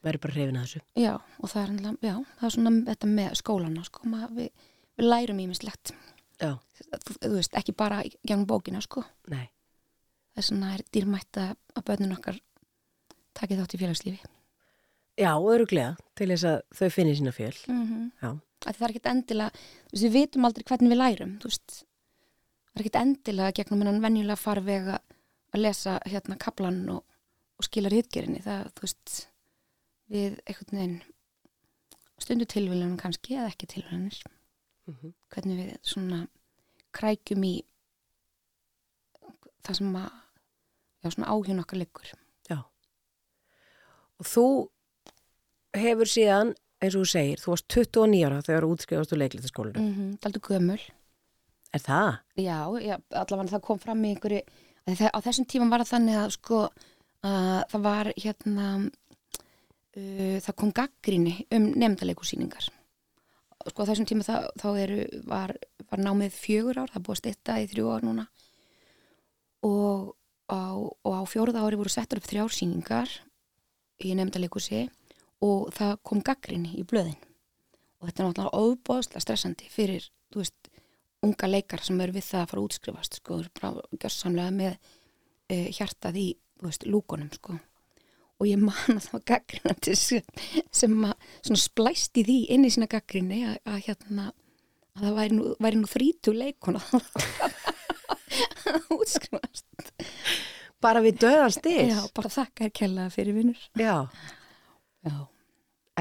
verður 0.04 0.22
bara 0.24 0.36
hrifin 0.38 0.56
að 0.60 0.64
þessu. 0.64 0.80
Já, 1.02 1.12
og 1.20 1.52
það 1.52 1.62
er, 1.62 1.98
já, 2.08 2.14
það 2.38 2.46
er 2.48 2.54
svona 2.56 2.72
þetta 2.88 3.10
með 3.18 3.34
skólana, 3.42 3.84
sko, 3.84 4.06
maður, 4.08 4.32
við, 4.38 4.70
við 4.96 5.08
lærum 5.10 5.42
ímislegt, 5.44 5.92
Já, 6.42 6.56
þú, 7.06 7.34
veist, 7.36 7.54
ekki 7.58 7.74
bara 7.78 8.00
í 8.06 8.10
gegnum 8.26 8.46
bókina, 8.50 8.80
sko, 8.82 9.04
nei, 9.30 9.46
þess 10.36 10.50
vegna 10.52 10.72
er 10.74 10.82
dýrmætt 10.94 11.38
að, 11.38 11.52
börnun 11.86 12.16
okkar 12.16 12.40
takið 13.38 13.62
þátt 13.62 13.76
í 13.76 13.80
félagslífi. 13.82 14.32
já, 15.22 15.30
öruglega 15.38 15.94
til 16.18 16.28
þess 16.32 16.48
að 16.50 16.58
þau 16.80 16.90
finnir 16.96 17.16
sína 17.20 17.32
fjöl, 17.36 17.54
Mm 17.68 17.86
-hmm. 17.86 18.40
Það 18.62 18.82
er 18.82 18.90
ekkert 18.90 19.06
endilega, 19.10 19.50
þú 19.50 19.92
veist, 19.92 20.04
við 20.04 20.12
vitum 20.12 20.44
aldrei 20.44 20.64
hvernig 20.64 20.90
við 20.90 20.98
lærum, 20.98 21.38
þú 21.42 21.48
veist, 21.50 21.84
það 22.72 22.76
er 22.76 22.82
ekkert 22.82 23.00
endilega 23.02 23.52
gegnum 23.52 23.80
hennan 23.82 24.02
venjulega 24.02 24.36
farveg 24.36 24.86
að 24.88 25.58
lesa 25.58 25.98
hérna 26.06 26.36
kaplan 26.38 26.88
og, 26.88 27.02
og 27.58 27.64
skila 27.64 27.88
ritgerinni, 27.88 28.42
það, 28.42 28.70
þú 28.74 28.80
veist, 28.86 29.28
við 30.08 30.38
einhvern 30.46 30.78
veginn 30.78 31.02
stundu 32.18 32.46
tilvílunum 32.46 32.96
kannski 33.00 33.34
eða 33.34 33.50
ekki 33.50 33.66
tilvílunir. 34.86 34.92
Mhm. 34.92 35.12
hvernig 35.30 35.56
við 35.58 35.78
svona 35.82 36.28
krækjum 36.92 37.44
í 37.44 37.54
það 39.62 39.76
sem 39.78 39.94
að 39.96 40.10
já, 41.02 41.10
svona 41.10 41.28
áhjón 41.30 41.60
okkar 41.62 41.78
liggur 41.78 42.08
já. 42.50 42.58
Og 44.18 44.26
þú 44.26 44.46
hefur 45.74 46.06
síðan, 46.06 46.54
eins 46.82 46.94
og 46.96 47.02
þú 47.04 47.10
segir, 47.12 47.38
þú 47.38 47.52
varst 47.54 47.68
29 47.68 48.24
ára 48.26 48.42
þegar 48.42 48.62
þú 48.66 48.72
útskrifast 48.76 49.12
úr 49.12 49.18
leiklitaskólinu. 49.22 49.78
mm 49.80 49.94
-hmm. 49.94 50.18
Daldu 50.20 50.40
gömul 50.40 50.80
Er 51.74 51.80
það? 51.80 52.18
já, 52.36 52.58
já, 52.82 53.00
allavega 53.10 53.50
það 53.50 53.60
kom 53.60 53.78
fram 53.78 54.04
í 54.04 54.08
einhverju 54.14 54.42
það, 54.86 55.10
á 55.14 55.18
þessum 55.20 55.46
tíma 55.46 55.70
var 55.70 55.80
það 55.80 55.92
þannig 55.92 56.16
að 56.16 56.30
sko 56.30 56.68
að 57.22 57.64
það 57.70 57.80
var 57.82 58.12
hérna 58.16 58.90
uh, 59.96 60.40
það 60.40 60.54
kom 60.56 60.72
gaggrinni 60.72 61.46
um 61.50 61.72
nefndaleikursýningar 61.72 62.68
sko 63.70 63.86
þessum 63.88 64.08
tíma 64.08 64.26
þá, 64.26 64.36
þá 64.58 64.68
eru, 64.82 65.02
var, 65.28 65.54
var 65.90 66.02
námið 66.02 66.34
fjögur 66.36 66.80
ár, 66.82 66.92
það 66.92 67.04
búið 67.06 67.16
að 67.16 67.20
styrta 67.20 67.58
í 67.62 67.68
þrjú 67.70 67.90
ár 67.92 68.06
núna. 68.06 68.26
Og 69.68 70.12
á, 70.50 70.62
og 70.74 71.12
á 71.12 71.22
fjóruða 71.30 71.62
ári 71.66 71.78
voru 71.80 71.92
settur 71.92 72.20
upp 72.20 72.28
þrjársýningar 72.30 73.12
í 74.02 74.14
nefndaleikusi 74.18 74.86
og 75.42 75.70
það 75.76 75.96
kom 76.06 76.22
gaggrinni 76.26 76.76
í 76.80 76.86
blöðin. 76.88 77.18
Og 78.02 78.08
þetta 78.08 78.22
er 78.22 78.28
náttúrulega 78.28 78.62
óbóðslega 78.62 79.24
stressandi 79.24 79.68
fyrir, 79.70 80.08
þú 80.34 80.42
veist, 80.42 80.70
unga 81.22 81.50
leikar 81.50 81.84
sem 81.86 82.00
eru 82.02 82.16
við 82.16 82.26
það 82.26 82.40
að 82.44 82.48
fara 82.50 82.62
að 82.62 82.68
útskrifast 82.68 83.20
sko, 83.20 83.42
gjörsamlega 83.94 84.54
með 84.56 84.72
e, 85.46 85.68
hjartað 85.70 86.18
í, 86.18 86.30
þú 86.58 86.66
veist, 86.66 86.88
lúkonum 86.90 87.30
sko 87.36 87.60
og 88.42 88.48
ég 88.50 88.58
man 88.58 88.74
að 88.96 89.04
það 89.06 89.12
var 89.14 89.24
gaggrinandi 89.30 89.94
sem, 90.02 90.96
að 91.06 91.28
svona 91.46 91.60
splæst 91.62 92.18
í 92.18 92.24
því 92.26 92.38
inn 92.56 92.66
í 92.66 92.72
sína 92.74 92.88
gaggrinni 92.90 93.38
að, 93.46 93.58
að 93.70 93.78
hérna 93.86 94.24
að 94.96 95.04
það 95.06 95.16
væri 95.20 95.36
nú, 95.38 95.44
væri 95.62 95.78
nú 95.80 95.90
þrítu 95.92 96.34
leikona 96.36 96.82
að 96.82 97.04
útskrifast 98.98 99.92
Bara 100.82 100.98
við 101.04 101.20
döðan 101.22 101.52
stis? 101.54 101.92
Já, 101.92 102.00
bara 102.16 102.30
þakka 102.34 102.64
er 102.66 102.72
kellaða 102.74 103.12
fyrir 103.14 103.36
vinnur 103.36 103.60
Já. 103.78 104.08
Já, 105.06 105.14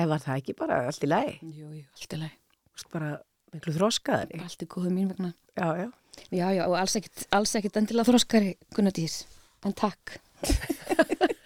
Ef 0.01 0.07
var 0.09 0.23
það 0.23 0.39
ekki 0.41 0.55
bara 0.57 0.79
allt 0.89 1.05
í 1.05 1.09
lagi? 1.11 1.35
jú, 1.45 1.67
jú, 1.77 1.83
allt 1.93 2.15
Þú 2.17 2.79
veist 2.79 2.89
bara 2.95 3.11
miklu 3.53 3.75
þroskaðari? 3.75 4.41
allt 4.41 4.65
er 4.65 4.71
góðu 4.71 4.93
mín 4.95 5.11
vegna 5.11 5.33
Já, 5.53 5.67
já. 5.83 5.87
Já, 6.31 6.47
já, 6.57 6.63
og 6.65 6.75
alls 6.79 6.97
ekkit, 6.97 7.27
alls 7.35 7.53
ekkit 7.59 7.77
endilega 7.79 8.09
þroskari 8.09 8.55
Gunnadís, 8.75 9.21
en 9.67 9.75
takk 9.77 10.17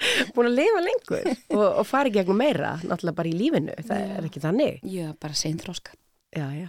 Búin 0.34 0.48
að 0.50 0.56
lifa 0.58 0.80
lengur 0.84 1.30
og, 1.56 1.64
og 1.82 1.86
fara 1.88 2.08
í 2.08 2.14
gegnum 2.14 2.38
meira, 2.40 2.74
náttúrulega 2.82 3.16
bara 3.20 3.28
í 3.30 3.36
lífinu. 3.36 3.74
Það 3.88 4.02
Já. 4.04 4.10
er 4.18 4.28
ekki 4.30 4.42
þannig. 4.44 4.78
Já, 4.94 5.08
bara 5.20 5.38
sein 5.38 5.58
þroska 5.60 5.96
Já, 6.36 6.46
já. 6.56 6.68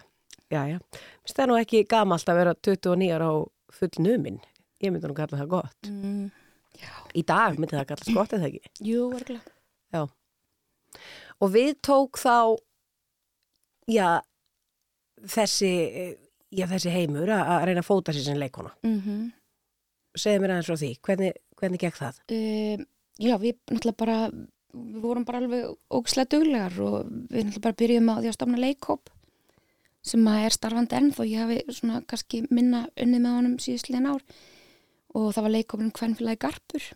Já, 0.52 0.62
já. 0.68 0.78
Mér 1.24 1.36
það 1.38 1.48
nú 1.52 1.58
ekki 1.62 1.84
gamalt 1.88 2.28
að 2.34 2.40
vera 2.42 2.54
29 2.68 3.12
ára 3.16 3.30
og 3.38 3.52
full 3.72 3.92
numin. 4.04 4.40
Ég 4.84 4.92
myndi 4.92 5.08
nú 5.08 5.16
kalla 5.16 5.38
það 5.40 5.52
gott. 5.54 5.88
mm, 5.88 6.26
Í 7.16 7.22
dag 7.28 7.60
myndi 7.62 7.78
það 7.78 7.88
kallast 7.94 8.12
gott 8.16 8.34
eða 8.36 8.50
ekki. 8.50 8.72
jú, 8.84 9.06
örgulega 9.16 9.54
Já. 9.94 10.02
Og 11.42 11.52
við 11.54 11.72
tók 11.88 12.20
þá, 12.20 12.58
já, 13.92 14.10
þessi, 15.32 15.72
já, 16.52 16.66
þessi 16.72 16.92
heimur 16.94 17.32
að, 17.32 17.52
reyna 17.70 17.84
að 17.84 17.88
fóta 17.88 18.16
sér 18.16 18.26
sem 18.28 18.40
leikona. 18.42 18.74
mm 18.88 19.30
Segðu 20.20 20.42
mér 20.44 20.52
aðeins 20.58 20.68
frá 20.68 20.76
því, 20.76 20.88
hvernig, 21.08 21.38
hvernig 21.62 21.80
gekk 21.86 21.96
það? 22.02 22.18
um, 22.36 22.82
já, 23.20 23.36
við 23.42 23.58
náttúrulega 23.72 24.00
bara 24.00 24.18
við 24.72 25.02
vorum 25.04 25.26
bara 25.28 25.42
alveg 25.42 25.74
ógislega 25.92 26.32
duglegar 26.36 26.78
og 26.80 27.10
við 27.32 27.48
náttúrulega 27.48 27.66
bara 27.66 27.80
byrjuðum 27.82 28.12
á 28.12 28.16
því 28.20 28.32
að 28.32 28.38
stofna 28.38 28.62
leikhóp 28.62 29.14
sem 30.12 30.28
að 30.32 30.46
er 30.48 30.56
starfandi 30.56 30.98
enn 30.98 31.14
þó 31.14 31.24
ég 31.28 31.44
hafi 31.44 31.78
svona 31.78 32.02
kannski 32.10 32.44
minna 32.50 32.86
unnið 32.96 33.26
með 33.26 33.38
honum 33.38 33.58
síðustliðin 33.62 34.12
ár 34.14 34.24
og 35.12 35.34
það 35.36 35.46
var 35.46 35.56
leikhópin 35.58 35.96
Kvennfélagi 35.96 36.42
Garpur 36.42 36.88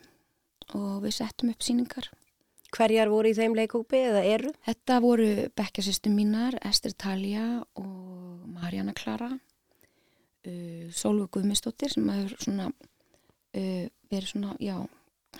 og 0.75 0.93
við 1.03 1.17
settum 1.19 1.51
upp 1.51 1.65
síningar 1.65 2.09
Hverjar 2.75 3.07
voru 3.07 3.29
í 3.31 3.35
þeim 3.37 3.53
leikópi 3.55 4.01
eða 4.09 4.21
eru? 4.27 4.51
Þetta 4.65 4.97
voru 5.03 5.27
bekkjasystum 5.55 6.15
mínar, 6.17 6.57
Ester 6.65 6.91
Talja 6.91 7.61
og 7.79 8.41
Marjana 8.51 8.91
Klara, 8.97 9.29
uh, 9.31 10.85
Sólvög 10.91 11.29
Guðmistóttir 11.37 11.93
sem 11.93 12.09
hefur 12.11 12.35
svona 12.41 12.67
uh, 12.71 13.85
verið 14.11 14.27
svona, 14.33 14.57
já, 14.59 14.75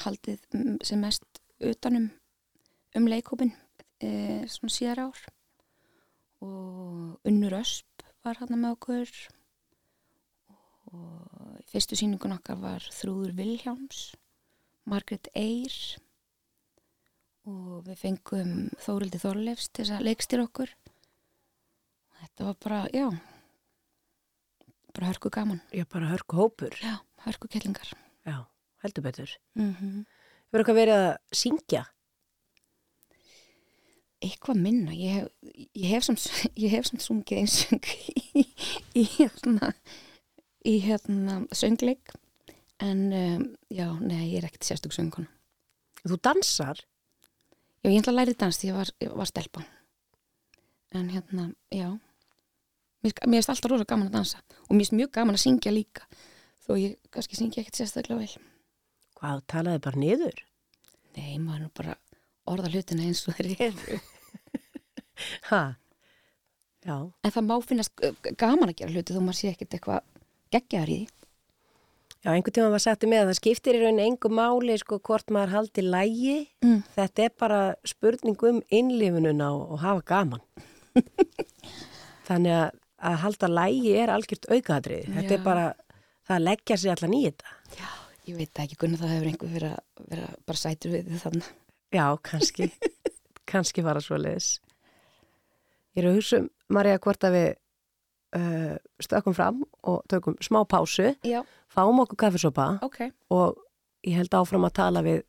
haldið 0.03 0.43
m- 0.57 0.77
sem 0.83 0.99
mest 1.01 1.23
utanum 1.63 2.09
um 2.95 3.07
leikópin 3.11 3.51
uh, 4.03 4.43
svona 4.49 4.73
síðar 4.73 5.03
ár. 5.07 5.21
Og 6.45 7.19
Unnur 7.25 7.55
Ösp 7.61 8.03
var 8.25 8.37
hann 8.41 8.55
með 8.59 8.75
okkur. 8.75 9.11
Og 10.95 11.61
fyrstu 11.71 11.97
sýningun 11.97 12.35
okkar 12.37 12.59
var 12.61 12.83
Þrúður 12.93 13.33
Vilhjáms, 13.37 14.01
Margrét 14.87 15.27
Eyr. 15.35 15.75
Og 17.45 17.83
við 17.85 17.99
fengum 18.01 18.53
Þórildi 18.81 19.19
Þorleifs 19.21 19.67
til 19.69 19.83
þess 19.85 19.95
að 19.99 20.05
leikstýra 20.07 20.45
okkur. 20.47 20.71
Og 22.09 22.21
þetta 22.23 22.47
var 22.49 22.59
bara, 22.65 22.81
já 22.95 23.07
bara 24.95 25.09
hörku 25.11 25.29
gaman. 25.29 25.59
Já, 25.75 25.83
bara 25.91 26.07
hörku 26.13 26.37
hópur. 26.39 26.71
já, 26.79 26.95
hörku 27.25 27.49
kellingar 27.51 27.89
Já, 28.25 28.45
heldur 28.85 29.03
betur. 29.03 29.35
mm 29.55 29.73
-hmm. 29.73 30.05
Hefur 30.45 30.61
eitthvað 30.61 30.81
verið 30.81 31.01
að 31.01 31.17
syngja? 31.33 31.85
eitthvað 34.25 34.61
minna 34.61 34.95
ég 34.95 35.27
ég 35.83 35.91
hef, 35.91 36.07
samt, 36.87 37.03
sungið 37.03 37.41
einsöng 37.43 37.89
í, 38.39 38.45
í 38.95 39.05
hérna 39.17 39.71
í 40.65 40.77
hérna 40.83 41.41
söngleik 41.55 42.15
en 42.83 43.05
um, 43.15 43.45
já, 43.71 43.87
nei, 44.01 44.31
ég 44.33 44.41
er 44.41 44.49
ekkert 44.49 44.67
sérstök 44.67 44.95
söngkona 44.95 45.31
Þú 46.05 46.19
dansar? 46.21 46.81
já, 47.81 47.89
ég 47.89 48.01
ætla 48.01 48.13
að 48.13 48.19
læri 48.19 48.35
dans 48.37 48.59
því 48.61 48.69
ég 48.69 48.77
var, 48.77 48.91
ég 49.01 49.15
var 49.21 49.29
stelpa 49.29 49.65
en 50.95 51.09
hérna, 51.11 51.49
já 51.73 51.89
mér 53.03 53.15
mér 53.27 53.41
finnst 53.41 53.53
alltaf 53.53 53.71
rosa 53.71 53.87
gaman 53.89 54.09
að 54.09 54.19
dansa 54.19 54.41
og 54.65 54.73
mér 54.73 54.85
finnst 54.85 54.99
mjög 54.99 55.13
gaman 55.19 55.37
að 55.37 55.45
syngja 55.45 55.75
líka 55.75 56.07
þó 56.65 56.75
ég 56.79 56.99
kannski 57.13 57.39
syngja 57.39 57.63
ekkert 57.63 57.81
sérstaklega 57.81 58.23
vel 58.23 58.54
Hvað, 59.25 59.41
talaði 59.49 59.81
bara 59.81 59.97
niður? 60.05 60.43
nei, 61.17 61.37
maður 61.41 61.65
nú 61.65 61.69
bara 61.79 61.95
orða 62.51 62.69
hlutina 62.75 63.07
eins 63.07 63.23
og 63.29 63.33
þeir 63.39 63.71
eru 63.71 63.99
Ha? 65.49 65.61
Já. 66.85 66.97
en 67.25 67.31
það 67.33 67.45
má 67.47 67.55
finnast 67.65 68.03
gaman 68.37 68.69
að 68.69 68.75
gera 68.83 68.93
hluti 68.93 69.15
þó 69.15 69.21
maður 69.23 69.37
sé 69.39 69.53
ekkert 69.55 69.73
eitthvað 69.79 70.03
geggjaðar 70.53 70.91
í 70.93 70.97
því 71.05 71.13
Já, 72.25 72.31
einhvern 72.33 72.55
tíma 72.57 72.69
var 72.73 72.81
sagt 72.81 73.03
með 73.05 73.19
að 73.23 73.27
það 73.31 73.37
skiptir 73.39 73.77
í 73.77 73.79
rauninni 73.83 74.05
engu 74.09 74.29
máli 74.33 74.75
sko 74.81 74.97
hvort 74.97 75.29
maður 75.29 75.51
haldi 75.59 75.83
lægi. 75.85 76.37
Mm. 76.65 76.79
Þetta 76.95 77.25
er 77.27 77.33
bara 77.37 77.59
spurning 77.85 78.39
um 78.49 78.61
innlifununa 78.73 79.51
og, 79.53 79.75
og 79.75 79.83
hafa 79.83 80.01
gaman. 80.09 80.41
Þannig 82.27 82.55
að, 82.57 82.79
að 83.11 83.17
halda 83.27 83.49
lægi 83.51 83.93
er 84.01 84.13
algjört 84.15 84.49
aukaðrið. 84.49 85.11
Þetta 85.19 85.35
er 85.37 85.43
bara, 85.45 85.67
það 86.25 86.43
leggja 86.47 86.79
sig 86.81 86.95
allan 86.95 87.13
í 87.13 87.21
þetta. 87.27 87.53
já, 87.77 87.85
ég 88.25 88.39
veit 88.39 88.63
ekki, 88.63 88.77
Gunnar, 88.79 89.01
það 89.01 89.13
hefur 89.15 89.29
einhver 89.31 89.53
verið 89.55 89.75
að 89.75 90.09
vera 90.11 90.31
bara 90.45 90.61
sætur 90.61 90.95
við 90.95 91.11
því 91.11 91.21
þannig 91.25 91.53
Já, 91.95 92.17
kannski. 92.21 92.69
kannski 93.51 93.83
var 93.85 93.99
það 93.99 94.07
svo 94.07 94.19
leiðis. 94.19 94.49
Ég 95.95 96.03
er 96.03 96.09
að 96.09 96.17
hugsa 96.19 96.41
um, 96.41 96.49
Marja, 96.75 96.99
hvort 97.03 97.27
að 97.27 97.37
við 97.37 97.47
uh, 98.39 98.73
stökkum 99.05 99.35
fram 99.37 99.61
og 99.87 100.01
tökum 100.11 100.35
smá 100.43 100.63
pásu, 100.67 101.13
já, 101.23 101.39
fáum 101.71 102.01
okkur 102.03 102.19
kaffisopa. 102.25 102.73
Ok. 102.85 103.05
Og 103.31 103.61
ég 104.07 104.17
held 104.19 104.35
áfram 104.35 104.67
að 104.67 104.77
tala 104.81 105.05
við 105.05 105.23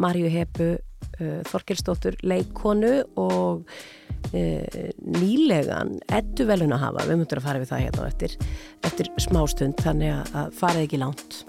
Marju 0.00 0.32
Hepu 0.32 0.72
uh, 0.74 1.40
Þorkelsdóttur 1.50 2.18
leikonu 2.26 2.94
og 3.20 3.68
uh, 3.68 4.90
nýlegan 5.20 5.98
ettu 6.08 6.48
velun 6.48 6.74
að 6.74 6.86
hafa, 6.88 7.06
við 7.10 7.20
myndum 7.20 7.42
að 7.42 7.46
fara 7.50 7.62
við 7.62 7.72
það 7.74 7.84
hérna 7.86 8.10
eftir, 8.10 8.40
eftir 8.88 9.12
smástund 9.28 9.84
þannig 9.84 10.16
að, 10.16 10.34
að 10.42 10.58
farið 10.62 10.88
ekki 10.88 11.04
langt 11.04 11.42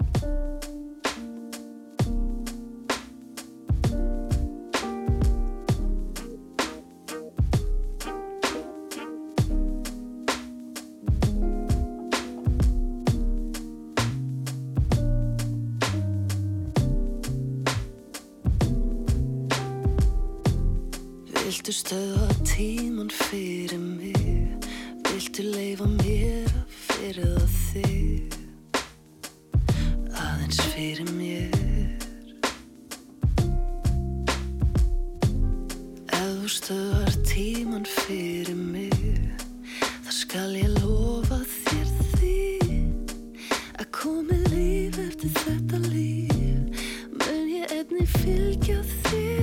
eftir 45.20 45.42
þetta 45.44 45.78
líf. 45.92 46.86
Mun 47.12 47.48
ég 47.52 47.72
einnig 47.76 48.08
fylgja 48.08 48.80
þér 49.10 49.39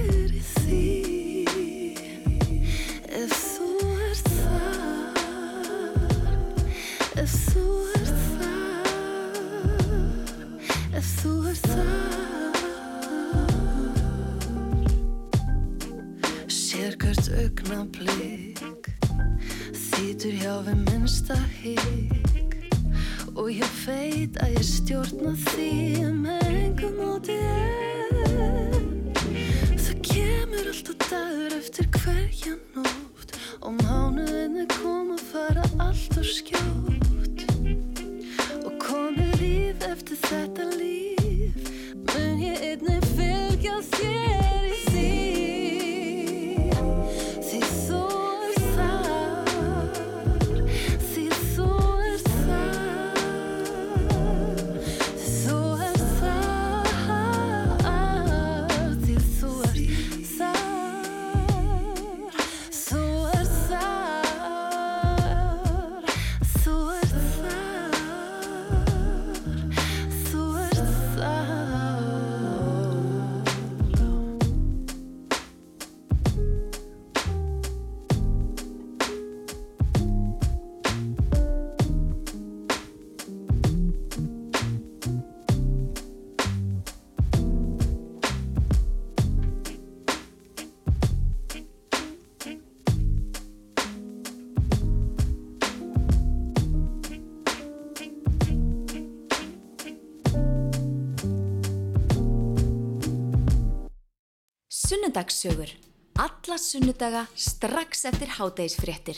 Sunnudagssögur. 105.18 105.70
Alla 106.14 106.58
sunnudaga 106.58 107.26
strax 107.36 108.06
eftir 108.06 108.28
hádegisfréttir. 108.28 109.16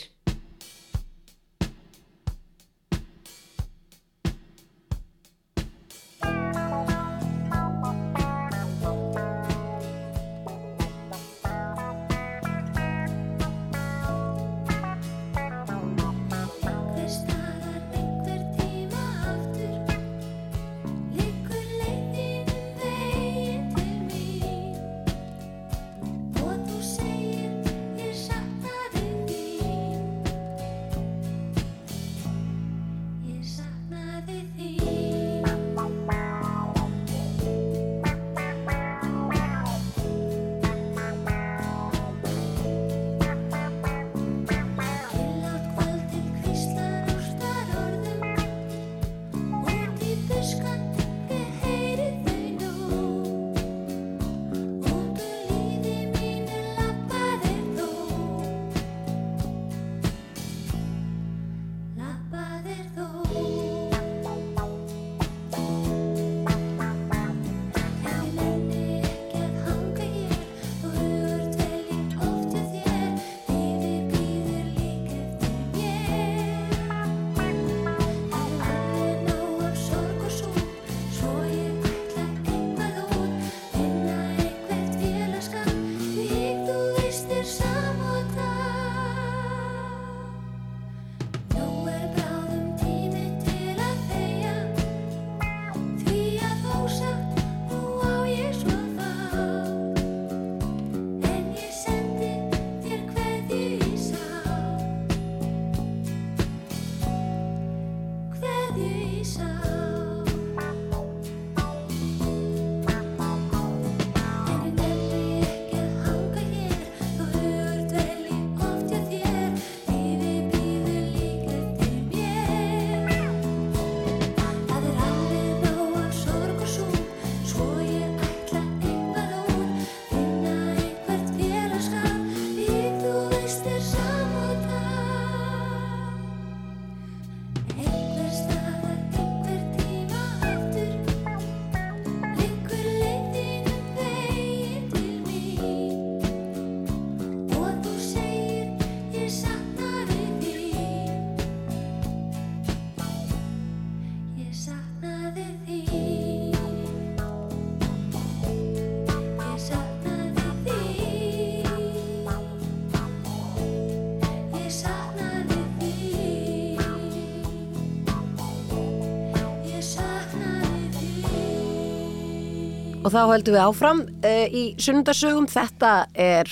Og 173.10 173.16
þá 173.16 173.24
höldum 173.26 173.54
við 173.56 173.64
áfram 173.64 174.00
uh, 174.22 174.44
í 174.54 174.60
sunnundarsögum. 174.78 175.48
Þetta 175.50 175.88
er 176.14 176.46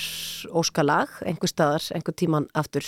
óskalag, 0.51 1.13
einhver 1.23 1.47
staðar, 1.47 1.85
einhver 1.95 2.15
tíman 2.19 2.49
aftur 2.51 2.83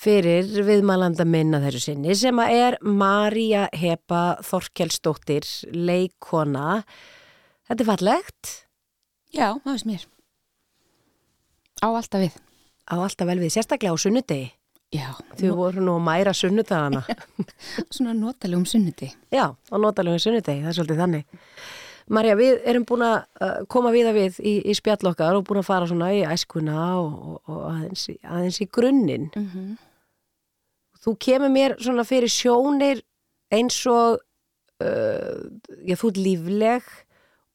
fyrir 0.00 0.48
viðmælanda 0.64 1.26
minna 1.28 1.60
þessu 1.60 1.82
sinni 1.90 2.16
sem 2.16 2.40
að 2.40 2.54
er 2.56 2.76
María 2.80 3.66
Hepa 3.76 4.38
Þorkelsdóttir, 4.48 5.44
leikona. 5.76 6.78
Þetta 7.68 7.84
er 7.84 7.90
fallegt, 7.90 8.54
Já, 9.36 9.50
það 9.60 9.68
veist 9.74 9.90
mér. 9.90 10.08
Á 11.84 11.88
alltaf 11.92 12.24
við. 12.24 12.40
á 12.88 12.96
alltaf 12.96 13.28
vel 13.28 13.38
við, 13.44 13.52
sérstaklega 13.58 13.92
á 13.92 14.00
sunnudegi. 14.00 14.48
Já, 14.96 15.10
Þau 15.36 15.52
voru 15.60 15.84
nú 15.84 15.98
að 16.00 16.08
mæra 16.08 16.32
sunnudagana. 16.32 17.04
svona 17.92 18.16
notalegum 18.16 18.64
sunnuti. 18.64 19.12
Já, 19.28 19.52
á 19.52 19.76
notalegum 19.76 20.24
sunnudegi, 20.24 20.64
það 20.64 20.72
er 20.72 20.80
svolítið 20.80 21.04
þannig. 21.04 21.40
Marja, 22.10 22.34
við 22.38 22.64
erum 22.66 22.84
búin 22.88 23.04
að 23.06 23.18
uh, 23.38 23.60
koma 23.70 23.92
við 23.94 24.08
að 24.10 24.16
við 24.18 24.40
í, 24.42 24.54
í 24.66 24.74
spjall 24.74 25.12
okkar 25.12 25.36
og 25.38 25.44
búin 25.46 25.60
að 25.60 25.68
fara 25.68 25.86
svona 25.86 26.10
í 26.16 26.24
æskuna 26.26 26.80
og, 26.98 27.12
og, 27.14 27.36
og 27.46 27.60
aðeins, 27.70 28.08
aðeins 28.26 28.60
í 28.64 28.68
grunninn. 28.70 29.30
Mm 29.36 29.78
Þú 31.00 31.14
kemur 31.16 31.48
mér 31.48 31.78
svona 31.80 32.04
fyrir 32.04 32.28
sjónir 32.28 32.98
eins 33.48 33.78
og 33.88 34.18
uh, 34.84 35.38
já, 35.80 35.94
þú 35.96 36.10
ert 36.10 36.18
lífleg 36.20 36.90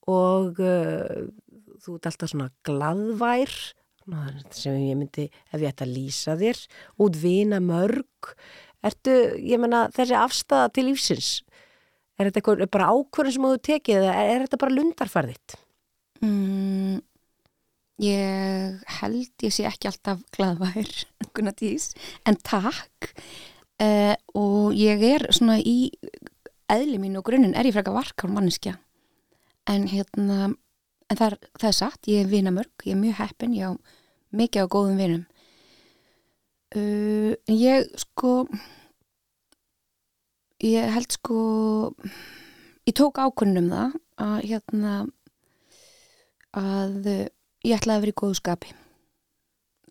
og 0.10 0.62
uh, 0.66 1.28
þú 1.84 1.98
ert 2.00 2.10
alltaf 2.10 2.32
svona 2.32 2.50
glaðvær. 2.66 3.54
Svona 4.02 4.34
sem 4.50 4.80
ég 4.82 4.98
myndi, 4.98 5.28
ef 5.54 5.62
ég 5.62 5.70
ætti 5.70 5.86
að 5.86 5.94
lýsa 5.94 6.34
þér. 6.42 6.64
Út 7.06 7.20
vina 7.22 7.62
mörg. 7.62 8.34
Ertu, 8.86 9.14
ég 9.38 9.62
menna, 9.62 9.92
þessi 9.94 10.18
afstæða 10.18 10.74
til 10.74 10.90
lífsins 10.90 11.36
er 12.16 12.30
þetta 12.30 12.42
eitthvað, 12.42 12.64
bara 12.72 12.92
ákvörðin 12.94 13.36
sem 13.36 13.48
þú 13.48 13.58
tekið 13.70 14.00
eða 14.02 14.14
er, 14.24 14.46
þetta 14.46 14.62
bara 14.62 14.76
lundarfarðitt? 14.76 15.58
Mm, 16.24 17.00
ég 18.04 18.94
held 19.00 19.46
ég 19.46 19.56
sé 19.56 19.68
ekki 19.68 19.92
alltaf 19.92 20.24
glaðvær 20.36 20.94
en 22.30 22.40
takk. 22.44 23.12
Uh, 23.76 24.16
og 24.40 24.76
ég 24.80 25.02
er 25.04 25.26
svona 25.36 25.58
í 25.60 25.92
eðli 26.72 26.96
mínu 27.02 27.20
og 27.20 27.26
grunninn 27.28 27.58
er 27.60 27.68
ég 27.68 27.76
frekar 27.76 27.96
varkar 27.96 28.32
manneskja. 28.32 28.78
En 29.68 29.90
hérna 29.92 30.54
en 31.10 31.20
það 31.20 31.28
er, 31.28 31.36
það 31.60 31.70
er 31.70 31.78
satt, 31.78 32.10
ég 32.10 32.24
er 32.24 32.32
vinamörg 32.32 32.86
ég 32.88 32.96
er 32.96 33.02
mjög 33.02 33.20
heppin, 33.20 33.58
ég 33.58 33.70
á 33.70 33.72
mikið 34.36 34.66
á 34.66 34.74
góðum 34.74 35.02
vinum. 35.02 35.26
Uh, 36.76 37.36
ég 37.52 37.92
sko 38.00 38.46
ég 40.66 40.90
held 40.96 41.12
sko 41.16 41.38
ég 42.86 42.96
tók 42.98 43.20
ákvörðun 43.22 43.62
um 43.64 43.70
það 43.74 43.96
að 44.26 44.36
hérna 44.50 44.94
að 46.56 47.08
ég 47.66 47.76
ætlaði 47.76 47.98
að 47.98 48.04
vera 48.06 48.14
í 48.14 48.20
góðu 48.22 48.38
skapi 48.40 48.74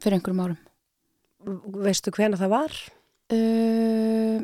fyrir 0.03 0.19
einhverjum 0.19 0.45
árum 0.47 0.61
Veistu 1.85 2.09
hvena 2.17 2.39
það 2.41 2.53
var? 2.55 2.77
uh, 3.37 4.39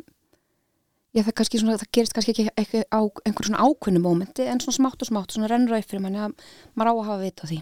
já 1.15 1.23
það 1.25 1.33
kannski 1.39 1.59
svona, 1.61 1.79
það 1.81 1.89
gerist 1.97 2.13
kannski 2.15 2.33
ekki, 2.35 2.45
ekki 2.61 2.83
á 2.93 2.99
einhverjum 3.01 3.47
svona 3.49 3.65
ákveðnum 3.65 4.05
mómenti 4.05 4.45
en 4.47 4.61
svona 4.61 4.77
smátt 4.77 5.01
og 5.01 5.09
smátt, 5.09 5.33
svona 5.33 5.49
rennur 5.51 5.79
upp 5.79 5.89
fyrir 5.89 6.03
manni 6.05 6.21
að 6.21 6.35
maður 6.77 6.91
á 6.91 6.93
að 6.93 7.07
hafa 7.09 7.23
vit 7.25 7.41
á 7.41 7.45
því 7.49 7.59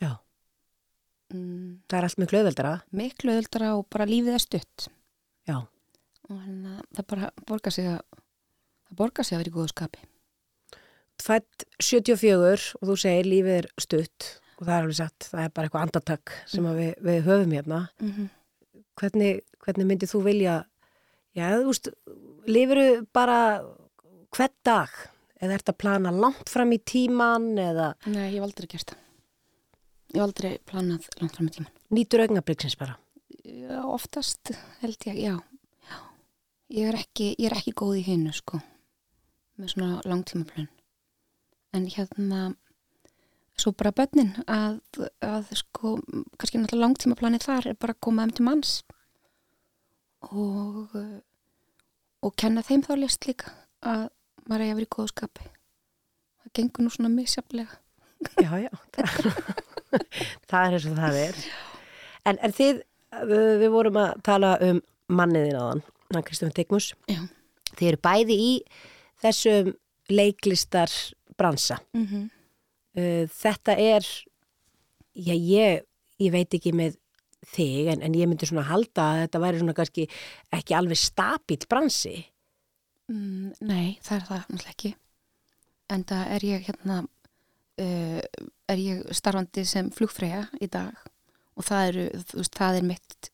Já. 0.00 0.10
mm, 1.34 1.68
Það 1.92 1.98
er 2.00 2.08
allt 2.08 2.18
mjög 2.22 2.32
glöðveldara. 2.32 2.72
miklu 3.02 3.36
öldra 3.36 3.74
og 3.76 3.84
bara 3.92 4.08
lífið 4.08 4.38
er 4.38 4.44
stutt 4.46 4.88
Já. 5.44 5.58
Og 6.30 6.38
hérna, 6.40 6.78
það 6.96 7.06
bara 7.12 7.30
borgar 7.48 7.72
sig 7.74 7.86
að 7.90 8.00
það 8.88 8.96
borgar 9.00 9.24
sig 9.28 9.36
að 9.36 9.42
vera 9.44 9.52
í 9.52 9.56
góðu 9.58 9.72
skapi 9.74 10.04
Fætt 11.24 11.64
74 11.78 12.72
og 12.80 12.88
þú 12.90 12.94
segir 12.98 13.28
lífið 13.30 13.58
er 13.60 13.68
stutt. 13.80 14.24
og 14.58 14.66
það 14.66 14.74
er 14.74 14.82
alveg 14.84 14.96
satt, 14.98 15.26
það 15.30 15.44
er 15.44 15.52
bara 15.54 15.68
eitthvað 15.68 15.84
andartak 15.86 16.32
sem 16.50 16.64
við, 16.64 16.90
við 17.02 17.22
höfum 17.26 17.52
hérna 17.54 17.78
Mhm. 18.00 18.28
hvernig, 18.96 19.40
hvernig 19.64 19.86
myndið 19.90 20.12
þú 20.14 20.20
vilja 20.24 20.64
já, 21.34 21.46
þú 21.58 21.66
veist 21.70 21.88
lifuru 22.46 23.06
bara 23.12 23.38
hvern 24.34 24.54
dag 24.64 24.88
eða 25.42 25.54
ert 25.58 25.68
að 25.72 25.78
plana 25.78 26.10
langt 26.12 26.48
fram 26.48 26.70
í 26.72 26.78
tíman 26.78 27.54
eða 27.58 27.94
Nei, 28.06 28.30
ég 28.32 28.38
hef 28.40 28.42
aldrei 28.48 28.66
gert 28.68 28.86
það. 28.90 28.98
Ég 30.14 30.20
hef 30.20 30.22
aldrei 30.28 30.58
planað 30.66 31.08
langt 31.20 31.34
fram 31.36 31.48
í 31.48 31.50
tíman. 31.50 31.72
nýtur 31.90 32.20
augnabliksins 32.26 32.76
bara 32.78 32.96
Já, 33.44 33.82
oftast 33.84 34.50
held 34.80 34.96
ég, 35.06 35.18
já. 35.18 35.40
Ég, 36.72 36.88
er 36.88 36.96
ekki, 36.98 37.34
ég 37.36 37.50
er 37.50 37.56
ekki 37.58 37.74
góð 37.76 37.98
í 38.00 38.04
hinnu, 38.06 38.32
sko, 38.32 38.60
með 39.60 39.74
svona 39.74 39.98
langtímaplön. 40.08 40.70
En 41.76 41.86
hérna, 41.90 42.54
svo 43.60 43.74
bara 43.76 43.92
börnin 43.94 44.32
að, 44.48 44.80
að 45.24 45.52
sko, 45.60 45.98
kannski 46.38 46.60
náttúrulega 46.60 46.86
langtímaplanið 46.86 47.46
þar 47.46 47.70
er 47.70 47.78
bara 47.80 47.94
að 47.96 48.02
koma 48.06 48.24
þeim 48.24 48.34
til 48.38 48.46
manns 48.48 48.72
og, 50.30 50.96
og 52.24 52.34
kenna 52.40 52.64
þeim 52.64 52.86
þá 52.86 52.94
list 53.02 53.28
líka 53.28 53.52
að 53.84 54.08
maður 54.48 54.64
eigi 54.64 54.72
að 54.72 54.78
vera 54.80 54.88
í 54.88 54.92
góðu 54.96 55.12
skapi. 55.12 55.48
Það 56.40 56.54
gengur 56.58 56.86
nú 56.86 56.94
svona 56.94 57.12
misjaflega. 57.12 57.80
já, 58.40 58.52
já 58.64 58.72
það 60.48 60.60
er 60.64 60.76
eins 60.76 60.86
og 60.88 60.96
það 60.98 61.18
er 61.20 61.40
en, 62.24 62.38
en 62.38 62.54
þið, 62.54 62.80
við, 63.28 63.48
við 63.62 63.72
vorum 63.74 63.98
að 64.00 64.14
tala 64.26 64.54
um 64.64 64.80
manniðin 65.12 65.58
áðan 65.60 65.82
hann 66.18 66.26
Kristofn 66.26 66.54
Digmus 66.56 66.92
Já. 67.10 67.20
þið 67.74 67.88
eru 67.92 68.02
bæði 68.06 68.38
í 68.40 68.52
þessum 69.22 69.72
leiklistar 70.10 70.92
bransa 71.38 71.80
Mm 71.94 72.06
-hmm. 72.06 72.30
Uh, 72.94 73.26
þetta 73.26 73.74
er 73.74 74.04
já 75.18 75.34
ég, 75.34 75.82
ég 76.22 76.30
veit 76.30 76.54
ekki 76.54 76.70
með 76.72 76.94
þig 77.42 77.88
en, 77.90 78.02
en 78.02 78.14
ég 78.14 78.28
myndi 78.28 78.46
svona 78.46 78.68
halda 78.68 79.02
að 79.02 79.22
þetta 79.24 79.40
væri 79.42 79.58
svona 79.58 79.74
kannski 79.74 80.04
ekki 80.54 80.74
alveg 80.74 80.96
stabíl 80.96 81.66
bransi 81.68 82.24
Mm, 83.12 83.52
nei, 83.60 83.98
það 84.00 84.16
er 84.16 84.22
það 84.28 84.38
náttúrulega 84.38 84.72
ekki. 84.72 84.90
En 85.92 86.04
það 86.08 86.30
er 86.36 86.46
ég 86.48 86.68
hérna, 86.70 86.94
uh, 87.84 88.20
er 88.72 88.80
ég 88.80 89.02
starfandi 89.12 89.64
sem 89.68 89.90
flugfreyja 89.92 90.46
í 90.64 90.70
dag 90.72 90.96
og 91.54 91.66
það, 91.68 91.88
eru, 91.90 92.06
þú 92.30 92.40
veist, 92.40 92.56
það 92.56 92.78
er 92.78 92.86
mitt, 92.88 93.28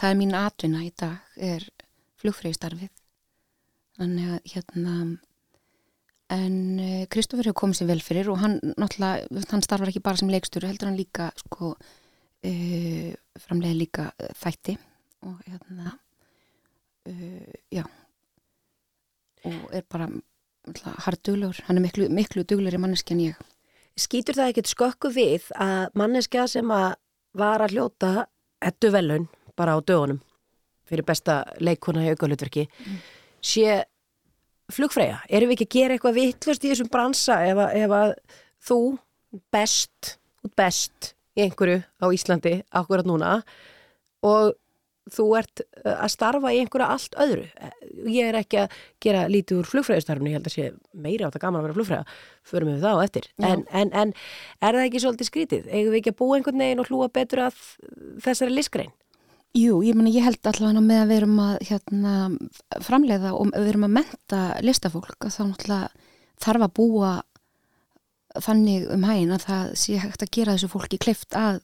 það 0.00 0.10
er 0.10 0.18
mín 0.18 0.34
atvinna 0.36 0.82
í 0.84 0.90
dag, 0.98 1.30
er 1.38 1.68
flugfreyjastarfið. 2.24 2.90
Þannig 4.00 4.30
að 4.34 4.48
hérna, 4.54 4.94
en 6.34 6.56
uh, 6.82 7.02
Kristoffer 7.12 7.46
hefur 7.46 7.60
komið 7.62 7.80
sér 7.80 7.90
vel 7.92 8.00
fyrir 8.02 8.30
og 8.32 8.40
hann 8.42 8.56
náttúrulega, 8.74 9.44
hann 9.52 9.62
starfar 9.62 9.92
ekki 9.92 10.02
bara 10.04 10.18
sem 10.18 10.32
leikstjóri, 10.32 10.70
heldur 10.72 10.90
hann 10.90 10.98
líka, 10.98 11.28
sko, 11.44 11.74
uh, 11.78 13.10
framlega 13.44 13.78
líka 13.78 14.08
uh, 14.10 14.32
þætti 14.40 14.78
og 15.24 15.38
hérna, 15.48 15.94
já, 17.72 17.82
og 19.44 19.72
er 19.76 19.84
bara 19.92 20.08
harduglegur, 21.04 21.60
hann 21.66 21.78
er 21.78 21.84
miklu, 21.84 22.08
miklu 22.12 22.44
duglegri 22.48 22.80
manneski 22.80 23.14
en 23.14 23.22
ég. 23.26 23.40
skýtur 24.00 24.36
það 24.36 24.52
ekkert 24.52 24.70
skökku 24.72 25.10
við 25.14 25.48
að 25.60 25.96
manneskja 26.00 26.46
sem 26.50 26.70
að 26.72 26.94
var 27.36 27.64
að 27.64 27.76
hljóta 27.76 28.12
ettu 28.64 28.90
velun 28.94 29.28
bara 29.56 29.76
á 29.76 29.78
dögunum 29.80 30.20
fyrir 30.88 31.06
besta 31.06 31.42
leikona 31.60 32.04
í 32.04 32.12
aukalutverki 32.12 32.66
sé 33.44 33.82
flugfreyja 34.72 35.20
erum 35.28 35.52
við 35.52 35.58
ekki 35.58 35.68
að 35.68 35.76
gera 35.78 35.96
eitthvað 35.96 36.18
vittlust 36.20 36.64
í 36.64 36.72
þessum 36.72 36.90
bransa 36.92 37.40
ef 37.46 37.60
að, 37.66 37.78
ef 37.84 37.96
að 37.98 38.14
þú 38.64 38.80
best, 39.52 40.16
út 40.44 40.54
best 40.56 41.14
í 41.34 41.44
einhverju 41.44 41.80
á 42.00 42.06
Íslandi 42.14 42.58
akkurat 42.72 43.08
núna 43.08 43.38
og 44.24 44.54
þú 45.12 45.26
ert 45.36 45.60
uh, 45.60 45.98
að 45.98 46.10
starfa 46.14 46.52
í 46.54 46.60
einhverju 46.62 46.86
allt 46.88 47.16
öðru. 47.20 47.44
Ég 48.08 48.30
er 48.30 48.38
ekki 48.38 48.62
að 48.62 48.76
gera 49.04 49.26
lítið 49.28 49.60
úr 49.60 49.68
flugfræðistarfinu, 49.68 50.30
ég 50.32 50.38
held 50.38 50.48
að 50.48 50.54
sé 50.54 50.70
meira 50.96 51.28
á 51.28 51.30
þetta 51.30 51.42
gaman 51.42 51.60
að 51.60 51.66
vera 51.66 51.76
flugfræða, 51.78 52.18
förum 52.48 52.70
við 52.72 52.86
það 52.86 52.96
á 52.96 53.04
eftir. 53.04 53.28
En, 53.44 53.64
en, 53.68 53.92
en 53.92 54.14
er 54.64 54.78
það 54.78 54.86
ekki 54.86 55.02
svolítið 55.04 55.28
skrítið? 55.28 55.68
Eigum 55.68 55.92
við 55.92 56.00
ekki 56.00 56.14
að 56.14 56.20
búa 56.22 56.38
einhvern 56.38 56.64
veginn 56.64 56.80
og 56.80 56.88
hlúa 56.88 57.10
betur 57.12 57.44
að 57.44 57.60
þessari 58.24 58.56
listgrein? 58.56 58.94
Jú, 59.54 59.76
ég, 59.86 59.94
meni, 59.94 60.10
ég 60.10 60.24
held 60.26 60.48
allavega 60.50 60.80
með 60.82 61.00
að 61.00 61.10
við 61.12 61.20
erum 61.20 61.36
að 61.38 61.52
hérna, 61.68 62.12
framleiða 62.82 63.30
og 63.38 63.52
við 63.52 63.68
erum 63.70 63.84
að 63.86 63.92
menta 64.00 64.40
listafólk 64.66 65.14
að 65.22 65.30
þá 65.30 65.42
náttúrulega 65.46 66.08
þarf 66.42 66.64
að 66.66 66.72
búa 66.74 67.10
þannig 68.42 68.88
um 68.90 69.06
hægin 69.06 69.34
að 69.36 69.44
það 69.44 69.70
sé 69.78 70.00
hægt 70.02 70.24
að 70.26 70.32
gera 70.34 70.56
þessu 70.56 70.70
fólki 70.72 70.98
kleift 71.04 71.38
að 71.38 71.60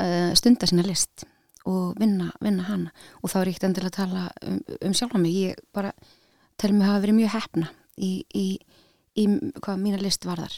uh, 0.00 0.32
stunda 0.40 0.70
sína 0.70 0.86
list 0.86 1.26
og 1.68 2.00
vinna, 2.00 2.30
vinna 2.40 2.64
hana. 2.64 2.94
Og 3.20 3.28
þá 3.28 3.36
er 3.42 3.50
ég 3.50 3.58
ekkert 3.58 3.68
endilega 3.68 3.92
að 3.92 3.98
tala 3.98 4.24
um, 4.48 4.58
um 4.88 4.96
sjálfa 4.96 5.20
mig. 5.20 5.36
Ég 5.36 5.62
bara 5.76 5.92
tel 6.56 6.72
mig 6.72 6.88
hafa 6.88 7.04
verið 7.04 7.18
mjög 7.18 7.34
hefna 7.36 7.70
í, 8.00 8.12
í, 8.32 8.46
í 9.20 9.28
hvað 9.60 9.84
mína 9.84 10.00
list 10.00 10.24
varðar. 10.24 10.56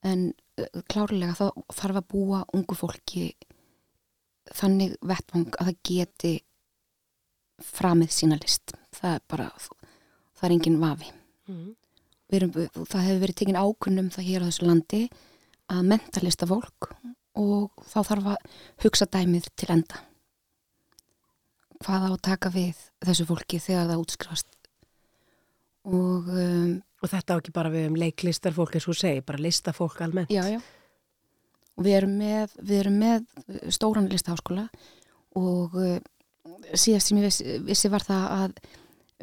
En 0.00 0.30
uh, 0.32 0.82
klárlega 0.88 1.36
þá 1.36 1.50
þarf 1.76 2.00
að 2.00 2.10
búa 2.16 2.44
ungu 2.56 2.78
fólki 2.86 3.34
þannig 4.54 4.96
vettvang 5.06 5.54
að 5.58 5.70
það 5.70 5.78
geti 5.90 6.32
framið 7.60 8.10
sína 8.16 8.38
list 8.40 8.72
það 8.96 9.14
er 9.14 9.24
bara, 9.30 9.48
það 10.38 10.46
er 10.50 10.56
engin 10.58 10.80
vafi 10.82 11.10
Mm. 11.50 11.72
Erum, 12.30 12.52
það 12.86 13.06
hefur 13.08 13.20
verið 13.24 13.36
tekin 13.40 13.56
ákunnum 13.58 14.10
það 14.14 14.26
hér 14.28 14.44
á 14.44 14.46
þessu 14.46 14.66
landi 14.68 15.00
að 15.72 15.80
mentalista 15.90 16.46
fólk 16.46 16.86
og 17.40 17.72
þá 17.90 17.96
þarf 18.06 18.28
að 18.30 18.52
hugsa 18.84 19.08
dæmið 19.10 19.48
til 19.58 19.70
enda 19.74 19.98
hvað 21.80 22.06
á 22.06 22.10
að 22.12 22.20
taka 22.28 22.52
við 22.54 22.84
þessu 23.02 23.26
fólki 23.26 23.58
þegar 23.58 23.88
það 23.90 24.04
útskrifast 24.04 24.70
og 25.90 26.30
um, 26.30 26.78
Og 27.00 27.08
þetta 27.08 27.32
á 27.32 27.38
ekki 27.40 27.52
bara 27.56 27.70
við 27.72 27.86
um 27.88 27.94
leiklistarfólk 27.96 28.74
eins 28.76 28.84
og 28.84 28.92
þú 28.92 29.00
segir, 29.00 29.22
bara 29.24 29.40
listafólk 29.40 30.02
almennt. 30.04 30.30
já, 30.30 30.44
já. 30.52 30.60
Og 31.80 31.86
við 31.86 31.96
erum 31.96 32.14
með, 32.20 32.54
við 32.60 32.82
erum 32.82 33.00
með 33.00 33.26
stóran 33.72 34.10
listaháskóla 34.12 34.68
og 35.40 35.76
uh, 35.80 35.96
síðast 36.76 37.08
sem 37.08 37.20
ég 37.20 37.28
vissi, 37.30 37.58
vissi 37.64 37.90
var 37.90 38.04
það 38.04 38.26
að 38.36 38.56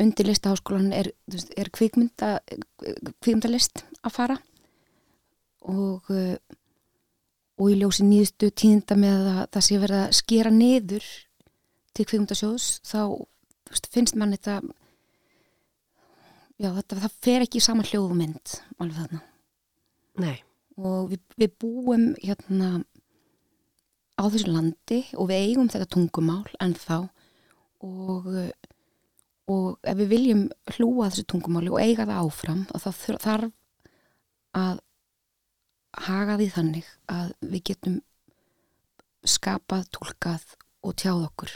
undir 0.02 0.30
listaháskólan 0.30 0.90
er, 0.94 1.12
er 1.58 1.70
kvikmynda, 1.74 2.38
kvikmyndalist 3.22 3.86
að 4.02 4.16
fara 4.18 4.40
og 5.68 6.10
uh, 6.14 6.34
og 7.58 7.72
í 7.74 7.78
ljósi 7.80 8.06
nýðustu 8.06 8.52
tíðinda 8.54 8.98
með 9.00 9.30
að 9.32 9.40
það 9.56 9.66
sé 9.68 9.80
verið 9.82 10.02
að 10.04 10.18
skera 10.20 10.52
niður 10.54 11.08
til 11.98 12.06
kvikmyndasjóðs 12.06 12.68
þá 12.86 13.00
finnst 13.94 14.18
mann 14.20 14.36
þetta 14.36 14.60
já, 16.62 16.70
þetta, 16.70 17.00
það 17.06 17.18
fer 17.26 17.48
ekki 17.48 17.62
í 17.62 17.66
sama 17.66 17.86
hljóðmynd 17.88 18.60
alveg 18.78 19.00
þarna 19.02 19.24
Nei. 20.18 20.47
Og 20.78 21.12
við, 21.12 21.22
við 21.38 21.54
búum 21.62 22.08
hérna 22.22 22.72
á 24.18 24.24
þessu 24.30 24.52
landi 24.54 25.04
og 25.18 25.30
við 25.30 25.46
eigum 25.50 25.70
þetta 25.72 25.90
tungumál 25.94 26.46
en 26.64 26.74
þá 26.78 26.98
og, 27.86 28.28
og 29.50 29.68
ef 29.82 29.98
við 30.02 30.12
viljum 30.14 30.44
hlúa 30.76 31.10
þessu 31.10 31.28
tungumáli 31.30 31.74
og 31.74 31.82
eiga 31.82 32.08
það 32.08 32.22
áfram 32.26 32.66
þá 32.72 32.90
þarf 33.18 33.52
að 34.58 34.84
haga 36.08 36.38
því 36.38 36.50
þannig 36.54 36.90
að 37.10 37.32
við 37.42 37.64
getum 37.72 37.98
skapað, 39.28 39.88
tólkað 39.98 40.46
og 40.86 40.96
tjáð 41.00 41.24
okkur. 41.28 41.56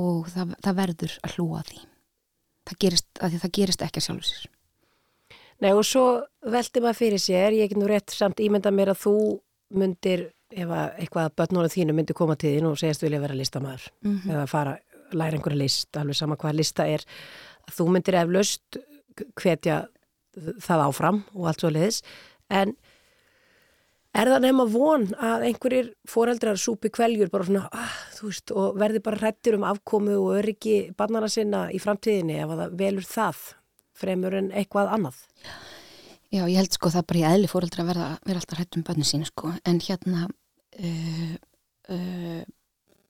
Og 0.00 0.30
það, 0.32 0.56
það 0.64 0.78
verður 0.80 1.14
að 1.22 1.36
hlúa 1.36 1.62
því. 1.68 1.84
Það 2.64 2.80
gerist, 2.84 3.08
því 3.20 3.40
það 3.44 3.54
gerist 3.58 3.84
ekki 3.86 4.00
að 4.00 4.06
sjálfur 4.08 4.28
sér 4.30 4.53
Nei 5.64 5.72
og 5.72 5.84
svo 5.88 6.04
velti 6.52 6.82
maður 6.84 6.98
fyrir 6.98 7.22
sér, 7.22 7.54
ég 7.56 7.70
get 7.72 7.78
nú 7.80 7.86
rétt 7.88 8.12
samt 8.12 8.40
ímynda 8.44 8.68
mér 8.74 8.90
að 8.92 8.98
þú 9.06 9.14
myndir, 9.80 10.26
ef 10.52 10.68
að 10.68 10.98
eitthvað 11.00 11.28
að 11.30 11.36
börnunum 11.40 11.72
þínu 11.72 11.94
myndir 11.96 12.16
koma 12.18 12.36
til 12.36 12.52
þín 12.58 12.68
og 12.68 12.76
segjast 12.78 13.04
vilja 13.06 13.20
vera 13.22 13.34
listamæður 13.38 13.86
Mhm. 14.04 14.30
eða 14.34 14.46
fara, 14.48 14.74
læra 15.12 15.38
einhverja 15.38 15.58
list, 15.62 15.96
alveg 15.96 16.16
sama 16.16 16.36
hvað 16.36 16.58
lista 16.60 16.86
er, 16.86 17.04
þú 17.70 17.88
myndir 17.88 18.14
eflaust 18.20 18.76
hvetja 19.40 19.86
það 20.36 20.84
áfram 20.88 21.22
og 21.34 21.46
allt 21.48 21.60
svo 21.60 21.70
leiðis, 21.70 22.02
en 22.50 22.76
er 24.14 24.26
það 24.26 24.42
nefn 24.44 24.60
að 24.66 24.72
von 24.76 25.06
að 25.16 25.46
einhverjir 25.48 25.94
foreldrar 26.06 26.56
súpi 26.60 26.90
kveljur 26.90 27.30
bara 27.30 27.44
svona, 27.44 27.68
ah, 27.72 27.96
veist, 28.22 28.52
og 28.52 28.76
verði 28.76 29.02
bara 29.02 29.16
hrættir 29.16 29.54
um 29.54 29.64
afkomu 29.64 30.14
og 30.20 30.42
öryggi 30.42 30.94
barnana 30.94 31.28
sinna 31.28 31.70
í 31.72 31.80
framtíðinni 31.80 32.36
ef 32.42 32.50
að 32.50 32.60
það 32.64 32.76
velur 32.78 33.08
það 33.08 33.54
fremur 33.98 34.36
en 34.38 34.50
eitthvað 34.54 34.92
annað? 34.96 35.22
Já, 36.34 36.42
ég 36.48 36.58
held 36.58 36.74
sko 36.74 36.90
það 36.90 37.06
bara 37.10 37.20
í 37.20 37.26
eðli 37.30 37.50
fóreldra 37.50 37.84
að 37.84 37.90
vera, 37.92 38.06
vera 38.26 38.40
alltaf 38.40 38.58
hrætt 38.58 38.78
um 38.78 38.84
bönni 38.86 39.06
sínu 39.06 39.28
sko, 39.28 39.52
en 39.62 39.80
hérna 39.84 40.26
uh, 40.26 41.34
uh, 41.94 42.40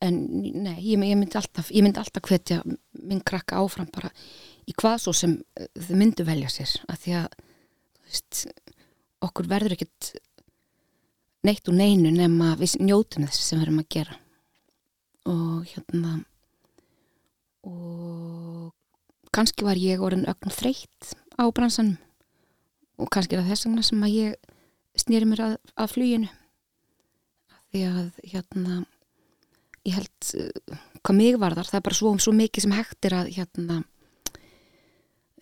en 0.05 0.18
nei, 0.66 0.76
ég, 0.85 1.01
ég 1.01 1.16
myndi 1.16 1.39
alltaf 1.41 1.70
ég 1.72 1.87
myndi 1.87 2.03
alltaf 2.03 2.28
hvetja 2.28 2.61
minn 3.01 3.22
krakka 3.24 3.62
áfram 3.62 3.89
bara 3.95 4.11
í 4.68 4.74
hvað 4.76 4.99
svo 5.07 5.14
sem 5.16 5.39
uh, 5.41 5.70
þau 5.87 5.97
myndu 6.01 6.26
velja 6.28 6.53
sér, 6.53 6.76
af 6.93 7.01
því 7.05 7.16
að 7.22 7.39
þú 7.39 8.11
veist, 8.11 8.45
okkur 9.24 9.49
verður 9.49 9.78
ekkit 9.78 10.12
neitt 11.45 11.68
og 11.68 11.76
neinu 11.76 12.12
nema 12.12 12.55
við 12.61 12.78
njótum 12.85 13.26
þess 13.28 13.49
sem 13.49 13.61
við 13.61 13.66
erum 13.66 13.82
að 13.82 13.91
gera. 13.97 14.16
Og 15.28 15.68
hérna 15.72 16.14
og 17.64 18.72
kannski 19.35 19.66
var 19.66 19.78
ég 19.80 20.03
orðin 20.05 20.28
ögn 20.30 20.53
þreytt 20.55 21.14
á 21.35 21.45
bransanum. 21.55 21.99
Og 23.01 23.11
kannski 23.11 23.35
er 23.35 23.43
það 23.43 23.51
þess 23.51 23.66
vegna 23.66 23.85
sem 23.87 24.05
að 24.07 24.16
ég 24.16 24.51
snýri 25.03 25.26
mér 25.26 25.43
að, 25.49 25.55
að 25.74 25.95
fluginu. 25.97 26.30
Því 27.74 27.87
að 27.89 28.20
hérna 28.30 28.85
ég 29.85 29.97
held 29.99 30.28
uh, 30.39 30.78
hvað 31.03 31.18
mig 31.18 31.39
varðar, 31.41 31.68
það 31.68 31.80
er 31.80 31.87
bara 31.89 31.99
svo, 31.99 32.14
svo 32.22 32.35
mikið 32.37 32.64
sem 32.64 32.74
hægt 32.76 33.09
er 33.09 33.18
að 33.18 33.30
hérna 33.35 33.80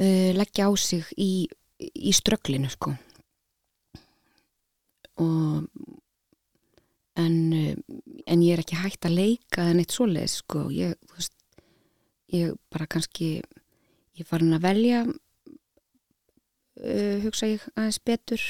uh, 0.01 0.31
leggja 0.39 0.69
á 0.69 0.71
sig 0.81 1.13
í, 1.21 1.33
í 1.79 2.15
strögglinu 2.17 2.71
sko. 2.73 2.95
Og 5.23 5.69
en, 7.21 7.37
uh, 7.53 7.75
en 8.25 8.43
ég 8.43 8.57
er 8.57 8.65
ekki 8.65 8.81
hægt 8.81 9.07
að 9.07 9.19
leika 9.21 9.69
en 9.69 9.83
eitt 9.83 9.95
svoleið 9.95 10.33
sko. 10.33 10.67
Ég, 10.75 10.97
veist, 11.13 11.37
ég 12.33 12.57
bara 12.73 12.89
kannski 12.91 13.37
ég 14.19 14.29
farin 14.29 14.57
að 14.57 14.65
velja 14.67 14.99
uh, 15.07 15.17
hugsa 17.25 17.45
ég 17.51 17.61
aðeins 17.75 18.01
betur 18.05 18.43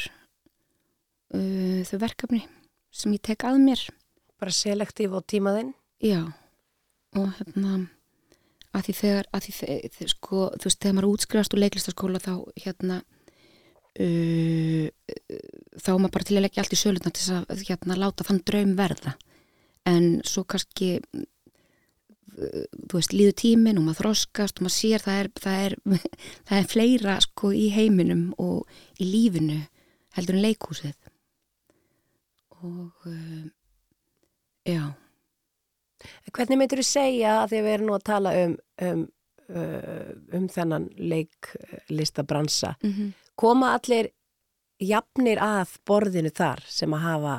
uh, 1.34 1.80
þau 1.88 1.98
verkefni 2.02 2.42
sem 2.92 3.14
ég 3.16 3.22
tek 3.24 3.40
að 3.48 3.56
mér 3.62 3.80
Bara 4.42 4.50
selektív 4.50 5.12
og 5.14 5.22
tímaðinn. 5.30 5.68
Já, 6.02 6.18
og 7.14 7.28
hérna 7.36 7.76
að 8.72 8.88
því 8.88 8.94
þegar, 8.98 9.26
að 9.30 9.44
því 9.44 9.52
þegar 9.54 10.10
sko, 10.10 10.38
þú 10.56 10.66
veist, 10.66 10.80
þegar 10.82 10.96
maður 10.96 11.12
útskrifast 11.12 11.54
úr 11.54 11.60
leiklistaskóla 11.62 12.22
þá 12.24 12.32
hérna 12.64 12.96
uh, 14.02 14.86
þá 15.78 15.90
maður 15.92 16.14
bara 16.16 16.28
til 16.28 16.38
að 16.38 16.44
leggja 16.46 16.64
allt 16.64 16.74
í 16.74 16.80
sölutna 16.80 17.12
til 17.14 17.36
að 17.36 17.62
hérna 17.68 17.98
láta 18.00 18.26
þann 18.26 18.42
draum 18.48 18.72
verða 18.80 19.14
en 19.88 20.08
svo 20.26 20.44
kannski 20.48 20.94
þú 22.32 22.96
veist, 22.96 23.12
líður 23.12 23.36
tíminn 23.42 23.78
og 23.80 23.86
maður 23.86 24.00
þroskast 24.00 24.58
og 24.58 24.66
maður 24.66 24.76
sér 24.76 25.04
það 25.04 25.20
er, 25.20 25.30
það 25.44 25.64
er, 25.66 25.76
það 26.48 26.58
er 26.58 26.70
fleira 26.70 27.16
sko 27.24 27.52
í 27.52 27.68
heiminum 27.74 28.24
og 28.40 29.02
í 29.02 29.08
lífinu 29.08 29.60
heldur 30.16 30.38
en 30.38 30.46
leikhúsið 30.46 30.96
og 32.62 33.08
uh, 33.10 33.46
já 34.68 34.92
Hvernig 36.32 36.58
myndir 36.58 36.80
þú 36.80 36.86
segja 36.86 37.32
að 37.42 37.52
því 37.52 37.58
að 37.58 37.66
við 37.66 37.72
erum 37.76 37.86
nú 37.86 37.94
að 37.94 38.06
tala 38.08 38.30
um, 38.40 38.54
um, 38.82 39.02
uh, 39.54 40.08
um 40.34 40.48
þennan 40.50 40.88
leiklistabransa, 40.98 42.74
mm 42.82 42.92
-hmm. 42.92 43.12
koma 43.38 43.74
allir 43.76 44.08
jafnir 44.82 45.38
að 45.38 45.76
borðinu 45.86 46.32
þar 46.34 46.64
sem 46.66 46.94
að 46.94 47.04
hafa 47.06 47.36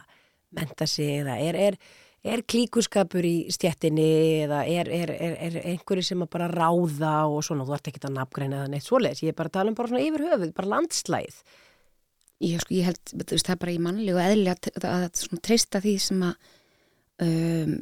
menta 0.49 0.87
sig 0.87 1.19
eða 1.19 1.37
er, 1.39 1.55
er, 1.55 1.77
er 2.23 2.43
klíkuskapur 2.47 3.25
í 3.27 3.35
stjettinni 3.51 4.07
eða 4.45 4.61
er, 4.69 4.89
er, 4.95 5.11
er, 5.11 5.35
er 5.47 5.57
einhverju 5.73 6.05
sem 6.07 6.23
að 6.23 6.31
bara 6.37 6.47
ráða 6.51 7.13
og 7.27 7.43
svona, 7.43 7.65
þú 7.67 7.75
ert 7.75 7.89
ekki 7.91 8.01
að 8.07 8.15
nafngreina 8.15 8.61
eða 8.61 8.71
neitt 8.71 8.87
svoleiðis, 8.87 9.23
ég 9.25 9.33
er 9.33 9.39
bara 9.39 9.51
að 9.51 9.57
tala 9.57 9.73
um 9.73 9.77
bara 9.79 9.91
svona 9.91 10.05
yfir 10.05 10.25
höfuð, 10.29 10.53
bara 10.55 10.71
landslæð. 10.77 11.39
Ég, 12.43 12.63
sko, 12.63 12.75
ég 12.75 12.87
held, 12.89 13.01
þú 13.11 13.21
veist, 13.21 13.47
það 13.47 13.55
er 13.55 13.61
bara 13.61 13.73
í 13.75 13.81
mannlegu 13.83 14.21
eðli 14.23 14.51
að, 14.51 14.69
að, 14.73 14.89
að 14.93 15.07
svona, 15.19 15.43
treysta 15.47 15.83
því 15.83 15.95
sem 16.03 16.25
að 16.27 16.49
um, 17.23 17.75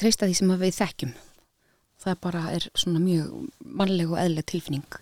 treysta 0.00 0.28
því 0.28 0.38
sem 0.40 0.52
að 0.52 0.64
við 0.64 0.78
þekkjum. 0.80 1.16
Það 2.06 2.20
bara 2.26 2.42
er 2.52 2.68
svona 2.76 3.00
mjög 3.00 3.30
mannlegu 3.80 4.18
eðlega 4.20 4.50
tilfinning. 4.52 5.00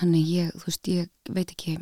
Þannig 0.00 0.32
ég, 0.32 0.54
þú 0.58 0.68
veist, 0.68 0.90
ég 0.90 1.34
veit 1.36 1.52
ekki 1.54 1.78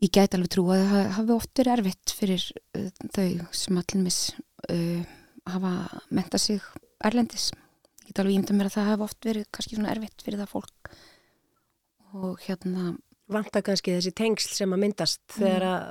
ég 0.00 0.12
gæti 0.12 0.38
alveg 0.38 0.52
trú 0.54 0.66
að 0.72 0.84
það 0.92 1.10
hafi 1.18 1.34
oft 1.36 1.60
verið 1.60 1.74
erfitt 1.76 2.14
fyrir 2.16 2.46
uh, 2.78 2.88
þau 3.16 3.28
sem 3.62 3.80
allir 3.82 4.04
mis 4.06 4.20
uh, 4.70 5.02
hafa 5.50 5.74
menta 6.10 6.40
sig 6.40 6.64
erlendis. 7.04 7.50
Ég 8.04 8.12
get 8.12 8.22
alveg 8.22 8.38
ímynda 8.38 8.56
mér 8.56 8.70
að 8.70 8.78
það 8.78 8.90
hafi 8.94 9.06
oft 9.08 9.30
verið 9.30 9.46
kannski 9.52 9.76
svona 9.78 9.92
erfitt 9.94 10.24
fyrir 10.24 10.42
það 10.42 10.52
fólk. 10.56 10.92
Og 12.20 12.42
hérna 12.46 12.92
Vanta 13.30 13.60
kannski 13.62 13.92
þessi 13.94 14.10
tengsl 14.16 14.54
sem 14.56 14.72
að 14.74 14.80
myndast 14.82 15.20
þegar 15.36 15.66
að 15.68 15.90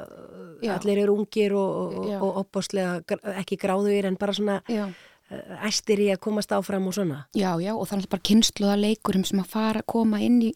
Já. 0.65 0.73
allir 0.75 0.99
eru 1.05 1.13
ungir 1.21 1.53
og, 1.55 1.93
og, 2.01 2.09
og 2.17 2.39
opbóstlega 2.41 3.19
ekki 3.39 3.55
gráðuðir 3.61 4.09
en 4.09 4.17
bara 4.19 4.35
svona 4.35 4.57
já. 4.67 4.89
uh, 4.89 5.53
æstir 5.69 6.01
í 6.03 6.09
að 6.11 6.19
komast 6.25 6.51
áfram 6.51 6.89
og 6.91 6.97
svona. 6.97 7.21
Já, 7.37 7.53
já, 7.63 7.71
og 7.71 7.87
það 7.87 8.01
er 8.01 8.09
bara 8.11 8.27
kynsluða 8.31 8.75
leikurum 8.81 9.23
sem 9.29 9.39
að 9.39 9.53
fara, 9.53 9.85
koma 9.87 10.19
inn 10.25 10.41
í, 10.49 10.51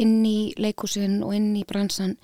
inn 0.00 0.22
í 0.24 0.38
leikúsin 0.56 1.20
og 1.26 1.36
inn 1.36 1.50
í 1.58 1.66
bransan 1.68 2.16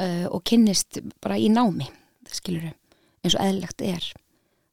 uh, 0.00 0.26
og 0.32 0.42
kynnist 0.48 1.00
bara 1.22 1.38
í 1.38 1.50
námi, 1.52 1.86
skilur 2.30 2.70
eins 3.20 3.36
og 3.36 3.44
eðlilegt 3.44 3.84
er. 3.84 4.06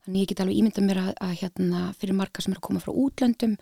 Þannig 0.05 0.23
ég 0.23 0.29
get 0.31 0.41
alveg 0.43 0.59
ímyndað 0.61 0.87
mér 0.87 1.01
að, 1.01 1.09
að 1.25 1.33
hérna 1.41 1.81
fyrir 1.99 2.15
marga 2.15 2.43
sem 2.43 2.53
eru 2.53 2.61
að 2.61 2.67
koma 2.69 2.83
frá 2.83 2.93
útlöndum 2.95 3.57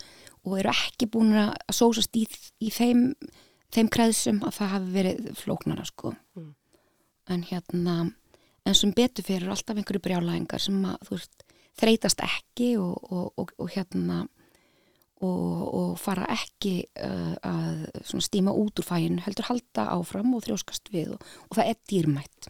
og 0.45 0.59
eru 0.59 0.74
ekki 0.76 1.07
búin 1.09 1.34
að 1.41 1.55
sósast 1.74 2.20
í, 2.20 2.28
í 2.61 2.70
þeim, 2.74 3.07
þeim 3.74 3.89
kreðsum 3.93 4.43
að 4.45 4.59
það 4.59 4.72
hafi 4.76 4.93
verið 4.93 5.32
flóknara, 5.39 5.88
sko. 5.89 6.13
Mm. 6.38 6.51
En 7.34 7.47
hérna, 7.49 7.95
en 8.61 8.78
sem 8.78 8.93
betur 8.93 9.26
fyrir 9.26 9.49
alltaf 9.49 9.82
einhverju 9.82 10.03
brjálæðingar 10.05 10.61
sem 10.61 10.78
að, 10.86 10.99
þú 11.07 11.18
veist, 11.18 11.45
þreytast 11.82 12.22
ekki 12.24 12.70
og, 12.78 12.93
og, 13.09 13.26
og, 13.41 13.55
og 13.57 13.74
hérna 13.74 14.22
og, 15.24 15.61
og 15.80 15.93
fara 15.99 16.28
ekki 16.34 16.82
uh, 16.99 17.36
að 17.45 18.26
stíma 18.26 18.51
út 18.55 18.82
úr 18.82 18.88
fæin 18.88 19.22
heldur 19.24 19.47
halda 19.47 19.88
áfram 19.93 20.34
og 20.36 20.43
þrjóskast 20.43 20.91
við 20.91 21.16
og, 21.16 21.24
og 21.47 21.59
það 21.59 21.72
er 21.72 21.80
dýrmætt 21.91 22.49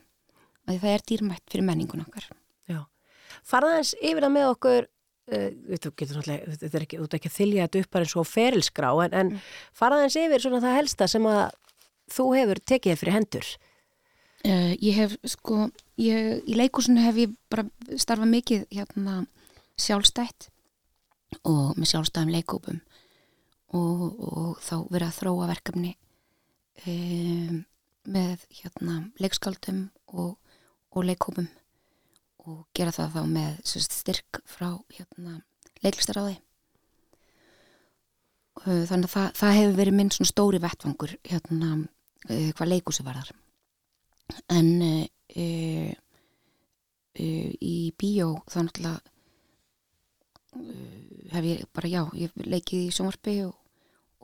það 0.65 0.89
er 0.95 1.05
dýrmætt 1.11 1.45
fyrir 1.51 1.67
menningun 1.67 2.05
okkar 2.07 2.31
Já. 2.65 2.81
Farða 3.45 3.77
þess 3.79 3.99
yfir 4.01 4.25
það 4.25 4.33
með 4.33 4.47
okkur 4.53 4.87
uh, 4.87 5.51
þú 5.75 5.91
getur 5.93 6.19
náttúrulega, 6.19 6.81
ekki, 6.81 6.97
þú 6.97 7.05
ert 7.05 7.19
ekki 7.19 7.31
að 7.31 7.37
þylja 7.37 7.67
þetta 7.67 7.83
upp 7.83 7.93
bara 7.93 8.07
eins 8.07 8.17
og 8.17 8.27
ferilskrá 8.31 8.89
en, 9.05 9.13
en 9.13 9.31
mm. 9.35 9.45
farða 9.77 10.01
þess 10.07 10.21
yfir 10.23 10.45
svona 10.47 10.63
það 10.65 10.77
helsta 10.79 11.09
sem 11.11 11.29
að 11.29 11.45
þú 12.15 12.27
hefur 12.37 12.61
tekið 12.73 12.99
fyrir 13.01 13.17
hendur. 13.19 13.53
uh, 14.49 14.73
Ég 14.81 14.99
hef 15.03 15.15
sko 15.35 15.67
ég, 16.01 16.41
í 16.49 16.57
leikúsinu 16.57 17.05
hef 17.05 17.21
ég 17.21 17.37
bara 17.53 17.69
starfað 17.93 18.33
mikið 18.33 18.67
hérna 18.73 19.21
sjálfstætt 19.77 20.49
og 21.43 21.75
með 21.79 21.91
sjálfstæðum 21.91 22.33
leikópum 22.35 22.79
og, 23.75 24.01
og 24.19 24.63
þá 24.63 24.75
verið 24.93 25.07
að 25.07 25.17
þróa 25.19 25.49
verkefni 25.51 25.93
um, 26.87 27.61
með 28.05 28.47
hérna 28.61 28.97
leikskaldum 29.21 29.85
og, 30.13 30.35
og 30.95 31.07
leikópum 31.09 31.49
og 32.45 32.65
gera 32.77 32.93
það 32.93 33.15
þá 33.17 33.21
með 33.35 33.61
sérst, 33.65 33.99
styrk 34.03 34.41
frá 34.45 34.69
hérna 34.95 35.39
leiklistaráði 35.83 36.39
Uh, 38.63 38.85
þannig 38.87 39.09
að 39.09 39.11
það, 39.11 39.25
það 39.35 39.57
hefur 39.57 39.73
verið 39.81 39.95
minn 39.97 40.09
svona 40.15 40.29
stóri 40.29 40.59
vettvangur 40.63 41.13
hérna 41.27 41.71
uh, 41.75 42.51
hvað 42.55 42.69
leikúsi 42.71 43.03
varðar. 43.03 43.33
En 44.55 44.69
uh, 44.85 45.01
uh, 45.35 45.89
uh, 47.19 47.49
í 47.59 47.75
bíó 47.99 48.29
þá 48.47 48.61
náttúrulega 48.61 49.14
hef 51.33 51.47
ég 51.47 51.65
bara 51.75 51.91
já, 51.91 52.01
ég 52.17 52.31
leikið 52.35 52.87
í 52.87 52.93
sjónvarpi 52.93 53.35
og, 53.45 53.53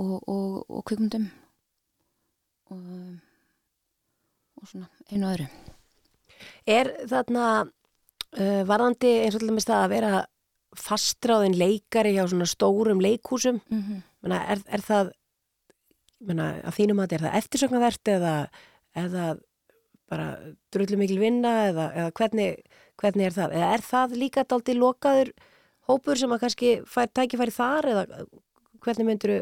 og, 0.01 0.15
og, 0.29 0.57
og 0.69 0.83
kvikmundum 0.87 1.27
og, 2.71 2.81
og 4.61 4.71
svona 4.71 4.89
einu 5.11 5.29
öðru 5.31 5.49
Er 6.65 6.89
þarna 7.09 7.47
uh, 7.61 8.61
varðandi 8.65 9.11
eins 9.25 9.37
og 9.37 9.43
alltaf 9.43 9.67
það 9.67 9.83
að 9.83 9.93
vera 9.93 10.13
fastráðin 10.77 11.57
leikari 11.59 12.15
hjá 12.15 12.23
svona 12.31 12.47
stórum 12.49 13.01
leikhúsum 13.03 13.59
mm 13.67 13.81
-hmm. 13.81 14.01
Menna, 14.21 14.39
er, 14.53 14.61
er 14.67 14.81
það 14.81 15.11
menna, 16.19 16.61
að 16.63 16.75
þínum 16.77 17.01
að 17.01 17.13
er 17.13 17.23
það 17.25 17.37
eftirsögnavert 17.39 18.07
eða, 18.07 18.35
eða 18.95 19.37
bara 20.09 20.27
drullu 20.71 20.97
mikil 20.97 21.19
vinna 21.19 21.53
eða, 21.71 21.93
eða 21.93 22.11
hvernig, 22.11 22.57
hvernig 23.01 23.25
er 23.25 23.31
það? 23.31 23.55
Eða 23.57 23.73
er 23.73 23.81
það 23.81 24.17
líka 24.23 24.43
daldi 24.43 24.73
lokaður 24.77 25.33
hópur 25.89 26.19
sem 26.19 26.33
að 26.33 26.43
kannski 26.45 26.71
fær 26.89 27.11
tækifæri 27.11 27.55
þar 27.55 27.89
eða 27.91 28.25
hvernig 28.81 29.07
myndur 29.07 29.33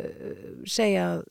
segja 0.67 1.05
að 1.13 1.25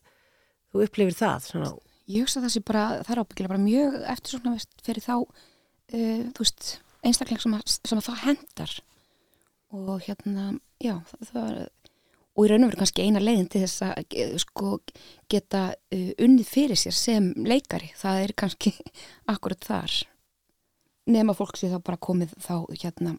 þú 0.73 0.85
upplifir 0.85 1.17
það? 1.17 1.47
Svona, 1.49 1.71
Ég 2.09 2.25
hugsa 2.25 2.41
að 2.41 2.47
það 2.47 2.53
sé 2.55 2.61
bara, 2.65 2.85
það 3.05 3.13
er 3.13 3.21
ábyggilega 3.21 3.53
bara 3.53 3.65
mjög 3.65 3.97
eftirsóknarvert 4.15 4.85
fyrir 4.87 5.05
þá 5.05 5.15
uh, 5.19 6.23
þú 6.33 6.45
veist, 6.45 6.69
einstakling 7.05 7.43
sem 7.43 7.57
að, 7.59 7.65
sem 7.75 8.01
að 8.01 8.07
það 8.07 8.23
hendar 8.25 8.77
og 9.77 9.91
hérna, 10.07 10.47
já, 10.81 10.95
það, 11.11 11.27
það 11.29 11.51
er 11.51 11.67
og 12.39 12.47
í 12.47 12.51
raun 12.53 12.65
og 12.65 12.71
veru 12.71 12.79
kannski 12.79 13.05
eina 13.05 13.21
leiðin 13.21 13.49
til 13.51 13.65
þess 13.65 13.83
að 13.83 14.13
eh, 14.15 14.35
sko 14.39 14.77
geta 15.31 15.63
uh, 15.75 16.11
unnið 16.23 16.47
fyrir 16.47 16.79
sér 16.79 16.95
sem 16.95 17.33
leikari. 17.43 17.91
Það 17.99 18.21
er 18.23 18.35
kannski 18.39 18.73
akkurat 19.33 19.67
þar. 19.67 19.97
Nema 21.11 21.35
fólk 21.35 21.59
sé 21.59 21.71
þá 21.73 21.81
bara 21.83 21.99
komið 21.99 22.37
þá 22.45 22.55
hérna 22.77 23.17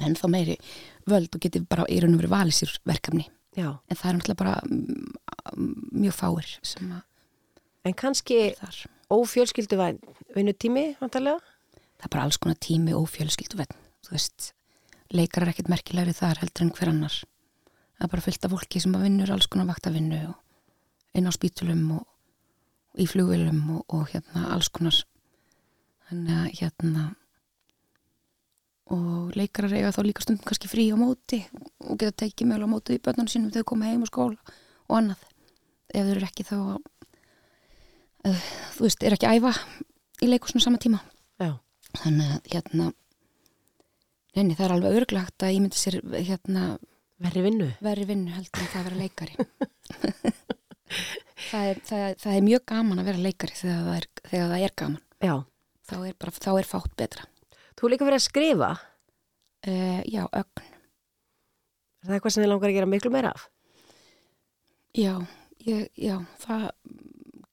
menn 0.00 0.18
þá 0.18 0.26
meiri 0.32 0.58
völd 1.10 1.34
og 1.36 1.44
geti 1.44 1.62
bara 1.62 1.86
í 1.88 2.00
raun 2.02 2.16
og 2.16 2.22
veru 2.22 2.32
valið 2.34 2.58
sér 2.58 2.76
verkefni. 2.88 3.28
Já, 3.54 3.70
en 3.70 3.98
það 3.98 4.10
er 4.10 4.18
náttúrulega 4.18 4.42
bara 4.42 4.54
mm, 4.66 5.16
mjög 5.94 6.16
fáir 6.18 6.48
en 7.84 7.94
kannski 7.94 8.54
ófjölskyldu 9.12 9.76
vinnutími, 10.34 10.96
vantarlega? 10.98 11.38
það 12.00 12.06
er 12.08 12.14
bara 12.16 12.24
alls 12.26 12.40
konar 12.40 12.58
tími 12.58 12.94
og 12.96 13.06
fjölskyldu 13.12 13.60
venn 13.60 13.84
þú 14.04 14.14
veist, 14.14 14.52
leikar 15.14 15.44
er 15.44 15.52
ekkert 15.54 15.70
merkilegri 15.72 16.14
þar 16.16 16.42
heldur 16.42 16.66
en 16.66 16.72
hver 16.76 16.90
annar. 16.92 17.16
Það 17.94 18.06
er 18.06 18.12
bara 18.12 18.24
fullt 18.26 18.46
af 18.46 18.54
fólki 18.54 18.82
sem 18.82 18.96
að 18.96 19.06
vinnur 19.06 19.32
alls 19.32 19.48
konar 19.50 19.70
vaktavinnu 19.70 20.20
og 20.28 21.18
inn 21.18 21.30
á 21.30 21.32
spítulum 21.34 21.84
og, 21.96 22.06
og 22.94 23.02
í 23.04 23.06
flugvilum 23.08 23.60
og, 23.78 23.84
og 23.94 24.08
hérna 24.12 24.48
alls 24.54 24.70
konar. 24.74 24.98
Þannig 26.08 26.40
að 26.40 26.50
hérna 26.60 27.04
og 28.92 29.32
leikarar 29.38 29.72
eiga 29.72 29.92
þá 29.94 30.02
líka 30.04 30.24
stundum 30.24 30.44
kannski 30.44 30.68
frí 30.68 30.90
á 30.92 30.96
móti 31.00 31.40
og 31.88 31.96
geta 32.00 32.24
tekið 32.24 32.50
mögulega 32.50 32.68
á 32.68 32.74
móti 32.74 32.98
í 32.98 33.02
börnunum 33.04 33.30
sínum 33.32 33.50
þegar 33.52 33.64
þau 33.64 33.70
koma 33.72 33.88
heim 33.88 34.04
á 34.04 34.08
skóla 34.10 34.56
og 34.90 34.98
annað 34.98 35.22
ef 35.94 36.02
þau 36.04 36.12
eru 36.12 36.26
ekki 36.28 36.44
þá 36.48 36.56
uh, 38.28 38.44
þú 38.76 38.84
veist, 38.84 39.06
er 39.06 39.16
ekki 39.16 39.30
að 39.30 39.38
æfa 39.40 39.54
í 40.20 40.28
leikusinu 40.28 40.64
sama 40.64 40.80
tíma 40.82 41.00
Já. 41.40 41.56
þannig 42.02 42.34
að 42.36 42.52
hérna 42.52 42.90
neini, 44.34 44.56
það 44.58 44.66
er 44.66 44.76
alveg 44.76 44.98
örglagt 45.00 45.46
að 45.46 45.54
ég 45.56 45.64
myndi 45.64 45.80
sér 45.80 46.00
hérna 46.18 46.74
Verri 47.24 47.44
vinnu. 47.44 47.70
verri 47.80 48.04
vinnu 48.08 48.32
heldur 48.34 48.60
en 48.64 48.72
það 48.72 48.80
að 48.80 48.86
vera 48.88 49.00
leikari 49.00 49.34
það, 51.50 51.68
er, 51.70 51.78
það, 51.86 52.06
það 52.20 52.32
er 52.34 52.48
mjög 52.50 52.64
gaman 52.68 53.00
að 53.00 53.08
vera 53.08 53.24
leikari 53.28 53.56
þegar 53.56 53.84
það 53.86 53.96
er, 53.96 54.08
þegar 54.28 54.50
það 54.50 54.64
er 54.66 54.74
gaman 54.82 55.02
Já. 55.24 55.36
þá 55.88 55.94
er, 56.00 56.16
bara, 56.20 56.34
þá 56.44 56.50
er 56.58 56.68
fátt 56.68 56.96
betra 57.00 57.28
Þú 57.84 57.90
líka 57.92 58.06
verið 58.08 58.16
að 58.16 58.24
skrifa. 58.24 58.68
uh, 59.68 60.00
já, 60.08 60.22
ögn 60.32 60.62
Er 62.04 62.08
það 62.08 62.14
eitthvað 62.16 62.32
sem 62.34 62.42
þið 62.44 62.48
langar 62.50 62.70
að 62.70 62.76
gera 62.78 62.88
miklu 62.88 63.10
meira 63.12 63.30
af? 63.36 63.42
já, 64.96 65.12
ég, 65.66 65.88
já, 65.98 66.16
það 66.44 66.64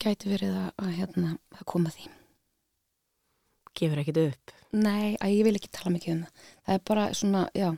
gæti 0.03 0.29
verið 0.31 0.55
að, 0.59 0.67
að 0.83 0.91
hérna, 0.99 1.29
að 1.57 1.63
koma 1.71 1.89
því 1.91 2.07
Gefur 3.79 4.01
ekkit 4.03 4.19
upp. 4.27 4.51
nei, 4.75 5.15
að 5.23 5.31
ég 5.35 5.43
vil 5.47 5.55
ekki 5.57 5.71
tala 5.73 5.91
mikið 5.95 6.13
um 6.13 6.21
það 6.21 6.31
það 6.67 6.75
er 6.75 6.83
bara 6.91 7.05
svona, 7.17 7.41
já 7.57 7.67
uh, 7.71 7.77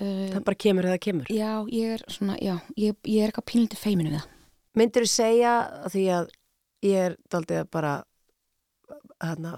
Það 0.00 0.44
bara 0.48 0.60
kemur 0.66 0.88
eða 0.90 1.00
kemur. 1.06 1.30
já, 1.32 1.50
ég 1.76 1.94
er 1.96 2.04
svona, 2.12 2.36
já 2.40 2.54
ég, 2.76 2.96
ég 3.06 3.22
er 3.22 3.30
eitthvað 3.32 3.48
pínliti 3.52 3.80
feiminu 3.80 4.10
við 4.14 4.20
það 4.20 4.36
Myndir 4.80 5.04
þú 5.06 5.10
segja 5.12 5.54
því 5.90 6.04
að 6.16 6.28
ég 6.86 7.06
er 7.10 7.16
daldið 7.30 7.62
að 7.64 7.70
bara 7.74 7.94
hérna, 9.20 9.54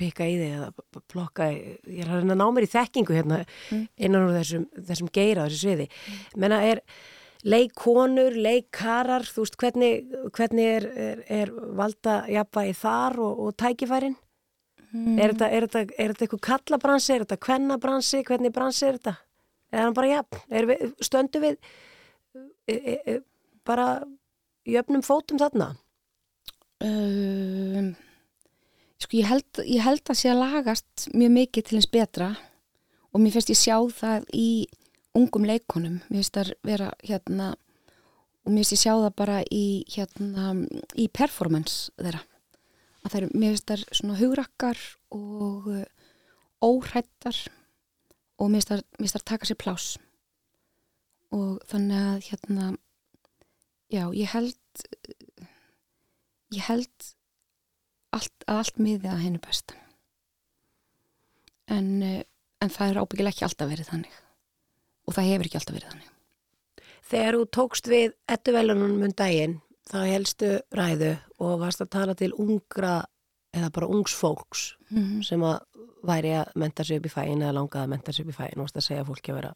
pikka 0.00 0.26
í 0.26 0.36
þig 0.40 0.56
eða 0.56 1.04
plokka, 1.12 1.48
ég 1.52 2.02
er 2.02 2.10
að 2.10 2.22
reyna 2.22 2.34
að 2.34 2.40
ná 2.42 2.46
mér 2.56 2.66
í 2.66 2.72
þekkingu 2.74 3.16
hérna 3.16 3.40
Mm. 3.70 3.86
innan 3.96 4.26
úr 4.28 4.36
þessum, 4.40 4.66
þessum 4.88 5.10
geira 5.12 5.46
þessu 5.46 5.60
sviði. 5.62 5.88
Menna 6.36 6.62
er 6.66 6.80
leikkonur, 7.44 8.34
leikkarar, 8.36 9.24
þú 9.24 9.44
veist 9.46 9.56
hvernig, 9.60 10.10
hvernig 10.36 10.66
er, 10.76 10.88
er, 11.06 11.22
er 11.40 11.52
valda 11.78 12.18
jafnvægi 12.28 12.74
þar 12.80 13.20
og, 13.24 13.38
og 13.46 13.56
tækifærin? 13.56 14.16
Er 14.90 15.30
þetta, 15.30 15.46
er 15.54 15.64
þetta, 15.68 15.80
er 16.02 16.10
þetta 16.10 16.24
eitthvað 16.26 16.40
kallabransi, 16.48 17.12
er 17.14 17.22
þetta 17.22 17.36
kvennabransi, 17.46 18.22
hvernig 18.26 18.52
bransi 18.56 18.88
er 18.88 18.96
þetta? 18.98 19.12
Er 19.70 19.84
hann 19.84 19.94
bara 19.94 20.08
jafn? 20.10 20.40
Er 20.50 20.66
við, 20.66 20.80
stöndu 21.06 21.42
við 21.44 21.58
e, 22.66 22.74
e, 22.74 22.94
e, 23.06 23.14
bara 23.62 23.84
jöfnum 24.66 25.04
fótum 25.06 25.38
þarna? 25.38 25.68
um, 26.82 27.92
sko 29.00 29.16
ég 29.16 29.28
held, 29.30 29.62
ég 29.64 29.82
held 29.84 30.04
að 30.04 30.20
sé 30.20 30.30
að 30.32 30.42
lagast 30.44 31.08
mjög 31.14 31.34
mikið 31.38 31.66
til 31.66 31.80
eins 31.80 31.90
betra 31.90 32.30
og 33.10 33.22
mér 33.22 33.34
finnst 33.34 33.52
ég 33.52 33.60
sjá 33.60 33.76
það 33.96 34.28
í 34.36 34.50
ungum 35.18 35.46
leikonum 35.48 36.00
mér 36.08 36.20
finnst 36.20 36.36
það 36.36 36.52
vera 36.66 36.90
hérna 37.02 37.54
og 38.44 38.52
mér 38.52 38.62
finnst 38.64 38.76
ég 38.76 38.82
sjá 38.84 38.92
það 38.94 39.14
bara 39.20 39.38
í 39.52 39.64
hérna 39.94 40.52
í 40.98 41.08
performance 41.12 41.92
þeirra. 42.00 42.22
Að 43.00 43.12
það 43.12 43.18
er, 43.20 43.26
mér 43.32 43.54
finnst 43.54 43.70
það 43.70 43.84
svona 43.96 44.20
hugrakkar 44.20 44.84
og 45.16 45.68
uh, 45.72 45.84
óhrættar 46.64 47.40
og 48.40 48.52
mér 48.52 48.64
finnst 48.64 49.16
það 49.16 49.28
taka 49.32 49.48
sér 49.48 49.60
plás 49.60 49.90
og 51.30 51.60
þannig 51.70 52.00
að 52.10 52.24
hérna 52.26 52.64
já, 53.92 54.04
ég 54.16 54.32
held 54.32 54.84
ég 56.50 56.66
held 56.66 57.10
allt, 58.16 58.32
að 58.46 58.56
allt 58.62 58.78
miði 58.78 59.08
að 59.10 59.22
henni 59.24 59.38
besta 59.42 59.74
en, 61.70 62.02
eh, 62.02 62.22
en 62.60 62.68
það 62.70 62.90
er 62.90 63.02
ábyggilega 63.02 63.34
ekki 63.34 63.46
alltaf 63.48 63.70
verið 63.70 63.90
þannig 63.92 64.16
og 65.06 65.14
það 65.16 65.30
hefur 65.30 65.46
ekki 65.50 65.60
alltaf 65.60 65.76
verið 65.78 65.92
þannig 65.94 66.16
Þegar 67.10 67.34
þú 67.34 67.46
tókst 67.56 67.88
við 67.90 68.12
ettuvelunum 68.30 69.00
um 69.02 69.12
daginn, 69.18 69.56
þá 69.90 69.98
helstu 70.06 70.50
ræðu 70.70 71.16
og 71.42 71.56
varst 71.58 71.80
að 71.82 71.88
tala 71.90 72.14
til 72.14 72.30
ungra 72.38 73.00
eða 73.50 73.70
bara 73.74 73.88
ungs 73.90 74.14
fólks 74.14 74.76
mm 74.90 75.22
sem 75.26 75.42
að 75.42 75.58
væri 76.06 76.30
að 76.38 76.52
menta 76.54 76.84
sig 76.84 77.00
upp 77.00 77.06
í 77.06 77.12
fæin 77.12 77.42
eða 77.42 77.56
langaði 77.58 77.82
að 77.82 77.90
menta 77.90 78.12
sig 78.12 78.24
upp 78.24 78.30
í 78.30 78.36
fæin 78.36 78.56
og 78.56 78.62
varst 78.64 78.76
að 78.76 78.86
segja 78.86 79.04
fólki 79.04 79.32
að 79.32 79.34
vera 79.40 79.54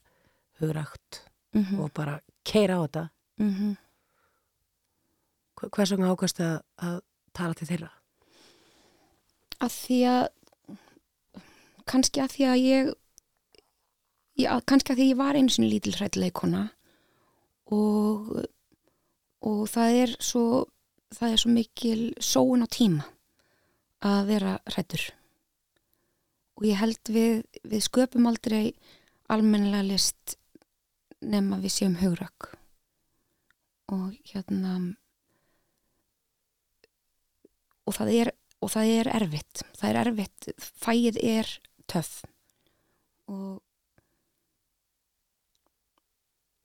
hugrægt 0.61 1.21
-hmm. 1.55 1.81
og 1.81 1.93
bara 1.95 2.21
keira 2.45 2.75
á 2.77 2.83
þetta. 2.85 3.09
Mm 3.39 3.55
-hmm. 3.55 3.77
Hva- 5.57 5.71
Hvers 5.71 5.91
vegna 5.91 6.11
ákvæmst 6.13 6.41
að, 6.41 6.61
að 6.79 7.01
tala 7.33 7.55
til 7.55 7.67
þeirra? 7.69 7.91
Að 9.65 9.79
því 9.79 9.99
að 10.11 10.23
kannski 11.91 12.23
að 12.25 12.35
því 12.35 12.47
að 12.51 12.63
ég 12.65 12.93
já, 14.41 14.51
kannski 14.67 14.95
að 14.95 15.01
því 15.01 15.09
ég 15.11 15.21
var 15.21 15.39
einu 15.39 15.53
sinni 15.53 15.71
lítil 15.73 15.97
hrættileikona 15.99 16.69
og 17.75 18.45
og 19.45 19.67
það 19.69 19.99
er 20.05 20.15
svo 20.25 20.45
það 21.15 21.35
er 21.35 21.43
svo 21.43 21.53
mikil 21.53 22.01
sóun 22.23 22.65
á 22.65 22.69
tíma 22.71 23.05
að 24.05 24.31
vera 24.33 24.55
hrættur 24.73 25.05
og 26.57 26.67
ég 26.69 26.81
held 26.81 27.13
við 27.13 27.45
við 27.63 27.87
sköpum 27.87 28.29
aldrei 28.31 28.75
almennilega 29.33 29.87
list 29.89 30.37
nema 31.25 31.61
við 31.63 31.77
séum 31.77 31.97
hugrak 32.01 32.51
og 33.93 34.15
hérna 34.31 34.77
og 37.85 37.97
það 37.97 38.13
er 38.15 38.33
og 38.65 38.73
það 38.73 38.95
er 38.99 39.13
erfitt. 39.19 39.63
Það 39.77 39.91
er 39.91 40.01
erfitt, 40.01 40.49
fæið 40.85 41.21
er 41.21 41.53
töff. 41.91 42.25
Og 43.29 43.61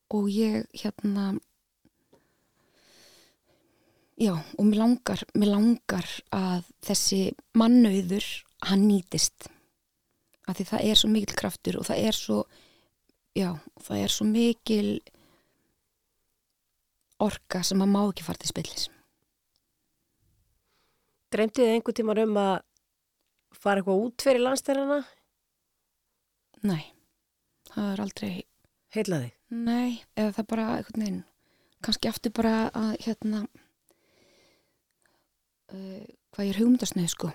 og 0.09 0.25
ég 0.33 0.65
hérna 0.73 1.37
já, 4.17 4.33
og 4.33 4.65
mér 4.65 4.79
langar 4.81 5.21
mér 5.37 5.51
langar 5.53 6.07
að 6.33 6.65
þessi 6.81 7.21
mannauður, 7.53 8.25
hann 8.65 8.87
nýtist. 8.89 9.51
Af 10.49 10.57
því 10.57 10.65
það 10.71 10.85
er 10.89 10.97
svo 10.97 11.11
mikil 11.13 11.37
kraftur 11.37 11.77
og 11.77 11.85
það 11.85 12.07
er 12.09 12.17
svo 12.17 12.39
já, 13.37 13.51
það 13.85 14.03
er 14.03 14.15
svo 14.15 14.25
mikil 14.25 14.89
orka 17.21 17.61
sem 17.61 17.83
að 17.83 17.93
má 17.93 18.01
ekki 18.07 18.25
fara 18.25 18.41
til 18.41 18.49
spillis 18.49 18.89
Dreymdi 21.29 21.61
þið 21.61 21.73
einhver 21.75 21.95
tímar 21.97 22.21
um 22.23 22.37
að 22.41 22.55
fara 23.59 23.81
eitthvað 23.81 24.03
út 24.05 24.25
fyrir 24.25 24.41
landstærana? 24.45 24.99
nei, 26.65 26.83
það 27.71 27.91
er 27.93 28.01
aldrei 28.03 28.31
Heila 28.91 29.19
þig? 29.23 29.33
Nei, 29.49 29.91
eða 30.17 30.35
það 30.37 30.49
bara 30.51 30.65
einhvern 30.75 31.03
veginn 31.03 31.23
kannski 31.85 32.09
aftur 32.09 32.31
bara 32.35 32.53
að 32.75 32.91
hérna 33.05 33.39
uh, 35.71 36.03
hvað 36.33 36.45
ég 36.45 36.51
er 36.53 36.59
hugmyndasneið 36.59 37.09
sko 37.13 37.27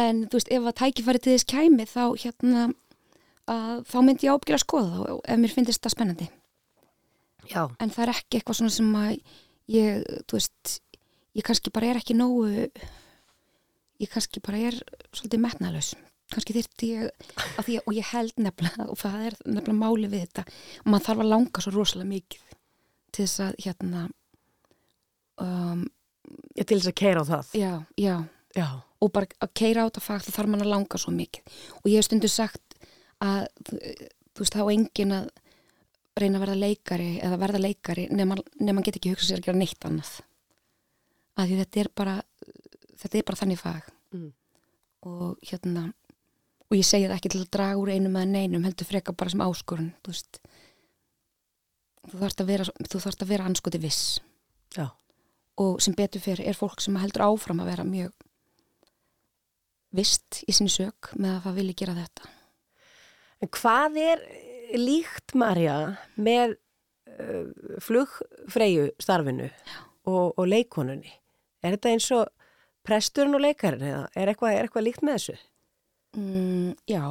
en 0.00 0.24
þú 0.26 0.34
veist 0.38 0.52
ef 0.54 0.64
að 0.64 0.78
tækifæri 0.80 1.20
til 1.20 1.32
þess 1.34 1.50
kæmi 1.52 1.84
þá 1.90 2.04
hérna 2.22 2.60
að, 3.50 3.84
þá 3.90 3.98
myndi 4.06 4.26
ég 4.26 4.32
ábyggilega 4.32 4.58
að 4.60 4.64
skoða 4.64 4.96
og 5.16 5.20
ef 5.26 5.36
mér 5.42 5.54
finnst 5.54 5.82
það 5.84 5.94
spennandi 5.96 6.26
Já. 7.48 7.64
en 7.80 7.90
það 7.94 8.02
er 8.06 8.12
ekki 8.14 8.38
eitthvað 8.40 8.58
svona 8.60 8.74
sem 8.74 8.92
að 9.00 9.10
ég, 9.70 10.04
þú 10.28 10.38
veist 10.38 10.76
ég 11.38 11.46
kannski 11.46 11.70
bara 11.74 11.90
er 11.92 12.00
ekki 12.02 12.16
nógu 12.18 12.46
ég 14.00 14.08
kannski 14.12 14.40
bara 14.44 14.58
er 14.70 14.78
svolítið 15.12 15.42
metnaðlaus 15.44 15.92
kannski 16.30 16.54
þyrfti 16.54 16.88
ég 16.94 17.10
að 17.58 17.70
og 17.84 17.92
ég 17.96 18.06
held 18.12 18.36
nefnilega 18.38 18.86
og 18.92 18.98
það 19.00 19.24
er 19.30 19.36
nefnilega 19.46 19.80
máli 19.80 20.10
við 20.12 20.26
þetta 20.28 20.44
og 20.84 20.90
maður 20.92 21.06
þarf 21.08 21.24
að 21.24 21.30
langa 21.32 21.64
svo 21.64 21.72
rosalega 21.74 22.12
mikið 22.12 22.56
til 23.10 23.24
þess 23.26 23.40
að 23.48 23.56
hérna 23.66 24.04
um, 25.42 25.86
Ég 26.58 26.66
til 26.68 26.78
þess 26.78 26.90
að 26.92 26.98
keira 27.00 27.22
á 27.22 27.30
það. 27.30 27.48
já, 27.58 27.72
já 27.98 28.14
Já. 28.54 28.66
og 29.02 29.12
bara 29.14 29.28
að 29.42 29.50
keira 29.58 29.84
á 29.86 29.88
þetta 29.90 30.02
þá 30.02 30.30
þarf 30.34 30.50
mann 30.50 30.62
að 30.64 30.70
langa 30.72 30.98
svo 30.98 31.12
mikið 31.14 31.58
og 31.80 31.84
ég 31.90 32.00
hef 32.00 32.06
stundu 32.08 32.30
sagt 32.30 32.76
að 33.22 33.44
þú 33.70 34.40
veist 34.42 34.56
þá 34.56 34.62
engin 34.74 35.14
að 35.14 35.28
reyna 36.22 36.38
að 36.38 36.44
verða 36.46 36.60
leikari 36.60 37.08
eða 37.20 37.38
verða 37.40 37.62
leikari 37.62 38.06
nema 38.10 38.36
man 38.36 38.84
get 38.86 38.98
ekki 38.98 39.12
hugsað 39.14 39.30
sér 39.30 39.40
að 39.40 39.48
gera 39.48 39.60
neitt 39.60 39.86
annað. 39.88 40.12
Að 41.36 41.50
því 41.50 41.58
þetta 41.62 41.82
er 41.82 41.90
bara 42.00 42.16
þetta 43.00 43.18
er 43.18 43.26
bara 43.30 43.40
þannig 43.42 43.60
fag. 43.60 43.90
Mm. 44.10 44.30
og 45.06 45.36
hérna 45.46 45.84
og 46.66 46.74
ég 46.76 46.86
segi 46.86 47.06
það 47.06 47.14
ekki 47.14 47.30
til 47.30 47.42
að 47.44 47.52
draga 47.54 47.78
úr 47.78 47.92
einum 47.94 48.16
eða 48.18 48.30
neinum 48.32 48.64
heldur 48.66 48.88
freka 48.88 49.14
bara 49.14 49.30
sem 49.32 49.44
áskorun 49.44 49.92
þú 50.02 50.12
veist. 50.12 50.40
Þú 52.10 52.18
þarfst 52.24 52.42
að 52.42 52.50
vera, 52.50 52.66
að 52.66 53.30
vera 53.30 53.46
anskoti 53.46 53.78
viss. 53.78 54.18
Já. 54.74 54.86
og 55.60 55.80
sem 55.82 55.94
betur 55.98 56.22
fyrir 56.22 56.46
er 56.46 56.56
fólk 56.56 56.80
sem 56.80 56.94
heldur 56.96 57.26
áfram 57.26 57.58
að 57.62 57.72
vera 57.72 57.84
mjög 57.84 58.12
vist 59.96 60.42
í 60.46 60.54
sinni 60.54 60.70
sök 60.72 61.10
með 61.18 61.34
að 61.34 61.42
það 61.46 61.58
vilji 61.58 61.76
gera 61.82 61.96
þetta. 61.98 62.30
En 63.40 63.50
hvað 63.56 63.98
er 64.02 64.24
líkt, 64.78 65.34
Marja, 65.38 65.76
með 66.20 66.56
uh, 66.56 67.78
flugfreyju 67.82 68.90
starfinu 69.02 69.48
og, 70.08 70.36
og 70.36 70.44
leikonunni? 70.48 71.12
Er 71.60 71.76
þetta 71.76 71.92
eins 71.92 72.08
og 72.16 72.30
presturinn 72.86 73.36
og 73.36 73.42
leikarinn 73.44 73.84
eða 73.84 74.04
er 74.16 74.30
eitthvað, 74.32 74.56
er 74.56 74.68
eitthvað 74.68 74.86
líkt 74.86 75.04
með 75.04 75.18
þessu? 75.18 75.38
mm, 76.16 76.70
Já, 76.90 77.04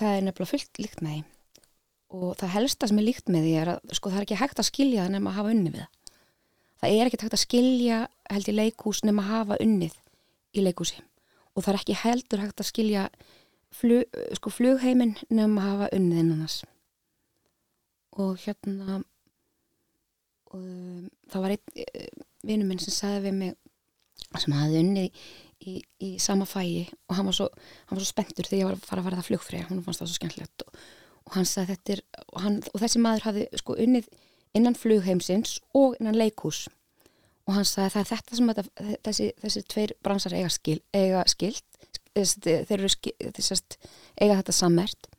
það 0.00 0.16
er 0.16 0.26
nefnilega 0.26 0.50
fullt 0.52 0.82
líkt 0.82 1.04
með 1.04 1.16
því. 1.16 1.22
Og 2.14 2.34
það 2.38 2.52
helsta 2.54 2.88
sem 2.90 3.00
er 3.00 3.06
líkt 3.08 3.30
með 3.32 3.46
því 3.46 3.54
er 3.58 3.70
að 3.74 3.94
sko 3.98 4.10
það 4.12 4.20
er 4.20 4.26
ekki 4.28 4.40
hægt 4.42 4.60
að 4.62 4.68
skilja 4.68 5.06
það 5.06 5.14
nema 5.16 5.30
að 5.32 5.38
hafa 5.40 5.54
unnið 5.54 5.72
við 5.74 5.84
það. 5.84 6.18
Það 6.84 6.98
er 6.98 7.08
ekki 7.08 7.22
hægt 7.24 7.38
að 7.38 7.42
skilja 7.44 7.98
held 8.30 8.50
í 8.50 8.54
leikhús 8.58 9.00
nema 9.06 9.24
að 9.24 9.32
hafa 9.32 9.58
unnið 9.64 9.96
í 10.54 10.64
leikhúsi. 10.66 11.00
Og 11.54 11.64
það 11.64 11.72
er 11.72 11.80
ekki 11.80 11.96
heldur 12.02 12.44
hægt 12.44 12.62
að 12.62 12.68
skilja 12.70 13.08
flug, 13.74 14.20
sko 14.38 14.52
flugheiminn 14.52 15.16
nema 15.32 15.64
að 15.64 15.70
hafa 15.72 15.90
unnið 15.96 16.22
innan 16.22 16.44
þess 16.44 16.68
og 18.20 18.36
hérna 18.44 19.00
og, 20.50 20.58
um, 20.60 21.06
það 21.30 21.44
var 21.44 21.54
einn 21.54 21.84
uh, 21.84 22.26
vinur 22.46 22.68
minn 22.68 22.82
sem 22.82 22.94
sagði 22.94 23.24
við 23.28 23.38
mig 23.40 23.56
sem 24.40 24.54
hafði 24.56 24.82
unnið 24.82 25.24
í, 25.64 25.74
í, 26.02 26.10
sama 26.22 26.46
fæi 26.48 26.86
og 27.08 27.16
hann 27.18 27.28
var 27.28 27.36
svo, 27.36 27.48
hann 27.88 27.96
var 27.96 28.02
svo 28.02 28.10
spenntur 28.10 28.48
þegar 28.48 28.60
ég 28.60 28.68
var 28.68 28.78
að 28.78 28.86
fara 28.88 29.02
að 29.02 29.08
verða 29.10 29.26
flugfreyja, 29.28 29.68
hún 29.70 29.82
fannst 29.84 30.02
það 30.02 30.10
svo 30.10 30.18
skemmtilegt 30.18 30.64
og, 30.66 30.78
og 31.24 31.36
hann 31.38 31.48
sagði 31.48 31.76
þetta 31.76 31.94
er 31.94 32.02
og, 32.26 32.38
hann, 32.44 32.60
og 32.72 32.82
þessi 32.82 33.02
maður 33.02 33.28
hafði 33.28 33.46
sko 33.62 33.76
unnið 33.84 34.08
innan 34.54 34.78
flugheimsins 34.78 35.58
og 35.74 35.96
innan 36.00 36.18
leikhús 36.18 36.66
og 37.48 37.58
hann 37.58 37.68
sagði 37.68 37.94
það 37.94 38.02
er 38.02 38.10
þetta 38.12 38.38
sem 38.38 38.52
þetta, 38.52 38.66
þessi, 39.08 39.30
þessi 39.42 39.64
tveir 39.74 39.96
bransar 40.04 40.36
eiga, 40.36 40.52
skil, 40.52 40.78
eiga 40.96 41.24
skilt 41.30 41.80
þessi, 42.14 42.58
þeir 42.68 42.78
eru 42.78 42.92
skil, 42.92 43.16
eiga 44.20 44.38
þetta 44.40 44.56
sammert 44.56 45.10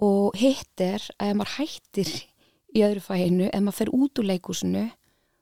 og 0.00 0.36
hitt 0.40 0.80
er 0.82 1.04
að 1.18 1.32
ef 1.32 1.38
maður 1.38 1.56
hættir 1.58 2.10
í 2.70 2.82
öðru 2.86 3.02
fæinu, 3.04 3.50
ef 3.50 3.60
maður 3.60 3.78
fer 3.80 3.92
út 3.96 4.20
úr 4.22 4.28
leikhúsinu 4.30 4.86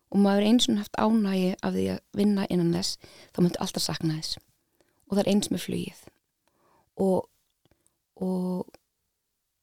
og 0.09 0.21
maður 0.25 0.43
er 0.43 0.49
eins 0.49 0.69
og 0.69 0.81
haft 0.81 0.99
ánægi 0.99 1.51
af 1.63 1.75
því 1.77 1.87
að 1.95 2.01
vinna 2.17 2.47
innan 2.49 2.75
þess 2.75 2.99
þá 3.35 3.41
maður 3.43 3.63
alltaf 3.65 3.85
sakna 3.85 4.19
þess. 4.19 4.39
Og 5.09 5.17
það 5.17 5.23
er 5.23 5.31
eins 5.33 5.51
með 5.53 5.65
flugið. 5.65 6.03
Og, 7.05 7.29
og 8.25 8.79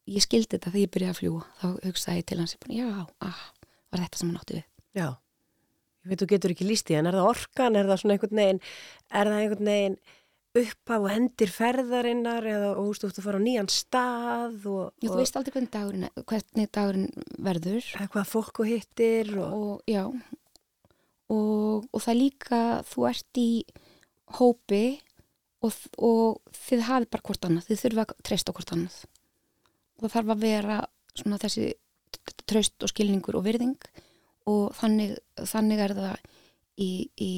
ég 0.10 0.24
skildi 0.24 0.56
þetta 0.56 0.72
þegar 0.72 0.84
ég 0.84 0.94
byrjaði 0.94 1.14
að 1.14 1.20
fljúa 1.20 1.46
þá 1.60 1.68
hugsaði 1.90 2.22
ég 2.22 2.28
til 2.30 2.40
hans 2.42 2.58
já, 2.70 2.90
ah, 3.26 3.44
var 3.92 4.04
þetta 4.06 4.22
sem 4.22 4.30
hann 4.30 4.42
átti 4.42 4.60
við? 4.60 4.68
Já. 4.96 5.08
Ég 6.06 6.12
veit, 6.12 6.22
þú 6.22 6.30
getur 6.30 6.54
ekki 6.54 6.68
líst 6.70 6.92
í 6.94 6.98
en 7.00 7.10
er 7.10 7.18
það 7.18 7.32
orkan, 7.32 7.76
er 7.80 7.90
það 7.90 8.02
svona 8.04 8.16
einhvern 8.16 8.40
veginn, 8.40 8.62
er 9.10 9.32
það 9.32 9.40
einhvern 9.42 9.72
veginn 9.72 9.98
uppá 10.56 10.98
og 10.98 11.10
hendir 11.12 11.52
ferðarinnar 11.52 12.46
eða 12.48 12.72
og 12.76 12.94
þú 12.96 13.08
veist, 13.10 13.18
þú 13.18 13.24
fara 13.26 13.40
á 13.42 13.46
nýjan 13.46 13.72
stað 13.72 14.68
og, 14.72 14.84
Já, 15.04 15.10
þú 15.10 15.18
veist 15.20 15.40
aldrei 15.40 15.66
dagurinn, 15.74 16.08
hvernig 16.32 16.70
dagurinn 16.78 17.26
verður. 17.48 17.90
Hvað 18.14 18.30
fólk 18.32 18.62
og 18.64 18.70
hittir 18.70 19.34
og, 19.36 19.56
og 19.56 19.90
já. 19.90 20.04
Og, 21.34 21.88
og 21.90 22.00
það 22.00 22.12
er 22.14 22.20
líka 22.20 22.62
þú 22.88 23.08
ert 23.10 23.42
í 23.42 23.50
hópi 24.38 24.84
og, 25.66 25.80
og 25.98 26.56
þið 26.66 26.86
hafið 26.90 27.12
bara 27.16 27.28
hvort 27.30 27.48
annað, 27.50 27.70
þið 27.70 27.82
þurfa 27.84 28.06
að 28.06 28.16
treysta 28.30 28.54
á 28.54 28.56
hvort 28.56 28.76
annað. 28.76 29.00
Og 29.96 30.06
það 30.06 30.16
þarf 30.16 30.36
að 30.36 30.46
vera 30.46 30.80
svona 31.16 31.42
þessi 31.42 31.68
tröst 32.46 32.86
og 32.86 32.92
skilningur 32.92 33.38
og 33.40 33.46
virðing 33.48 33.90
og 34.52 34.76
þannig, 34.78 35.18
þannig 35.50 35.84
er 35.84 35.96
það 35.98 36.32
í, 36.80 36.90
í, 37.20 37.34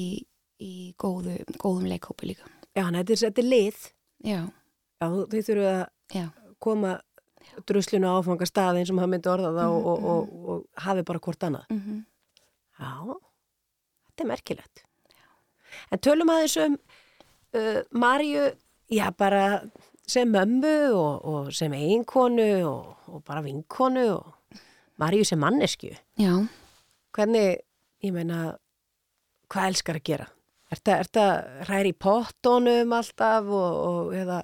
í 0.62 0.72
góðu, 1.00 1.38
góðum 1.58 1.88
leikhópi 1.90 2.30
líka 2.30 2.57
já, 2.76 2.84
þetta 2.90 3.12
er, 3.12 3.20
þetta 3.24 3.42
er 3.42 3.48
lið. 3.48 3.78
Já, 4.24 4.40
já, 5.00 5.06
þú- 5.08 5.28
þið 5.32 5.46
þurfu 5.48 5.68
að 5.72 5.86
já, 6.14 6.26
koma 6.60 7.00
druslinu 7.66 8.06
á 8.10 8.18
áfanga 8.20 8.46
stað 8.46 8.78
eins 8.80 8.90
og 8.90 8.96
maður 8.98 9.12
myndi 9.14 9.30
orða 9.32 9.50
það 9.56 9.68
Mhm, 9.72 9.86
og, 9.86 10.04
og, 10.04 10.04
og, 10.08 10.48
og 10.48 10.84
hafi 10.84 11.02
bara 11.02 11.18
hvort 11.18 11.42
annað. 11.48 11.66
Mm 11.70 12.04
Já, 12.78 12.92
þetta 14.06 14.22
er 14.22 14.28
merkilegt. 14.30 14.82
En 15.92 15.98
tölum 15.98 16.30
aðeins 16.30 16.56
um 16.62 16.76
uh, 17.54 17.80
Marju, 17.92 18.44
já 18.90 19.10
bara 19.16 19.62
sem 20.06 20.30
mömmu 20.32 20.92
og, 20.94 21.24
og 21.24 21.52
sem 21.52 21.72
eiginkonu 21.74 22.46
og, 22.68 22.94
og 23.08 23.24
bara 23.24 23.42
vinkonu 23.42 24.04
og 24.14 24.34
Marju 24.98 25.24
sem 25.24 25.38
mannesku. 25.38 25.90
já. 26.18 26.48
Hvernig, 27.12 27.58
ég 28.04 28.12
meina, 28.14 28.56
hvað 29.50 29.66
elskar 29.72 29.98
að 29.98 30.04
gera? 30.06 30.26
Er 30.68 30.82
þetta 30.84 31.24
hræri 31.68 31.94
í 31.94 31.96
pottónum 31.96 32.92
alltaf 32.92 33.46
og, 33.48 33.78
og 33.88 34.16
eða 34.16 34.42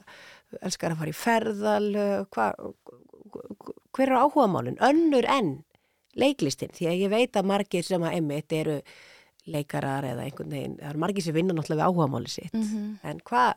elskar 0.64 0.94
að 0.94 1.02
fara 1.02 1.12
í 1.12 1.18
ferðal? 1.18 1.90
Hva, 2.32 2.46
hver 3.92 4.08
er 4.08 4.22
áhugamálin? 4.22 4.80
Önnur 4.84 5.28
enn 5.28 5.58
leiklistin? 6.16 6.72
Því 6.72 6.88
að 6.88 7.02
ég 7.02 7.12
veit 7.12 7.36
að 7.36 7.50
margir 7.50 7.84
sem 7.86 8.06
að 8.06 8.18
emmitt 8.20 8.56
eru 8.56 8.80
leikarar 9.50 10.06
eða 10.08 10.24
einhvern 10.24 10.54
veginn, 10.56 10.76
það 10.80 10.90
eru 10.90 11.00
margir 11.02 11.24
sem 11.26 11.36
vinna 11.36 11.52
náttúrulega 11.52 11.82
við 11.82 11.88
áhugamáli 11.90 12.30
sitt. 12.32 12.54
Mhm. 12.56 12.84
En 13.04 13.20
hvað 13.20 13.54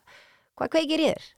hva 0.58 0.68
kveikir 0.74 1.04
ég 1.06 1.16
þér? 1.16 1.34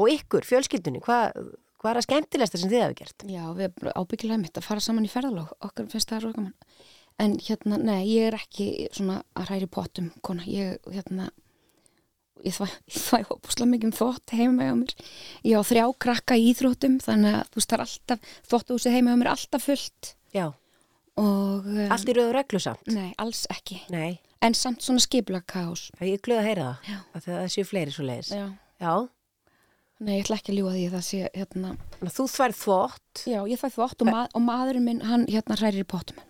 Og 0.00 0.08
ykkur, 0.10 0.46
fjölskyldunni, 0.46 1.02
hvað 1.04 1.36
hva 1.80 1.90
er 1.90 2.00
það 2.00 2.06
skemmtilegsta 2.08 2.60
sem 2.60 2.70
þið 2.70 2.82
hafi 2.84 2.96
gert? 2.98 3.24
Já, 3.30 3.44
við 3.56 3.92
ábyggilega 3.96 4.40
mitt 4.42 4.58
að 4.58 4.66
fara 4.66 4.82
saman 4.84 5.06
í 5.06 5.12
ferðalóg, 5.12 5.52
okkur 5.64 5.88
finnst 5.88 6.10
það 6.12 6.26
rokamann. 6.26 6.56
En 7.20 7.36
hérna, 7.44 7.76
nei, 7.76 8.00
ég 8.08 8.30
er 8.30 8.36
ekki 8.38 8.66
svona 8.96 9.18
að 9.36 9.50
hræri 9.50 9.68
pottum, 9.68 10.06
kona. 10.24 10.46
Ég, 10.48 10.78
hérna, 10.94 11.26
ég 12.46 12.54
þvæ, 12.56 12.68
ég 12.94 12.96
þvæ 13.04 13.20
hópuslega 13.28 13.70
mikið 13.74 13.90
um 13.90 13.96
þvott 13.98 14.34
heima 14.38 14.68
hjá 14.70 14.76
mér. 14.80 14.94
Ég 15.50 15.60
á 15.60 15.62
þrjá 15.68 15.84
krakka 16.06 16.38
í 16.40 16.46
íþróttum, 16.54 16.96
þannig 17.04 17.36
að 17.42 17.50
þú 17.52 17.60
veist, 17.60 17.70
það 17.74 17.76
er 17.78 17.84
alltaf, 17.86 18.32
þvottuhúsið 18.52 18.96
heima 18.96 19.12
hjá 19.12 19.20
mér 19.24 19.32
alltaf 19.34 19.68
fullt. 19.68 20.14
Já, 20.36 20.48
Og, 21.20 21.66
um, 21.66 21.78
allt 21.92 22.08
í 22.08 22.14
rauðu 22.16 22.32
reglu 22.32 22.60
samt? 22.62 22.86
Nei, 22.94 23.10
alls 23.20 23.42
ekki. 23.52 23.80
Nei, 23.92 24.20
En 24.40 24.54
samt 24.56 24.80
svona 24.80 25.02
skipla 25.04 25.42
kaos. 25.44 25.90
það 25.98 26.06
er 26.06 26.10
ég 26.14 26.20
glöð 26.24 26.38
að 26.40 26.46
heyra 26.46 26.62
það, 26.64 26.86
Já. 26.88 26.98
að 27.18 27.24
það 27.26 27.48
séu 27.52 27.64
fleiri 27.68 27.92
svo 27.92 28.04
leiðis. 28.08 28.30
Já. 28.32 28.46
Já, 28.80 28.92
Nei, 30.00 30.14
ég 30.16 30.22
ætla 30.24 30.38
ekki 30.38 30.52
að 30.54 30.56
ljúga 30.56 30.70
því 30.72 30.84
að 30.86 30.94
það 30.94 31.02
sé, 31.10 31.18
hérna, 31.34 31.70
þannig 31.98 32.08
að 32.08 32.14
þú 32.16 32.24
þværð 32.32 32.56
þvott, 32.62 33.24
já, 33.28 33.40
ég 33.52 33.60
þvæ 33.60 33.68
þvott 33.74 34.00
og, 34.06 34.08
ma 34.14 34.22
og 34.32 34.44
maðurinn 34.46 34.86
minn, 34.86 35.02
hann, 35.04 35.26
hérna, 35.28 35.58
hrærir 35.60 35.82
í 35.84 35.88
pottum. 35.92 36.22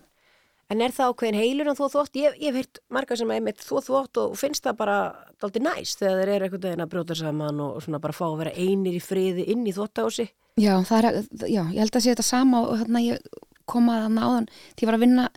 En 0.71 0.81
er 0.83 0.93
það 0.95 1.11
ákveðin 1.11 1.37
heilur 1.39 1.69
en 1.71 1.77
þú 1.77 1.87
þvott? 1.91 2.17
Ég, 2.19 2.35
ég 2.39 2.51
hef 2.51 2.59
heyrt 2.61 2.79
marga 2.93 3.17
sem 3.19 3.31
er 3.33 3.43
mitt 3.43 3.63
þú 3.63 3.81
þvott 3.85 4.19
og 4.21 4.35
finnst 4.39 4.65
það 4.65 4.77
bara 4.79 4.97
daldi 5.41 5.63
næst 5.63 6.01
þegar 6.01 6.21
þeir 6.21 6.33
eru 6.35 6.47
einhvern 6.47 6.65
veginn 6.65 6.83
að 6.85 6.91
brjóta 6.93 7.17
saman 7.19 7.63
og 7.65 7.79
svona 7.83 8.01
bara 8.03 8.15
fá 8.15 8.25
að 8.29 8.37
vera 8.43 8.53
einir 8.55 8.97
í 8.97 9.01
friði 9.03 9.47
inn 9.51 9.65
í 9.67 9.75
þvottási. 9.75 10.27
Já, 10.59 10.73
er, 10.79 11.09
já, 11.47 11.63
ég 11.63 11.79
held 11.79 11.95
að 11.95 12.05
sé 12.05 12.13
þetta 12.13 12.27
sama 12.27 12.63
og 12.67 12.81
hérna 12.81 13.03
ég 13.03 13.25
kom 13.69 13.89
að 13.91 14.05
þarna 14.05 14.27
áðan 14.27 14.49
því 14.51 14.85
ég 14.85 14.91
var 14.91 14.97
að 14.97 15.05
vinna, 15.05 15.27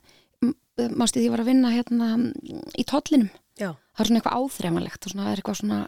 mástu 0.95 1.21
því 1.21 1.27
ég 1.27 1.35
var 1.35 1.45
að 1.45 1.51
vinna 1.51 1.75
hérna 1.75 2.11
í 2.75 2.87
tollinum. 2.91 3.31
Já, 3.55 3.71
það 3.95 4.05
er 4.05 4.11
svona 4.11 4.21
eitthvað 4.21 4.39
áþreifanlegt 4.41 5.07
og 5.07 5.15
svona, 5.15 5.29
er 5.31 5.43
eitthvað 5.43 5.61
svona, 5.61 5.83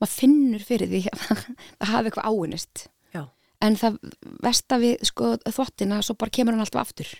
maður 0.00 0.14
finnur 0.16 0.64
fyrir 0.64 0.92
því 0.92 1.02
að 1.12 1.24
það 1.32 1.90
hafi 1.94 2.12
eitthvað 2.12 2.30
áunnist. 2.30 2.86
Já, 3.16 3.24
en 3.64 3.80
það 3.80 3.98
versta 4.44 4.80
við 4.80 5.04
sko 5.08 5.34
þvottina, 5.44 6.00
svo 6.04 6.16
bara 6.20 6.36
kemur 6.36 6.56
hann 6.56 6.64
alltaf 6.64 6.88
aftur 6.88 7.12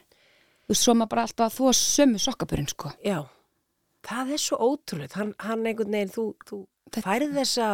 þú 0.70 0.76
svo 0.78 0.94
maður 0.96 1.12
bara 1.14 1.26
alltaf 1.26 1.46
að 1.48 1.56
þvó 1.58 1.72
sömu 1.80 2.20
sokkapurinn 2.22 2.70
sko. 2.70 2.92
Já. 3.04 3.18
Það 4.06 4.30
er 4.36 4.40
svo 4.40 4.58
ótrúlega, 4.64 5.18
hann, 5.18 5.34
hann 5.44 5.66
einhvern 5.68 5.92
veginn, 5.92 6.12
þú, 6.14 6.24
þú 6.48 6.60
færð 7.04 7.34
þessa 7.36 7.66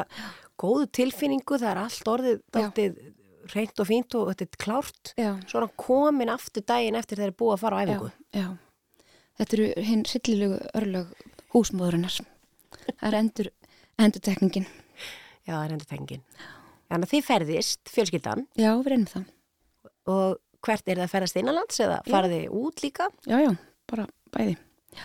góðu 0.59 0.88
tilfinningu, 0.99 1.59
það 1.61 1.70
er 1.70 1.80
allt 1.84 2.11
orðið 2.11 2.40
daldið 2.57 2.97
reynt 3.53 3.78
og 3.82 3.86
fínt 3.86 4.16
og 4.18 4.30
þetta 4.32 4.47
er 4.49 4.61
klárt. 4.64 5.12
Já, 5.14 5.28
Svo 5.47 5.61
er 5.61 5.66
hann 5.68 5.76
komin 5.78 6.32
aftur 6.32 6.64
daginn 6.66 6.99
eftir 6.99 7.20
þeir 7.20 7.28
eru 7.28 7.36
búið 7.44 7.55
að 7.55 7.62
fara 7.62 7.78
á 7.78 7.80
já, 7.84 7.92
æfingu. 7.92 8.11
já. 8.34 8.49
Þetta 9.36 9.57
eru 9.59 9.68
hinn 9.86 10.03
sillilegu 10.09 10.59
örlög 10.80 11.12
húsmóðurinnar. 11.55 12.18
Það 12.88 13.07
er 13.07 13.18
endur, 13.20 13.53
endur 14.03 14.24
tekningin 14.24 14.66
Já, 15.47 15.53
það 15.55 15.64
er 15.64 15.74
endur 15.76 15.90
tengin. 15.90 16.22
Þannig 16.90 17.07
að 17.07 17.12
þið 17.12 17.24
ferðist, 17.26 17.90
fjölskyldan, 17.94 18.47
Já, 18.59 18.70
við 18.80 18.88
reynum 18.90 19.09
það. 19.12 19.26
Og 20.11 20.38
hvert 20.66 20.86
er 20.86 21.00
það 21.00 21.06
að 21.06 21.12
ferðast 21.14 21.40
innanlands 21.40 21.82
eða 21.86 21.98
farið 22.10 22.36
þið 22.36 22.56
út 22.60 22.84
líka? 22.84 23.10
Já, 23.26 23.36
já, 23.46 23.52
bara 23.90 24.06
bæði 24.34 24.56
já. 24.96 25.04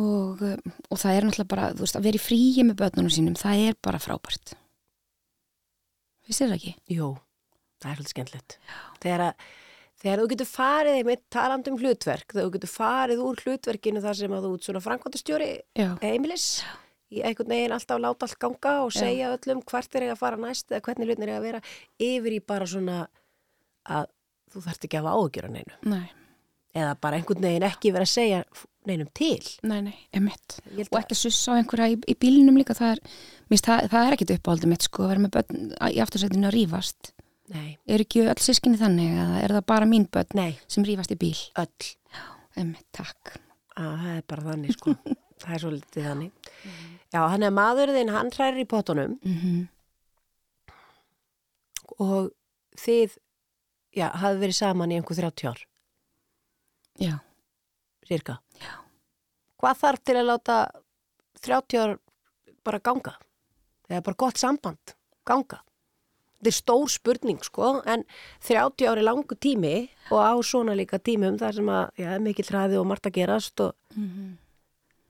Og, 0.00 0.42
um, 0.42 0.76
og 0.88 1.00
það 1.00 1.16
er 1.16 1.26
náttúrulega 1.28 1.52
bara, 1.54 1.70
þú 1.74 1.86
veist, 1.86 1.98
að 1.98 2.08
vera 2.08 2.20
í 2.20 2.24
fríi 2.24 2.66
með 2.66 2.78
börnunum 2.82 3.14
sínum, 3.14 3.38
það 3.38 3.66
er 3.68 3.80
bara 3.84 4.02
frábært 4.02 4.54
Finnst 6.24 6.40
þér 6.40 6.50
það 6.50 6.56
ekki? 6.56 6.72
Jú, 6.94 7.10
það 7.82 7.90
er 7.90 7.98
svolítið 7.98 8.14
skemmtilegt. 8.14 8.54
Þegar, 9.02 9.24
að, 9.26 9.48
þegar 10.00 10.22
þú 10.22 10.28
getur 10.32 10.48
farið 10.48 11.00
með 11.08 11.24
talandum 11.34 11.76
hlutverk, 11.82 12.32
þegar 12.32 12.46
þú 12.46 12.54
getur 12.54 12.72
farið 12.72 13.24
úr 13.24 13.42
hlutverkinu 13.44 14.02
þar 14.04 14.18
sem 14.20 14.36
að 14.36 14.46
þú 14.46 14.52
ert 14.56 14.68
svona 14.68 14.82
framkvæmtastjóri 14.86 15.50
Já, 15.76 15.90
heimilis, 16.00 16.46
í 17.12 17.20
einhvern 17.20 17.52
veginn 17.52 17.76
alltaf 17.76 18.00
láta 18.00 18.28
allt 18.28 18.40
ganga 18.40 18.74
og 18.86 18.94
segja 18.96 19.34
öllum 19.34 19.60
hvert 19.68 19.98
er 19.98 20.08
ég 20.08 20.14
að 20.14 20.22
fara 20.22 20.40
næst 20.40 20.72
eða 20.72 20.84
hvernig 20.88 21.10
hlutin 21.10 21.28
er 21.28 21.34
að 21.36 21.46
vera, 21.50 21.62
yfir 22.08 22.38
í 22.38 22.40
bara 22.54 22.70
svona 22.72 22.98
að 23.84 24.08
þú 24.54 24.62
þarft 24.68 24.86
ekki 24.88 24.98
að 25.00 25.04
hafa 25.08 25.16
áhugjur 25.18 25.48
á 25.48 25.50
neinu. 25.56 25.80
nei, 25.94 26.06
Eða 26.74 26.94
bara 26.98 27.18
einhvern 27.20 27.44
veginn 27.46 27.62
ekki 27.68 27.92
vera 27.94 28.02
að 28.02 28.10
segja 28.10 28.38
neinum 28.88 29.06
til. 29.14 29.38
nei, 29.62 29.80
nei, 29.86 29.94
og 30.90 30.96
ekki 30.98 31.14
sussa 31.18 31.54
á 31.54 31.58
einhverja 31.60 31.92
í, 31.94 31.98
í 32.10 32.14
bílnum 32.18 32.56
líka 32.58 32.74
það 32.74 32.96
er, 32.96 33.02
mist, 33.52 33.68
það, 33.68 33.84
það 33.92 34.06
er 34.08 34.16
ekkit 34.16 34.32
uppáhaldið 34.38 34.72
mitt 34.72 34.86
sko 34.88 35.04
að 35.04 35.12
vera 35.12 35.22
með 35.22 35.32
börn 35.36 35.68
í 35.94 36.00
aftursætinu 36.02 36.48
að 36.50 36.56
rífast 36.58 37.12
Nei, 37.54 37.76
er 37.86 38.00
ekki 38.02 38.22
öll 38.24 38.40
sískinni 38.40 38.78
þannig 38.80 39.14
eða 39.20 39.40
er 39.44 39.52
það 39.58 39.66
bara 39.70 39.86
mín 39.88 40.06
börn 40.10 40.42
sem 40.66 40.86
rífast 40.88 41.12
í 41.14 41.18
bíl 41.20 41.36
öll. 41.60 41.90
emitt, 42.56 42.86
takk 42.96 43.36
Að, 43.74 43.94
það 44.00 44.10
er 44.16 44.24
bara 44.30 44.42
þannig, 44.48 44.74
sko. 44.78 44.92
það 45.44 45.54
er 45.54 45.62
svo 45.62 45.70
litið 45.74 46.04
þannig. 46.08 46.50
Já, 47.14 47.20
hann 47.30 47.42
er 47.46 47.54
maðurðinn, 47.54 48.12
hann 48.14 48.30
hrærir 48.34 48.62
í 48.62 48.68
potunum 48.70 49.16
mm 49.22 49.62
og 52.02 52.30
þið, 52.80 53.12
já, 53.96 54.08
hafði 54.20 54.42
verið 54.44 54.58
saman 54.58 54.92
í 54.92 54.98
einhver 54.98 55.18
30 55.20 55.50
ár, 55.50 55.60
já, 57.00 57.14
cirka. 58.08 58.38
Já. 58.60 58.72
Hvað 59.62 59.80
þarf 59.82 60.04
til 60.04 60.16
að 60.20 60.28
láta 60.30 60.58
30 61.44 61.82
ár 61.84 61.94
bara 62.64 62.82
ganga? 62.84 63.14
Það 63.88 63.98
er 63.98 64.04
bara 64.08 64.20
gott 64.24 64.40
samband, 64.40 64.94
ganga. 65.28 65.60
Þetta 66.38 66.50
er 66.50 66.56
stór 66.58 66.92
spurning, 66.92 67.42
sko, 67.46 67.74
en 67.88 68.04
30 68.44 68.88
ár 68.90 69.00
er 69.00 69.06
langu 69.06 69.36
tími 69.40 69.74
og 70.12 70.20
á 70.20 70.32
svona 70.44 70.76
líka 70.76 71.00
tímum 71.00 71.38
þar 71.40 71.60
sem 71.60 71.68
að, 71.72 71.84
já, 72.02 72.08
mikill 72.20 72.50
hraði 72.50 72.80
og 72.80 72.88
margt 72.90 73.08
að 73.08 73.20
gerast 73.22 73.62
og 73.64 73.76
mm 73.96 74.32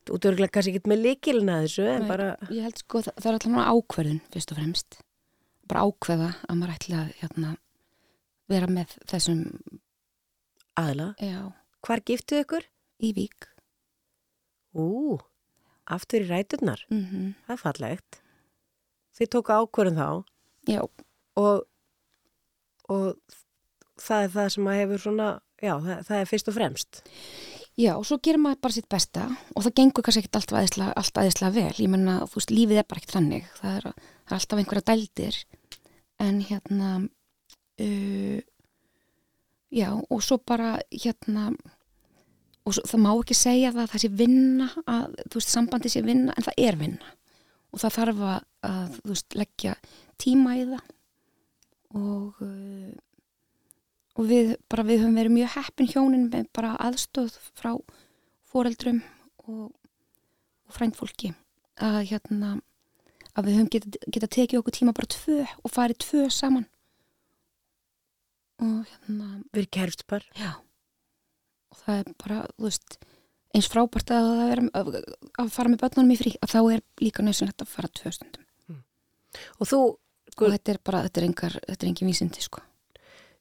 þú 0.05 0.20
dörglega 0.20 0.53
kannski 0.53 0.76
ekki 0.76 0.91
með 0.91 1.03
líkilina 1.07 1.61
þessu, 1.64 1.85
en 1.89 2.05
Nei. 2.05 2.09
bara, 2.11 2.30
ég 2.53 2.66
held 2.66 2.80
sko 2.82 3.01
það, 3.07 3.14
það 3.16 3.28
er 3.30 3.37
alltaf 3.39 3.68
ákverðin 3.72 4.22
fyrst 4.35 4.53
og 4.53 4.59
fremst 4.59 4.99
bara 5.70 5.85
ákveða 5.89 6.30
að 6.45 6.59
maður 6.61 6.74
ætla 6.74 6.99
að 7.01 7.12
hérna, 7.22 7.53
vera 8.51 8.66
með 8.70 8.97
þessum 9.11 9.45
aðla. 10.80 11.14
já, 11.22 11.53
Hvar 11.84 12.01
giftuð 12.09 12.42
ykkur? 12.45 12.66
í 13.05 13.12
vík 13.16 13.49
Ú, 14.74 15.18
aftur 15.86 16.24
í 16.24 16.28
ræturnar. 16.28 16.80
mm 16.90 17.34
Það 17.47 17.53
er 17.55 17.61
fallegt. 17.61 18.20
Þið 19.14 19.28
tóku 19.30 19.55
ákvörðum 19.55 19.99
þá 20.01 20.09
já, 20.66 20.80
og, 21.38 21.66
og 22.90 23.05
það 24.03 24.24
er 24.24 24.32
það 24.34 24.49
sem 24.57 24.66
að 24.72 24.78
hefur 24.80 25.03
svona, 25.05 25.28
já, 25.62 25.74
það, 25.84 26.01
það 26.09 26.18
er 26.24 26.30
fyrst 26.32 26.51
og 26.51 26.57
fremst. 26.57 27.03
Já, 27.78 27.92
og 27.99 28.05
svo 28.07 28.18
gerir 28.22 28.38
maður 28.42 28.61
bara 28.66 28.74
sitt 28.76 28.88
besta 28.90 29.28
og 29.55 29.62
það 29.66 29.74
gengur 29.78 30.05
kannski 30.07 30.22
ekkert 30.24 30.40
alltaf 30.40 30.59
aðeinslega, 30.59 30.92
alltaf 30.99 31.22
aðeinslega 31.22 31.55
vel. 31.55 31.74
Ég 31.84 31.90
menna, 31.95 32.16
þú 32.30 32.38
veist, 32.40 32.53
lífið 32.55 32.80
er 32.82 32.86
bara 32.90 33.03
ekkert 33.03 33.14
þannig. 33.18 33.49
Það 33.61 33.78
er, 33.78 33.86
það 33.95 34.34
er 34.34 34.36
alltaf 34.40 34.61
einhverja 34.62 34.86
dældir. 34.90 35.38
En 36.22 36.40
hérna, 36.51 36.90
uh, 37.83 38.41
já, 39.75 39.89
og 39.95 40.22
svo 40.22 40.39
bara, 40.47 40.77
hérna, 40.93 41.51
og 42.64 42.77
svo, 42.77 42.85
það 42.91 43.05
má 43.07 43.11
ekki 43.14 43.39
segja 43.39 43.72
það 43.75 43.85
að 43.85 43.93
það 43.95 44.05
sé 44.05 44.12
vinna, 44.22 44.68
að, 44.85 45.16
þú 45.29 45.41
veist, 45.41 45.55
sambandi 45.55 45.93
sé 45.93 46.05
vinna, 46.07 46.35
en 46.37 46.49
það 46.49 46.61
er 46.68 46.81
vinna. 46.81 47.14
Og 47.75 47.83
það 47.83 47.97
þarf 47.97 48.27
að, 48.29 48.45
að 48.70 49.01
þú 49.01 49.14
veist, 49.14 49.41
leggja 49.41 49.79
tíma 50.22 50.59
í 50.61 50.68
það. 50.75 50.95
Og... 51.95 52.45
Uh, 52.45 52.95
og 54.14 54.29
við, 54.31 54.53
bara 54.70 54.85
við 54.87 55.03
höfum 55.03 55.16
verið 55.18 55.35
mjög 55.35 55.57
heppin 55.57 55.91
hjónin 55.91 56.29
með 56.31 56.47
bara 56.55 56.75
aðstóð 56.83 57.35
frá 57.59 57.72
foreldrum 58.51 59.01
og, 59.49 59.72
og 59.72 60.77
frændfólki 60.77 61.33
að 61.83 62.01
hérna 62.12 62.55
að 63.35 63.49
við 63.49 63.57
höfum 63.59 63.72
geta, 63.75 64.11
geta 64.14 64.31
tekið 64.39 64.61
okkur 64.61 64.77
tíma 64.79 64.95
bara 64.95 65.11
tvö 65.11 65.41
og 65.43 65.75
farið 65.75 66.01
tvö 66.07 66.29
saman 66.31 66.68
og 68.62 68.84
hérna 68.90 69.28
Við 69.52 69.61
erum 69.64 69.72
kærustpar. 69.78 70.24
já. 70.38 70.52
Og 71.74 71.78
það 71.82 71.98
er 72.05 72.12
bara, 72.22 72.38
þú 72.59 72.68
veist 72.68 72.98
eins 73.55 73.68
frábært 73.70 74.11
að, 74.14 74.28
vera, 74.50 74.62
að, 74.74 74.96
að 75.42 75.50
fara 75.55 75.70
með 75.72 75.80
börnunum 75.84 76.14
í 76.14 76.18
frí 76.18 76.32
að 76.42 76.52
þá 76.55 76.61
er 76.74 76.82
líka 77.02 77.22
nöðsynlegt 77.26 77.62
að 77.64 77.72
fara 77.74 77.90
tvö 77.98 78.12
stundum. 78.14 78.44
Og 79.59 79.66
þú, 79.66 79.80
og 80.38 80.52
þetta 80.55 80.72
er 80.74 80.78
bara, 80.86 81.02
þetta 81.09 81.20
er 81.20 81.26
engar 81.28 81.57
þetta 81.66 81.82
er 81.84 81.90
engin 81.90 82.11
vísindi 82.11 82.42
sko. 82.44 82.62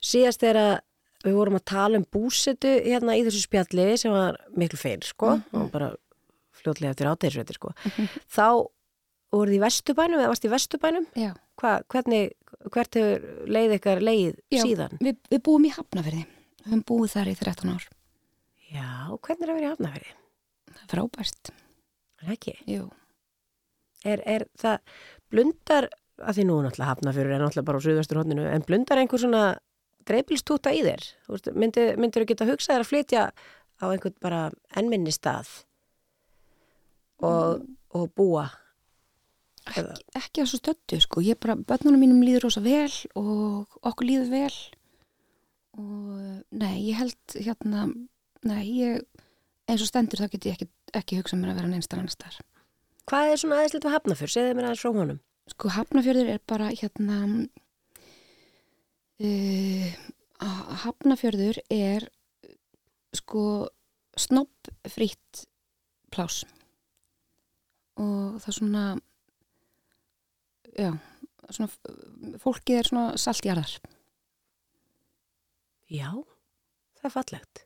Síðast 0.04 0.42
þegar 0.42 0.82
við 1.24 1.38
vorum 1.38 1.56
að 1.60 1.66
tala 1.72 2.00
um 2.02 2.06
búsetu 2.12 2.72
hérna 2.84 3.14
í 3.16 3.22
þessu 3.24 3.44
spjalli 3.46 3.86
sem 4.02 4.12
var 4.12 4.38
miklu 4.58 4.78
feil, 4.82 5.00
sko, 5.06 5.38
og 5.54 5.70
bara 5.72 5.92
fljótlega 6.60 6.92
eftir 6.94 7.08
átegisveiti, 7.10 7.56
sko. 7.56 7.72
Þá 8.34 8.48
voruð 9.34 9.58
í 9.58 9.62
Vesturbænum 9.64 10.22
eða 10.22 10.32
varst 10.34 10.46
í 10.48 10.52
Vesturbænum? 10.54 11.08
já, 11.20 11.32
Hva, 11.62 11.72
hvernig, 11.94 12.32
hvert 12.74 12.96
hefur 12.98 13.26
leið 13.54 13.76
ykkar 13.78 14.02
leið 14.04 14.38
Já. 14.54 14.62
síðan? 14.64 14.96
við, 15.04 15.18
við 15.30 15.42
búum 15.46 15.68
í 15.68 15.72
Hafnafyrði 15.76 16.24
við 16.24 16.70
höfum 16.72 16.84
búið 16.90 17.14
þar 17.18 17.32
í 17.32 17.36
13 17.42 17.74
ár 17.76 17.88
Já, 18.74 18.88
hvernig 19.22 19.44
er 19.46 19.52
að 19.54 19.58
vera 19.60 19.68
í 19.68 19.72
Hafnafjörði? 19.74 20.14
það 20.74 20.84
er 20.86 20.94
frábært 20.96 21.52
Er 21.54 22.28
það 22.30 22.36
ekki? 22.38 22.54
Jú. 22.72 22.86
Er, 24.08 24.22
er 24.28 24.46
það 24.60 24.96
blundar, 25.34 25.86
að 26.24 26.38
því 26.38 26.46
nú 26.48 26.56
náttúrulega 26.64 26.90
Hafnafjörður 26.94 27.36
er 27.36 27.42
náttúrulega 27.44 27.68
bara 27.70 27.80
á 27.80 27.86
suðvestur 27.86 28.20
hodninu, 28.22 28.46
en 28.48 28.64
blundar 28.68 29.02
einhver 29.02 29.20
svona 29.22 29.44
dreifilstúta 30.08 30.72
í 30.76 30.82
þér? 30.88 31.04
Myndir 31.60 32.24
þú 32.24 32.26
geta 32.32 32.48
hugsað 32.48 32.74
þér 32.78 32.84
að 32.86 32.90
flytja 32.90 33.26
á 33.80 33.86
einhvern 33.92 34.16
bara 34.24 34.42
ennminni 34.80 35.12
stað 35.16 35.52
og, 37.24 37.64
og 37.96 38.10
búa? 38.18 38.48
Ekki, 39.64 39.84
ekki 40.20 40.44
að 40.44 40.50
svo 40.52 40.60
stöttu 40.60 41.00
sko. 41.00 41.22
ég 41.24 41.40
bara, 41.40 41.56
börnunum 41.56 42.02
mínum 42.04 42.24
líður 42.26 42.50
rosa 42.50 42.64
vel 42.64 42.92
og 43.16 43.78
okkur 43.82 44.10
líður 44.10 44.32
vel 44.34 44.56
og 45.80 46.18
nei, 46.52 46.90
ég 46.90 47.00
held 47.00 47.38
hérna, 47.38 47.86
nei, 48.44 48.64
ég 48.82 49.06
eins 49.70 49.82
og 49.82 49.90
stendur 49.90 50.20
þá 50.20 50.28
get 50.34 50.50
ég 50.50 50.58
ekki, 50.58 50.68
ekki 50.94 51.22
hugsað 51.22 51.40
mér 51.40 51.54
að 51.54 51.62
vera 51.62 51.72
neinstar 51.72 52.02
annars 52.02 52.20
þar 52.20 52.42
hvað 53.10 53.32
er 53.32 53.42
svona 53.42 53.60
aðeinslegt 53.60 53.86
við 53.88 53.96
Hafnafjörð? 53.96 54.34
Segðu 54.34 54.58
mér 54.58 54.68
aðeins 54.68 54.84
frá 54.84 54.92
honum. 54.98 55.22
sko 55.52 55.72
Hafnafjörður 55.78 56.34
er 56.34 56.42
bara 56.48 56.70
hérna 56.72 57.18
uh, 59.24 59.88
Hafnafjörður 60.84 61.62
er 61.72 62.08
sko 63.16 63.46
snoppfrýtt 64.20 65.46
plás 66.14 66.44
og 68.00 68.40
það 68.42 68.50
er 68.50 68.58
svona 68.58 68.86
já 70.78 70.92
svona, 71.54 71.70
fólkið 72.42 72.80
er 72.80 72.90
svona 72.90 73.18
saltjarðar 73.20 73.74
Já, 75.94 76.10
það 76.98 77.06
er 77.10 77.14
fallegt. 77.14 77.60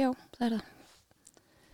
já, 0.00 0.08
það 0.38 0.46
er 0.46 0.54
það 0.56 0.72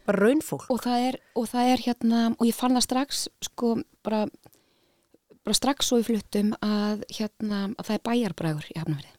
Bara 0.03 0.19
raunfólk. 0.19 0.65
og 0.73 0.81
það 0.83 1.05
er, 1.09 1.17
og 1.39 1.45
það 1.47 1.69
er 1.73 1.83
hérna 1.85 2.21
og 2.35 2.47
ég 2.49 2.57
fann 2.59 2.75
það 2.75 2.83
strax 2.89 3.21
sko 3.47 3.69
bara, 4.03 4.25
bara 5.45 5.55
strax 5.55 5.87
svo 5.93 6.01
í 6.03 6.07
fluttum 6.09 6.51
að 6.59 7.05
hérna 7.15 7.61
að 7.77 7.85
það 7.87 7.95
er 8.01 8.03
bæjarbrægur 8.09 8.67
í 8.73 8.79
Hafnafjörði 8.81 9.13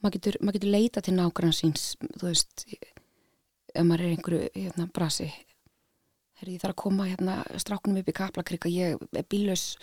maður 0.00 0.14
getur, 0.16 0.38
mað 0.40 0.56
getur 0.56 0.72
leita 0.72 1.02
til 1.04 1.16
nágrann 1.18 1.52
síns 1.56 1.84
þú 2.16 2.30
veist 2.30 2.64
ef 2.72 3.84
maður 3.84 4.06
er 4.06 4.14
einhverju 4.16 4.48
hérna 4.56 4.88
brasi 4.96 5.28
Herri, 6.40 6.56
ég 6.56 6.62
þarf 6.62 6.74
að 6.74 6.82
koma 6.82 7.08
hérna 7.08 7.38
strákunum 7.56 8.02
upp 8.02 8.10
í 8.12 8.16
Kaplakrika 8.16 8.72
ég 8.72 9.00
er 9.12 9.26
bílaus 9.30 9.76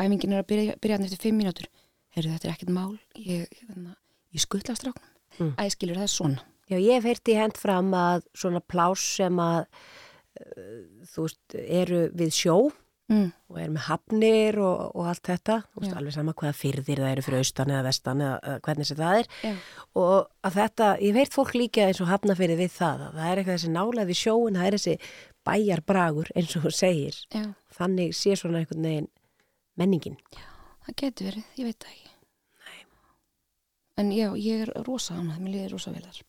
æfingin 0.00 0.34
er 0.34 0.42
að 0.42 0.50
byrja, 0.50 0.80
byrja 0.80 0.98
hérna 0.98 1.10
eftir 1.10 1.22
fimm 1.22 1.40
mínútur 1.40 1.70
Herri, 2.10 2.32
þetta 2.34 2.48
er 2.48 2.54
ekkert 2.56 2.74
mál 2.74 2.98
ég, 3.14 3.46
hérna, 3.62 3.94
ég 4.34 4.42
skuttla 4.42 4.74
strákunum 4.78 5.10
Mm. 5.38 5.54
æskilur 5.56 5.98
það 6.00 6.06
er 6.06 6.14
svona 6.14 6.46
Já, 6.70 6.76
ég 6.78 7.00
hef 7.00 7.06
heyrti 7.08 7.34
hend 7.34 7.56
fram 7.58 7.88
að 7.98 8.26
svona 8.38 8.60
plás 8.62 9.02
sem 9.16 9.40
að 9.42 9.64
uh, 10.38 10.76
þú 11.10 11.24
veist, 11.24 11.56
eru 11.58 12.02
við 12.14 12.34
sjó 12.36 12.56
mm. 13.10 13.24
og 13.50 13.58
eru 13.58 13.74
með 13.74 13.86
hafnir 13.88 14.58
og, 14.62 14.84
og 14.94 15.08
allt 15.10 15.24
þetta, 15.32 15.56
þú 15.72 15.82
veist, 15.82 15.90
Já. 15.90 15.96
alveg 15.98 16.14
sama 16.14 16.34
hvaða 16.38 16.58
fyrðir 16.60 17.02
það 17.02 17.14
eru 17.14 17.24
fyrir 17.26 17.42
austan 17.42 17.72
eða 17.74 17.86
vestan 17.88 18.22
eða, 18.26 18.54
hvernig 18.66 18.90
sem 18.90 19.00
það 19.00 19.18
er 19.22 19.32
Já. 19.48 19.54
og 20.04 20.46
að 20.46 20.58
þetta, 20.60 20.92
ég 21.08 21.18
veit 21.18 21.34
fólk 21.34 21.56
líka 21.58 21.88
eins 21.88 22.02
og 22.04 22.12
hafna 22.12 22.38
fyrir 22.38 22.60
við 22.60 22.70
það, 22.76 23.04
að 23.08 23.18
það 23.18 23.32
er 23.32 23.42
eitthvað 23.42 23.58
þessi 23.58 23.74
nálega 23.74 24.08
við 24.12 24.20
sjóin, 24.22 24.60
það 24.60 24.68
er 24.68 24.78
þessi 24.78 24.96
bæjarbragur 25.46 26.30
eins 26.36 26.54
og 26.56 26.66
þú 26.66 26.72
segir, 26.74 27.16
Já. 27.32 27.44
þannig 27.76 28.14
sé 28.16 28.36
svona 28.36 28.60
einhvern 28.60 28.86
veginn 28.86 29.10
menningin. 29.80 30.16
Það 30.86 30.96
getur 31.02 31.30
verið, 31.30 31.46
ég 31.60 31.68
veit 31.70 31.86
ekki. 31.90 32.10
Nei. 32.64 32.80
En 34.02 34.10
já, 34.14 34.26
ég 34.36 34.66
er 34.66 34.72
rosa 34.86 35.16
ánað, 35.16 35.40
mér 35.44 35.54
liður 35.54 35.76
rosa 35.76 35.94
vel 35.94 36.04
þar. 36.04 36.20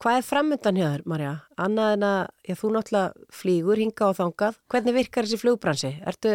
Hvað 0.00 0.16
er 0.16 0.24
framöndan 0.24 0.78
hjá 0.80 0.86
þér, 0.86 1.02
Marja? 1.12 1.32
Annað 1.60 1.94
en 1.94 2.04
að, 2.08 2.20
já, 2.48 2.54
þú 2.56 2.68
náttúrulega 2.72 3.32
flýgur, 3.36 3.80
hinga 3.82 4.06
og 4.08 4.16
þangað. 4.16 4.60
Hvernig 4.72 4.96
virkar 4.96 5.26
þessi 5.28 5.40
flugbransi? 5.42 5.90
Ertu, 6.08 6.32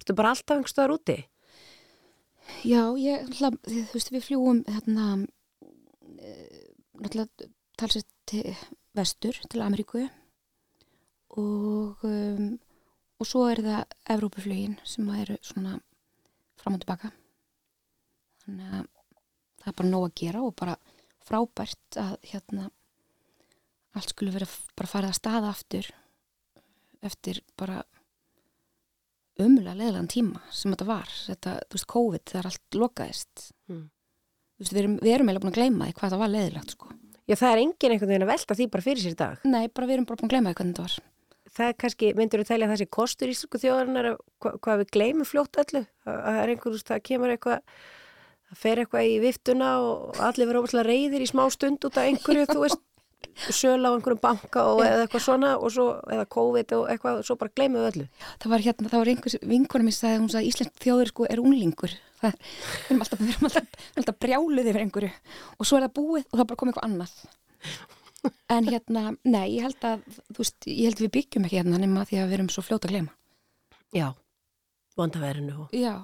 ertu 0.00 0.16
bara 0.16 0.30
alltaf 0.32 0.56
einhverstaðar 0.56 0.94
úti? 0.94 1.18
Já, 2.64 2.80
ég, 3.00 3.28
hlað, 3.36 3.58
þú 3.68 3.98
veist, 3.98 4.12
við 4.14 4.24
fljúum 4.24 4.62
hérna, 4.70 5.08
eh, 6.16 6.64
náttúrulega 6.96 7.50
talsett 7.76 8.08
til 8.30 8.56
vestur, 8.94 9.38
til 9.50 9.62
Ameríku 9.64 10.04
og, 11.34 12.04
um, 12.06 12.58
og 13.18 13.26
svo 13.28 13.46
er 13.50 13.62
það 13.64 13.96
Evrópuflugin 14.14 14.76
sem 14.86 15.08
eru 15.18 15.36
svona 15.42 15.78
fram 16.60 16.76
og 16.76 16.82
tilbaka. 16.84 17.10
Þannig 18.44 18.70
að 18.78 18.86
það 19.62 19.70
er 19.72 19.76
bara 19.80 19.90
nóg 19.90 20.06
að 20.08 20.14
gera 20.20 20.42
og 20.44 20.54
bara 20.60 20.76
frábært 21.24 21.98
að 22.00 22.14
hérna 22.30 22.68
allt 23.94 24.10
skulle 24.12 24.34
vera 24.34 24.46
f- 24.48 24.68
bara 24.76 24.90
farið 24.90 25.12
að 25.12 25.18
staða 25.20 25.50
aftur 25.54 25.88
eftir 27.04 27.40
bara 27.58 27.82
umulega 29.40 29.74
leðilegan 29.78 30.08
tíma 30.10 30.40
sem 30.54 30.70
þetta 30.74 30.86
var 30.88 31.08
þetta, 31.10 31.54
þú 31.66 31.78
veist, 31.78 31.88
COVID, 31.90 32.24
þegar 32.30 32.50
allt 32.52 32.78
lokaðist 32.78 33.50
Mm. 33.68 33.86
þú 34.54 34.60
veist, 34.62 34.72
við 34.74 34.80
erum, 34.82 34.96
við 35.00 35.14
erum 35.14 35.28
eiginlega 35.30 35.42
búin 35.44 35.52
að 35.54 35.58
gleyma 35.58 35.86
því 35.88 35.94
hvað 35.98 36.10
það 36.14 36.20
var 36.22 36.32
leðilegt 36.34 36.70
sko. 36.76 36.88
Já, 37.24 37.34
það 37.40 37.50
er 37.50 37.60
engin 37.64 37.94
einhvern 37.94 38.10
veginn 38.12 38.26
að 38.26 38.32
velta 38.34 38.56
því 38.58 38.66
bara 38.74 38.84
fyrir 38.84 39.02
sér 39.04 39.14
í 39.14 39.18
dag. 39.20 39.44
nei, 39.48 39.68
bara 39.72 39.88
við 39.88 39.96
erum 39.96 40.06
bara 40.08 40.20
búin 40.20 40.28
að 40.28 40.34
gleyma 40.34 40.50
því 40.52 40.58
hvernig 40.60 40.74
þetta 40.74 40.86
var 40.88 41.10
Það 41.54 41.68
er 41.70 41.76
kannski, 41.78 42.08
myndur 42.18 42.40
þú 42.42 42.46
telja 42.48 42.66
þessi 42.72 42.86
kostur 42.90 43.30
íslensku 43.30 43.58
þjóðarinnar 43.62 44.06
að 44.10 44.16
hva, 44.42 44.50
hvað 44.64 44.80
við 44.80 44.88
gleymum 44.96 45.28
fljótt 45.28 45.58
öllu? 45.62 45.82
Að 46.02 46.16
það 46.24 46.38
er 46.40 46.50
einhver, 46.50 46.64
þú 46.64 46.72
veist, 46.74 46.88
það 46.88 47.02
kemur 47.08 47.34
eitthvað, 47.34 47.60
það 48.48 48.58
fer 48.64 48.80
eitthvað 48.82 49.10
í 49.12 49.12
viftuna 49.22 49.68
og 49.84 50.18
allir 50.18 50.48
verður 50.50 50.64
óbúslega 50.64 50.88
reyðir 50.88 51.22
í 51.22 51.28
smá 51.30 51.44
stund 51.54 51.86
út 51.86 52.00
af 52.00 52.08
einhverju, 52.10 52.48
þú 52.50 52.64
veist, 52.64 52.82
söl 53.48 53.80
á 53.84 53.90
einhverjum 53.90 54.20
banka 54.22 54.64
og 54.72 54.82
eða 54.84 55.04
eitthvað 55.04 55.24
svona 55.26 55.52
og 55.58 55.72
svo, 55.74 55.86
eða 56.12 56.26
COVID 56.36 56.74
og 56.78 56.84
eitthvað, 56.92 57.20
og 57.20 57.28
svo 57.28 57.38
bara 57.40 57.54
gleymum 57.56 57.82
við 57.82 57.90
öllu. 57.90 58.06
það 58.42 58.54
var 58.54 58.66
hérna, 58.66 58.90
það 58.92 59.02
var 59.02 59.12
einhvers 59.12 59.38
vinkona 59.54 59.88
mér 59.88 59.96
sagði, 59.98 60.20
hún 60.22 60.32
sagði, 60.34 60.52
íslensk 60.52 60.84
þjóður 60.84 61.12
sko 61.12 61.28
er 61.30 61.42
unglingur. 61.42 61.96
Það, 62.20 62.38
erum 62.88 63.04
alltaf, 63.04 63.20
við 63.24 63.34
erum 63.34 63.48
alltaf, 63.50 63.66
við 63.74 63.84
erum 63.84 64.04
alltaf 64.04 64.20
brjáluð 64.24 64.70
yfir 64.70 64.84
einhverju. 64.84 65.12
Og 65.58 65.68
svo 65.68 65.78
er 65.78 65.86
það 65.86 65.96
búið 65.98 66.24
og 66.24 66.38
það 66.38 66.46
bara 66.46 66.60
komið 66.62 66.74
eitthvað 66.74 66.90
annað. 66.90 67.18
En 68.48 68.68
hérna, 68.70 69.02
nei, 69.28 69.56
ég 69.56 69.66
held 69.66 69.84
að 69.84 70.04
þú 70.30 70.38
veist, 70.40 70.58
ég 70.70 70.86
held 70.88 71.00
að 71.00 71.06
við 71.06 71.14
byggjum 71.18 71.48
ekki 71.48 71.58
hérna 71.60 71.80
nema 71.80 72.04
því 72.08 72.20
að 72.22 72.30
við 72.30 72.38
erum 72.38 72.50
svo 72.54 72.64
fljóta 72.64 72.88
að 72.88 72.94
gleyma. 72.94 73.12
Já, 73.94 74.06
vondaverinu 74.96 75.66
og... 75.66 75.74
já, 75.76 75.98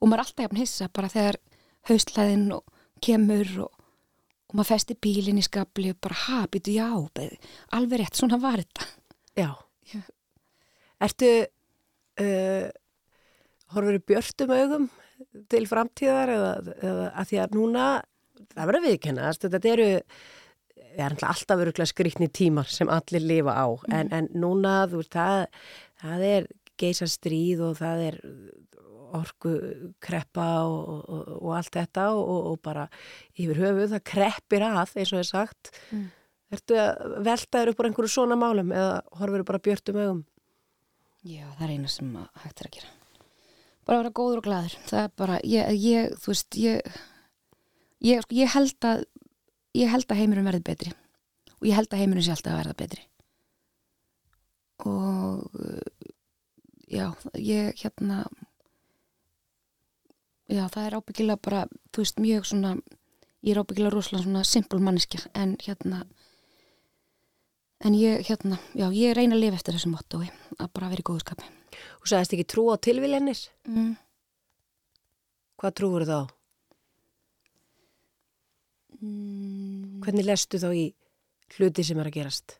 og 0.00 0.08
maður 0.08 0.18
er 0.18 0.24
alltaf 0.24 0.46
jafn 0.46 0.60
hissa 0.60 0.88
bara 0.92 1.12
þegar 1.12 1.38
haustlæðin 1.90 2.48
og 2.56 2.74
kemur 3.04 3.52
og, 3.66 3.75
og 4.56 4.62
maður 4.62 4.72
festi 4.72 4.94
bílinn 5.04 5.36
í 5.36 5.44
skabli 5.44 5.90
og 5.92 5.98
bara, 6.00 6.16
ha, 6.26 6.38
býtu 6.48 6.72
já, 6.78 6.88
beð, 7.12 7.34
alveg 7.76 8.00
rétt, 8.00 8.16
svona 8.16 8.38
var 8.40 8.62
þetta 8.62 8.86
Já. 9.36 9.50
Já. 9.92 10.00
Ertu, 11.04 11.28
uh, 12.24 12.68
horfur 13.76 13.98
björtum 14.08 14.54
augum 14.56 14.86
til 15.52 15.66
framtíðar 15.68 16.32
eða, 16.32 16.54
eða 16.80 17.10
að 17.12 17.28
því 17.28 17.40
að 17.42 17.58
núna, 17.58 17.84
það 18.54 18.70
verður 18.70 18.86
viðkennast, 18.86 19.44
þetta 19.44 19.72
eru, 19.74 19.88
það 20.80 21.04
er 21.04 21.18
alltaf 21.28 21.64
öruglega 21.66 21.90
skrýtni 21.92 22.30
tímar 22.32 22.72
sem 22.72 22.88
allir 22.92 23.28
lifa 23.28 23.58
á, 23.60 23.66
en, 23.92 24.12
en 24.16 24.30
núna, 24.32 24.78
þú 24.88 25.02
veist, 25.02 25.12
það, 25.12 25.68
það 26.00 26.26
er 26.30 26.48
geisa 26.80 27.08
stríð 27.12 27.66
og 27.68 27.76
það 27.82 28.06
er 28.08 28.18
orku 29.16 29.54
kreppa 30.02 30.46
og, 30.68 30.92
og, 31.06 31.32
og 31.40 31.56
allt 31.58 31.72
þetta 31.78 32.10
og, 32.16 32.36
og 32.52 32.60
bara 32.64 32.86
yfir 33.36 33.62
höfuð, 33.64 33.90
það 33.94 34.06
kreppir 34.12 34.66
að, 34.66 34.94
eins 34.96 35.12
og 35.14 35.22
er 35.22 35.28
sagt. 35.30 35.72
Mm. 35.90 36.06
Ertu 36.56 36.78
að 36.78 37.16
velta 37.26 37.60
þér 37.60 37.72
upp 37.72 37.82
úr 37.82 37.88
einhverju 37.90 38.12
svona 38.12 38.38
málum 38.38 38.70
eða 38.74 39.00
horfur 39.18 39.46
bara 39.48 39.62
björtum 39.62 39.98
augum? 39.98 40.22
Já, 41.26 41.46
það 41.56 41.64
er 41.66 41.72
eina 41.74 41.90
sem 41.90 42.12
að 42.20 42.44
hægt 42.44 42.60
er 42.62 42.68
að 42.68 42.76
gera. 42.76 42.92
Bara 43.86 44.02
vera 44.02 44.14
góður 44.14 44.40
og 44.40 44.46
glaður. 44.46 44.76
Það 44.86 45.02
er 45.02 45.12
bara, 45.22 45.40
ég, 45.46 45.72
ég 45.82 46.14
þú 46.22 46.32
veist, 46.32 46.58
ég, 46.58 46.96
ég, 48.02 48.22
sko, 48.22 48.38
ég 48.38 48.54
held 48.54 48.86
að, 48.86 49.02
ég 49.78 49.90
held 49.90 50.06
að 50.10 50.22
heimurinn 50.22 50.46
verði 50.46 50.64
betri. 50.66 50.94
Og 51.58 51.68
ég 51.70 51.78
held 51.78 51.90
að 51.90 52.02
heimurinn 52.02 52.26
sé 52.26 52.34
alltaf 52.34 52.54
að 52.54 52.60
verða 52.62 52.78
betri. 52.82 53.04
Og, 54.86 55.46
já, 56.92 57.06
ég, 57.40 57.78
hérna, 57.82 58.24
já, 60.48 60.64
það 60.72 60.86
er 60.86 60.96
ábyggilega 60.98 61.42
bara, 61.42 61.64
þú 61.92 62.04
veist, 62.04 62.22
mjög 62.22 62.48
svona, 62.50 62.72
ég 63.42 63.54
er 63.54 63.60
ábyggilega 63.62 63.94
rosalega 63.94 64.26
svona 64.26 64.44
simpul 64.46 64.80
manneskja, 64.84 65.22
en 65.34 65.56
hérna, 65.64 66.02
en 67.84 67.98
ég, 67.98 68.24
hérna, 68.28 68.58
já, 68.74 68.88
ég 68.94 69.16
reyna 69.16 69.36
að 69.36 69.44
lifa 69.44 69.60
eftir 69.60 69.78
þessu 69.78 69.92
mottói, 69.92 70.30
að 70.58 70.72
bara 70.76 70.90
vera 70.92 71.04
í 71.04 71.08
góðu 71.10 71.24
skapi. 71.24 71.50
Þú 72.00 72.10
sagðist 72.12 72.36
ekki 72.36 72.48
trú 72.48 72.68
á 72.72 72.76
tilviljanir? 72.80 73.40
Mm. 73.68 73.94
Hvað 75.60 75.76
trúur 75.80 76.06
þá? 76.08 76.20
Mm. 79.00 79.98
Hvernig 80.04 80.28
lestu 80.28 80.60
þá 80.60 80.70
í 80.72 80.86
hluti 81.56 81.84
sem 81.86 81.98
er 82.00 82.08
að 82.08 82.16
gerast? 82.16 82.56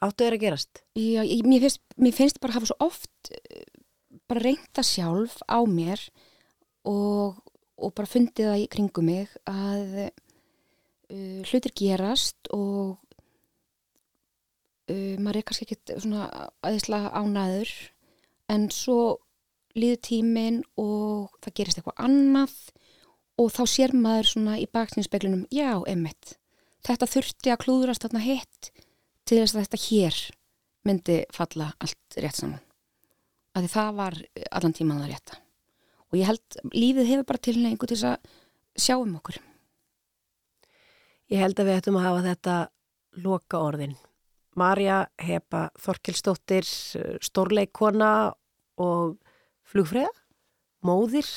Áttu 0.00 0.24
er 0.24 0.36
að 0.36 0.44
gerast? 0.46 0.82
Já, 0.96 1.20
ég, 1.20 1.44
mér, 1.44 1.66
finnst, 1.66 1.82
mér 2.00 2.16
finnst 2.16 2.40
bara 2.40 2.54
að 2.54 2.60
hafa 2.60 2.70
svo 2.70 2.76
oft 2.86 3.32
eh, 3.36 3.66
bara 4.30 4.44
reynda 4.46 4.84
sjálf 4.86 5.40
á 5.44 5.60
mér 5.68 6.06
og, 6.88 7.40
og 7.80 7.94
bara 7.96 8.10
fundið 8.10 8.50
það 8.50 8.64
í 8.64 8.66
kringum 8.72 9.08
mig 9.10 9.36
að 9.50 9.96
uh, 10.06 11.40
hlutir 11.48 11.74
gerast 11.76 12.50
og 12.56 12.98
uh, 14.90 15.16
maður 15.20 15.40
er 15.40 15.46
kannski 15.48 15.68
ekkit 15.68 15.96
svona 15.98 16.28
aðeinslega 16.62 17.12
ánæður 17.16 17.74
en 18.50 18.68
svo 18.74 19.00
líður 19.78 20.02
tíminn 20.08 20.60
og 20.80 21.30
það 21.44 21.56
gerist 21.60 21.80
eitthvað 21.80 22.04
annað 22.08 22.56
og 23.40 23.52
þá 23.54 23.62
sér 23.72 23.94
maður 23.96 24.26
svona 24.34 24.58
í 24.60 24.66
baksinspeglinum, 24.68 25.46
já, 25.54 25.78
emmitt 25.88 26.36
þetta 26.86 27.08
þurfti 27.08 27.52
að 27.52 27.62
klúðrast 27.64 28.04
þarna 28.04 28.24
hitt 28.24 28.70
til 29.28 29.40
þess 29.40 29.54
að 29.54 29.64
þetta 29.64 29.82
hér 29.84 30.18
myndi 30.88 31.18
falla 31.34 31.70
allt 31.78 32.18
rétt 32.18 32.40
saman. 32.40 32.62
Af 33.54 33.64
því 33.64 33.70
það 33.74 33.96
var 33.98 34.18
allan 34.50 34.76
tíman 34.76 35.02
það 35.02 35.12
rétta. 35.12 35.38
Og 36.10 36.18
ég 36.18 36.26
held, 36.26 36.60
lífið 36.74 37.10
hefur 37.12 37.28
bara 37.28 37.44
tilneingu 37.46 37.86
til 37.86 37.96
þess 37.96 38.08
að 38.10 38.82
sjá 38.82 38.96
um 38.98 39.16
okkur. 39.20 39.38
Ég 41.30 41.42
held 41.44 41.60
að 41.62 41.68
við 41.68 41.78
ættum 41.78 41.98
að 42.00 42.06
hafa 42.08 42.22
þetta 42.26 42.56
loka 43.22 43.60
orðin. 43.62 43.94
Marja 44.58 45.04
Hepa 45.22 45.68
Þorkelsdóttir, 45.78 46.66
stórleikona 47.22 48.10
og 48.82 49.14
flugfræða, 49.70 50.10
móðir, 50.82 51.28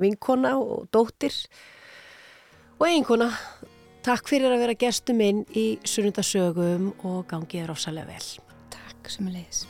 vinkona 0.00 0.54
og 0.60 0.86
dóttir 0.94 1.34
og 2.78 2.86
eiginkona. 2.86 3.32
Takk 4.06 4.30
fyrir 4.30 4.54
að 4.54 4.62
vera 4.62 4.78
gestum 4.80 5.18
minn 5.20 5.42
í 5.52 5.74
sunnundasögum 5.84 6.94
og 7.02 7.26
gangið 7.28 7.66
er 7.66 7.74
ofsalega 7.74 8.14
vel. 8.14 8.32
Takk 8.72 9.12
sem 9.12 9.28
er 9.28 9.40
leiðis. 9.40 9.66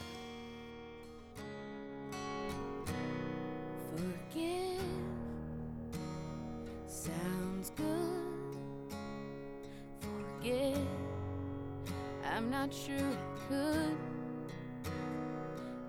Not 12.51 12.75
sure 12.75 12.97
I 12.97 13.49
could. 13.49 13.97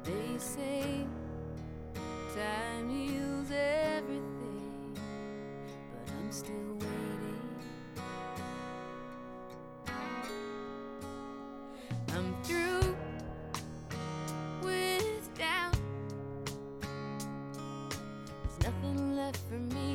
They 0.03 0.37
say 0.37 1.07
time 2.35 2.87
heals 2.87 3.49
everything, 3.51 4.95
but 5.91 6.13
I'm 6.13 6.31
still 6.31 6.77
waiting. 6.79 7.41
I'm 12.13 12.35
through 12.43 12.95
with 14.61 15.29
doubt. 15.35 15.75
There's 18.43 18.59
nothing 18.63 19.15
left 19.15 19.39
for 19.49 19.59
me 19.75 19.90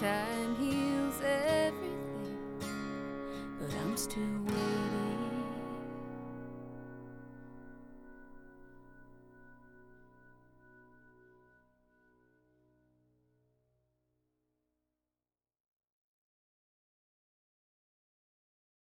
time 0.00 0.39